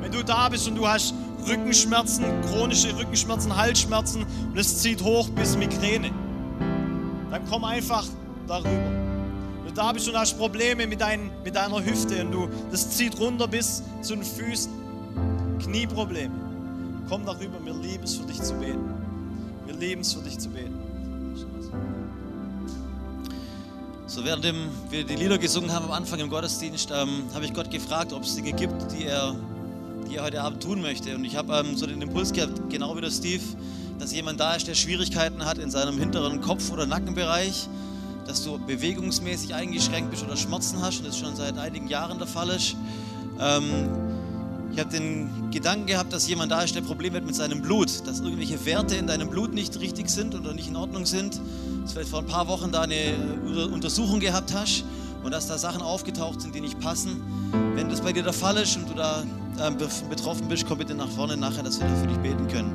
Wenn 0.00 0.12
du 0.12 0.24
da 0.24 0.48
bist 0.48 0.66
und 0.66 0.76
du 0.76 0.88
hast 0.88 1.12
Rückenschmerzen, 1.46 2.24
chronische 2.48 2.96
Rückenschmerzen, 2.96 3.54
Halsschmerzen 3.54 4.24
und 4.50 4.58
es 4.58 4.80
zieht 4.80 5.02
hoch 5.02 5.28
bis 5.28 5.58
Migräne. 5.58 6.10
Dann 7.30 7.42
komm 7.50 7.64
einfach 7.64 8.06
darüber. 8.46 8.90
Du 9.66 9.72
da 9.72 9.92
bist 9.92 10.08
und 10.08 10.16
hast 10.16 10.36
Probleme 10.38 10.86
mit, 10.86 11.00
dein, 11.00 11.30
mit 11.44 11.54
deiner 11.54 11.84
Hüfte 11.84 12.24
und 12.24 12.32
du, 12.32 12.48
das 12.70 12.90
zieht 12.90 13.18
runter 13.18 13.48
bis 13.48 13.82
zu 14.02 14.14
den 14.14 14.24
Füßen, 14.24 14.72
Knieprobleme, 15.60 16.34
komm 17.08 17.24
darüber. 17.24 17.64
Wir 17.64 17.74
lieben 17.74 18.04
es 18.04 18.16
für 18.16 18.26
dich 18.26 18.40
zu 18.42 18.54
beten. 18.54 18.94
Wir 19.66 19.74
lieben 19.74 20.02
es 20.02 20.12
für 20.12 20.22
dich 20.22 20.38
zu 20.38 20.48
beten. 20.48 20.78
So 24.06 24.24
während 24.24 24.44
wir 24.90 25.04
die 25.04 25.14
Lieder 25.14 25.38
gesungen 25.38 25.72
haben 25.72 25.86
am 25.86 25.92
Anfang 25.92 26.20
im 26.20 26.28
Gottesdienst, 26.28 26.90
ähm, 26.90 27.22
habe 27.32 27.46
ich 27.46 27.54
Gott 27.54 27.70
gefragt, 27.70 28.12
ob 28.12 28.24
es 28.24 28.34
Dinge 28.34 28.52
gibt, 28.52 28.92
die 28.92 29.06
er 29.06 29.34
die 30.12 30.18
er 30.18 30.24
heute 30.24 30.42
Abend 30.42 30.62
tun 30.62 30.82
möchte. 30.82 31.14
Und 31.14 31.24
ich 31.24 31.36
habe 31.36 31.54
ähm, 31.54 31.76
so 31.76 31.86
den 31.86 32.02
Impuls 32.02 32.32
gehabt, 32.32 32.68
genau 32.68 32.94
wie 32.96 33.00
der 33.00 33.10
Steve, 33.10 33.42
dass 33.98 34.12
jemand 34.12 34.40
da 34.40 34.54
ist, 34.54 34.68
der 34.68 34.74
Schwierigkeiten 34.74 35.44
hat 35.44 35.56
in 35.56 35.70
seinem 35.70 35.98
hinteren 35.98 36.40
Kopf- 36.42 36.70
oder 36.70 36.86
Nackenbereich, 36.86 37.66
dass 38.26 38.44
du 38.44 38.58
bewegungsmäßig 38.58 39.54
eingeschränkt 39.54 40.10
bist 40.10 40.22
oder 40.24 40.36
Schmerzen 40.36 40.80
hast 40.80 40.98
und 40.98 41.08
das 41.08 41.18
schon 41.18 41.34
seit 41.36 41.58
einigen 41.58 41.88
Jahren 41.88 42.18
der 42.18 42.26
Fall 42.26 42.50
ist. 42.50 42.76
Ähm, 43.40 43.88
ich 44.72 44.78
habe 44.78 44.90
den 44.90 45.50
Gedanken 45.50 45.86
gehabt, 45.86 46.12
dass 46.14 46.26
jemand 46.28 46.50
da 46.50 46.62
ist, 46.62 46.74
der 46.74 46.80
Probleme 46.80 47.18
hat 47.18 47.26
mit 47.26 47.34
seinem 47.34 47.60
Blut, 47.60 48.06
dass 48.06 48.20
irgendwelche 48.20 48.64
Werte 48.64 48.96
in 48.96 49.06
deinem 49.06 49.28
Blut 49.28 49.52
nicht 49.52 49.78
richtig 49.80 50.08
sind 50.08 50.34
oder 50.34 50.54
nicht 50.54 50.68
in 50.68 50.76
Ordnung 50.76 51.04
sind. 51.04 51.34
Dass 51.34 51.90
du 51.90 51.94
vielleicht 51.94 52.08
vor 52.08 52.20
ein 52.20 52.26
paar 52.26 52.48
Wochen 52.48 52.72
da 52.72 52.82
eine 52.82 53.14
Untersuchung 53.70 54.18
gehabt 54.18 54.54
hast 54.54 54.84
und 55.22 55.30
dass 55.30 55.46
da 55.46 55.58
Sachen 55.58 55.82
aufgetaucht 55.82 56.40
sind, 56.40 56.54
die 56.54 56.62
nicht 56.62 56.80
passen. 56.80 57.22
Wenn 57.74 57.90
das 57.90 58.00
bei 58.00 58.12
dir 58.12 58.22
der 58.22 58.32
Fall 58.32 58.56
ist 58.56 58.76
und 58.76 58.88
du 58.88 58.94
da 58.94 59.24
ähm, 59.60 59.76
betroffen 60.08 60.48
bist, 60.48 60.64
komm 60.66 60.78
bitte 60.78 60.94
nach 60.94 61.10
vorne 61.10 61.36
nachher, 61.36 61.62
dass 61.62 61.78
wir 61.78 61.86
da 61.86 61.94
für 61.96 62.06
dich 62.06 62.18
beten 62.18 62.48
können. 62.48 62.74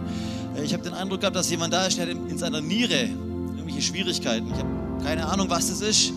Äh, 0.55 0.63
ich 0.63 0.73
habe 0.73 0.83
den 0.83 0.93
Eindruck 0.93 1.21
gehabt, 1.21 1.35
dass 1.35 1.49
jemand 1.49 1.73
da 1.73 1.87
ist, 1.87 1.97
der 1.97 2.05
hat 2.05 2.11
in 2.11 2.37
seiner 2.37 2.61
Niere 2.61 3.09
irgendwelche 3.57 3.81
Schwierigkeiten. 3.81 4.53
Habe 4.53 4.86
keine 5.03 5.27
Ahnung, 5.27 5.49
was 5.49 5.69
das 5.69 5.81
ist, 5.81 6.13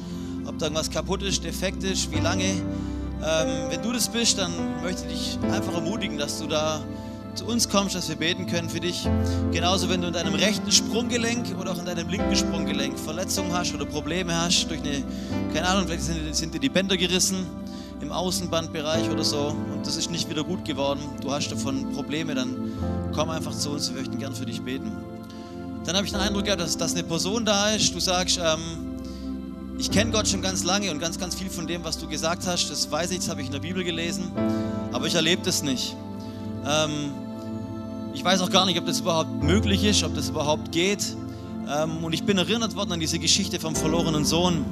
ob 0.46 0.58
da 0.58 0.66
irgendwas 0.66 0.90
kaputt 0.90 1.22
ist, 1.22 1.44
defekt 1.44 1.84
ist, 1.84 2.10
wie 2.10 2.20
lange. 2.20 2.44
Ähm, 2.44 3.70
wenn 3.70 3.82
du 3.82 3.92
das 3.92 4.08
bist, 4.08 4.38
dann 4.38 4.52
möchte 4.82 5.06
ich 5.08 5.38
dich 5.38 5.52
einfach 5.52 5.74
ermutigen, 5.74 6.18
dass 6.18 6.38
du 6.38 6.46
da 6.46 6.82
zu 7.34 7.46
uns 7.46 7.68
kommst, 7.68 7.94
dass 7.94 8.08
wir 8.08 8.16
beten 8.16 8.46
können 8.46 8.68
für 8.68 8.80
dich. 8.80 9.08
Genauso, 9.52 9.88
wenn 9.88 10.00
du 10.00 10.08
in 10.08 10.12
deinem 10.12 10.34
rechten 10.34 10.72
Sprunggelenk 10.72 11.58
oder 11.58 11.72
auch 11.72 11.78
in 11.78 11.84
deinem 11.84 12.08
linken 12.08 12.34
Sprunggelenk 12.34 12.98
Verletzungen 12.98 13.52
hast 13.52 13.74
oder 13.74 13.84
Probleme 13.84 14.34
hast 14.34 14.68
durch 14.68 14.80
eine, 14.80 15.04
keine 15.54 15.68
Ahnung, 15.68 15.86
vielleicht 15.86 16.02
sind, 16.02 16.34
sind 16.34 16.54
dir 16.54 16.60
die 16.60 16.68
Bänder 16.68 16.96
gerissen 16.96 17.46
im 18.00 18.10
Außenbandbereich 18.10 19.10
oder 19.10 19.24
so 19.24 19.54
und 19.72 19.86
das 19.86 19.96
ist 19.96 20.10
nicht 20.10 20.28
wieder 20.30 20.42
gut 20.42 20.64
geworden, 20.64 21.00
du 21.20 21.30
hast 21.30 21.50
davon 21.50 21.92
Probleme, 21.92 22.34
dann 22.34 22.72
komm 23.14 23.30
einfach 23.30 23.54
zu 23.54 23.70
uns, 23.70 23.90
wir 23.90 24.00
möchten 24.00 24.18
gern 24.18 24.34
für 24.34 24.46
dich 24.46 24.62
beten. 24.62 24.90
Dann 25.84 25.96
habe 25.96 26.06
ich 26.06 26.12
den 26.12 26.20
Eindruck 26.20 26.44
gehabt, 26.44 26.60
dass, 26.60 26.76
dass 26.76 26.92
eine 26.92 27.04
Person 27.04 27.44
da 27.44 27.70
ist, 27.70 27.94
du 27.94 28.00
sagst, 28.00 28.38
ähm, 28.42 28.98
ich 29.78 29.90
kenne 29.90 30.10
Gott 30.10 30.28
schon 30.28 30.42
ganz 30.42 30.64
lange 30.64 30.90
und 30.90 30.98
ganz, 30.98 31.18
ganz 31.18 31.34
viel 31.34 31.48
von 31.48 31.66
dem, 31.66 31.84
was 31.84 31.98
du 31.98 32.06
gesagt 32.06 32.46
hast, 32.46 32.70
das 32.70 32.90
weiß 32.90 33.10
ich, 33.12 33.18
das 33.18 33.28
habe 33.28 33.40
ich 33.40 33.46
in 33.46 33.52
der 33.52 33.60
Bibel 33.60 33.82
gelesen, 33.82 34.30
aber 34.92 35.06
ich 35.06 35.14
erlebe 35.14 35.42
das 35.42 35.62
nicht. 35.62 35.96
Ähm, 36.66 37.12
ich 38.12 38.22
weiß 38.22 38.42
auch 38.42 38.50
gar 38.50 38.66
nicht, 38.66 38.78
ob 38.78 38.86
das 38.86 39.00
überhaupt 39.00 39.42
möglich 39.42 39.84
ist, 39.84 40.04
ob 40.04 40.14
das 40.14 40.28
überhaupt 40.28 40.72
geht. 40.72 41.16
Ähm, 41.68 42.04
und 42.04 42.12
ich 42.12 42.24
bin 42.24 42.36
erinnert 42.36 42.76
worden 42.76 42.92
an 42.92 43.00
diese 43.00 43.18
Geschichte 43.18 43.58
vom 43.58 43.74
verlorenen 43.74 44.24
Sohn. 44.24 44.64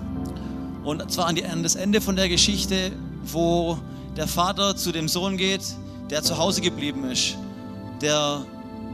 Und 0.84 1.10
zwar 1.10 1.26
an, 1.26 1.36
die, 1.36 1.44
an 1.44 1.62
das 1.62 1.74
Ende 1.74 2.00
von 2.00 2.16
der 2.16 2.28
Geschichte 2.28 2.92
wo 3.32 3.78
der 4.16 4.26
Vater 4.26 4.76
zu 4.76 4.92
dem 4.92 5.08
Sohn 5.08 5.36
geht, 5.36 5.62
der 6.10 6.22
zu 6.22 6.38
Hause 6.38 6.60
geblieben 6.60 7.04
ist, 7.04 7.36
der, 8.00 8.44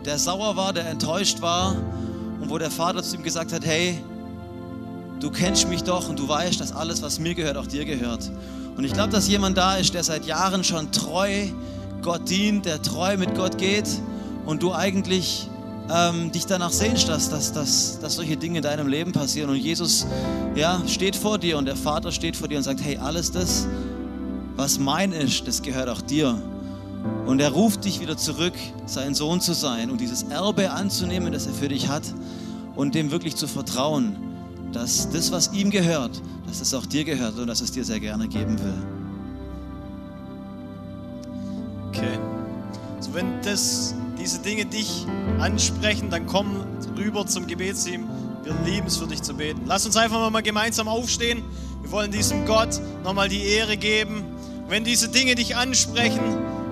der 0.05 0.19
sauer 0.19 0.57
war, 0.57 0.73
der 0.73 0.87
enttäuscht 0.89 1.41
war 1.41 1.77
und 2.41 2.51
wo 2.51 2.59
der 2.59 2.71
Vater 2.71 3.03
zu 3.03 3.17
ihm 3.17 3.23
gesagt 3.23 3.53
hat, 3.53 3.65
hey, 3.65 3.99
du 5.21 5.31
kennst 5.31 5.69
mich 5.69 5.83
doch 5.83 6.09
und 6.09 6.19
du 6.19 6.29
weißt, 6.29 6.61
dass 6.61 6.73
alles, 6.73 7.03
was 7.03 7.19
mir 7.19 7.35
gehört, 7.35 7.57
auch 7.57 7.67
dir 7.67 7.85
gehört. 7.85 8.31
Und 8.77 8.85
ich 8.85 8.93
glaube, 8.93 9.11
dass 9.11 9.29
jemand 9.29 9.57
da 9.57 9.77
ist, 9.77 9.95
der 9.95 10.03
seit 10.03 10.27
Jahren 10.27 10.65
schon 10.65 10.91
treu 10.93 11.47
Gott 12.03 12.29
dient, 12.29 12.67
der 12.67 12.83
treu 12.83 13.17
mit 13.17 13.35
Gott 13.35 13.57
geht 13.57 13.89
und 14.45 14.63
du 14.63 14.73
eigentlich 14.73 15.49
ähm, 15.91 16.33
dich 16.33 16.47
danach 16.47 16.73
sehnst, 16.73 17.09
dass, 17.09 17.31
dass, 17.31 17.53
dass, 17.53 17.99
dass 18.01 18.17
solche 18.17 18.37
Dinge 18.37 18.59
in 18.59 18.63
deinem 18.63 18.89
Leben 18.89 19.13
passieren. 19.13 19.51
Und 19.51 19.57
Jesus 19.57 20.07
ja, 20.55 20.83
steht 20.87 21.17
vor 21.17 21.39
dir 21.39 21.57
und 21.57 21.67
der 21.67 21.77
Vater 21.77 22.11
steht 22.13 22.37
vor 22.37 22.49
dir 22.49 22.59
und 22.59 22.65
sagt, 22.65 22.83
hey, 22.83 22.99
alles 22.99 23.31
das, 23.31 23.67
was 24.57 24.79
mein 24.79 25.13
ist, 25.13 25.47
das 25.47 25.63
gehört 25.63 25.89
auch 25.89 26.01
dir. 26.01 26.41
Und 27.27 27.41
er 27.41 27.51
ruft 27.51 27.85
dich 27.85 28.01
wieder 28.01 28.17
zurück, 28.17 28.55
sein 28.87 29.15
Sohn 29.15 29.41
zu 29.41 29.55
sein 29.55 29.91
und 29.91 30.01
dieses 30.01 30.25
Erbe 30.25 30.71
anzunehmen, 30.71 31.33
das 31.33 31.47
er 31.47 31.53
für 31.53 31.69
dich 31.69 31.89
hat 31.89 32.03
und 32.77 32.95
dem 32.95 33.11
wirklich 33.11 33.37
zu 33.37 33.47
vertrauen, 33.47 34.17
dass 34.73 35.11
das, 35.11 35.31
was 35.33 35.53
ihm 35.53 35.71
gehört, 35.71 36.21
dass 36.47 36.61
es 36.61 36.75
auch 36.75 36.87
dir 36.87 37.05
gehört 37.05 37.39
und 37.39 37.47
dass 37.47 37.61
es 37.61 37.73
dir 37.73 37.85
sehr 37.85 38.01
gerne 38.01 38.29
geben 38.29 38.59
will. 38.59 38.75
Okay. 41.89 42.19
So, 43.01 43.15
wenn 43.15 43.41
das, 43.43 43.95
diese 44.19 44.41
Dinge 44.41 44.65
dich 44.67 45.07
ansprechen, 45.39 46.11
dann 46.11 46.27
komm 46.27 46.65
rüber 46.97 47.27
zum 47.27 47.47
Gebetsteam. 47.47 48.05
Wir 48.43 48.55
lieben 48.65 48.87
es 48.87 48.97
für 48.97 49.07
dich 49.07 49.23
zu 49.23 49.35
beten. 49.35 49.63
Lass 49.67 49.87
uns 49.87 49.97
einfach 49.97 50.31
mal 50.31 50.43
gemeinsam 50.43 50.89
aufstehen. 50.89 51.43
Wir 51.83 51.91
wollen 51.93 52.11
diesem 52.11 52.45
Gott 52.47 52.81
nochmal 53.03 53.29
die 53.29 53.43
Ehre 53.43 53.77
geben. 53.77 54.25
Wenn 54.69 54.85
diese 54.85 55.09
Dinge 55.09 55.35
dich 55.35 55.57
ansprechen, 55.57 56.21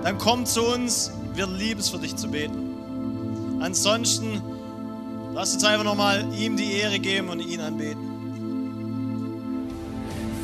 dann 0.03 0.17
komm 0.17 0.45
zu 0.45 0.63
uns. 0.63 1.11
Wir 1.33 1.47
lieben 1.47 1.79
es 1.79 1.89
für 1.89 1.97
dich 1.97 2.15
zu 2.15 2.29
beten. 2.29 3.59
Ansonsten 3.61 4.41
lass 5.33 5.53
uns 5.53 5.63
einfach 5.63 5.85
nochmal 5.85 6.25
ihm 6.37 6.57
die 6.57 6.73
Ehre 6.73 6.99
geben 6.99 7.29
und 7.29 7.39
ihn 7.39 7.61
anbeten. 7.61 8.13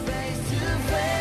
face 0.06 0.50
to 0.50 0.66
face. 0.90 1.19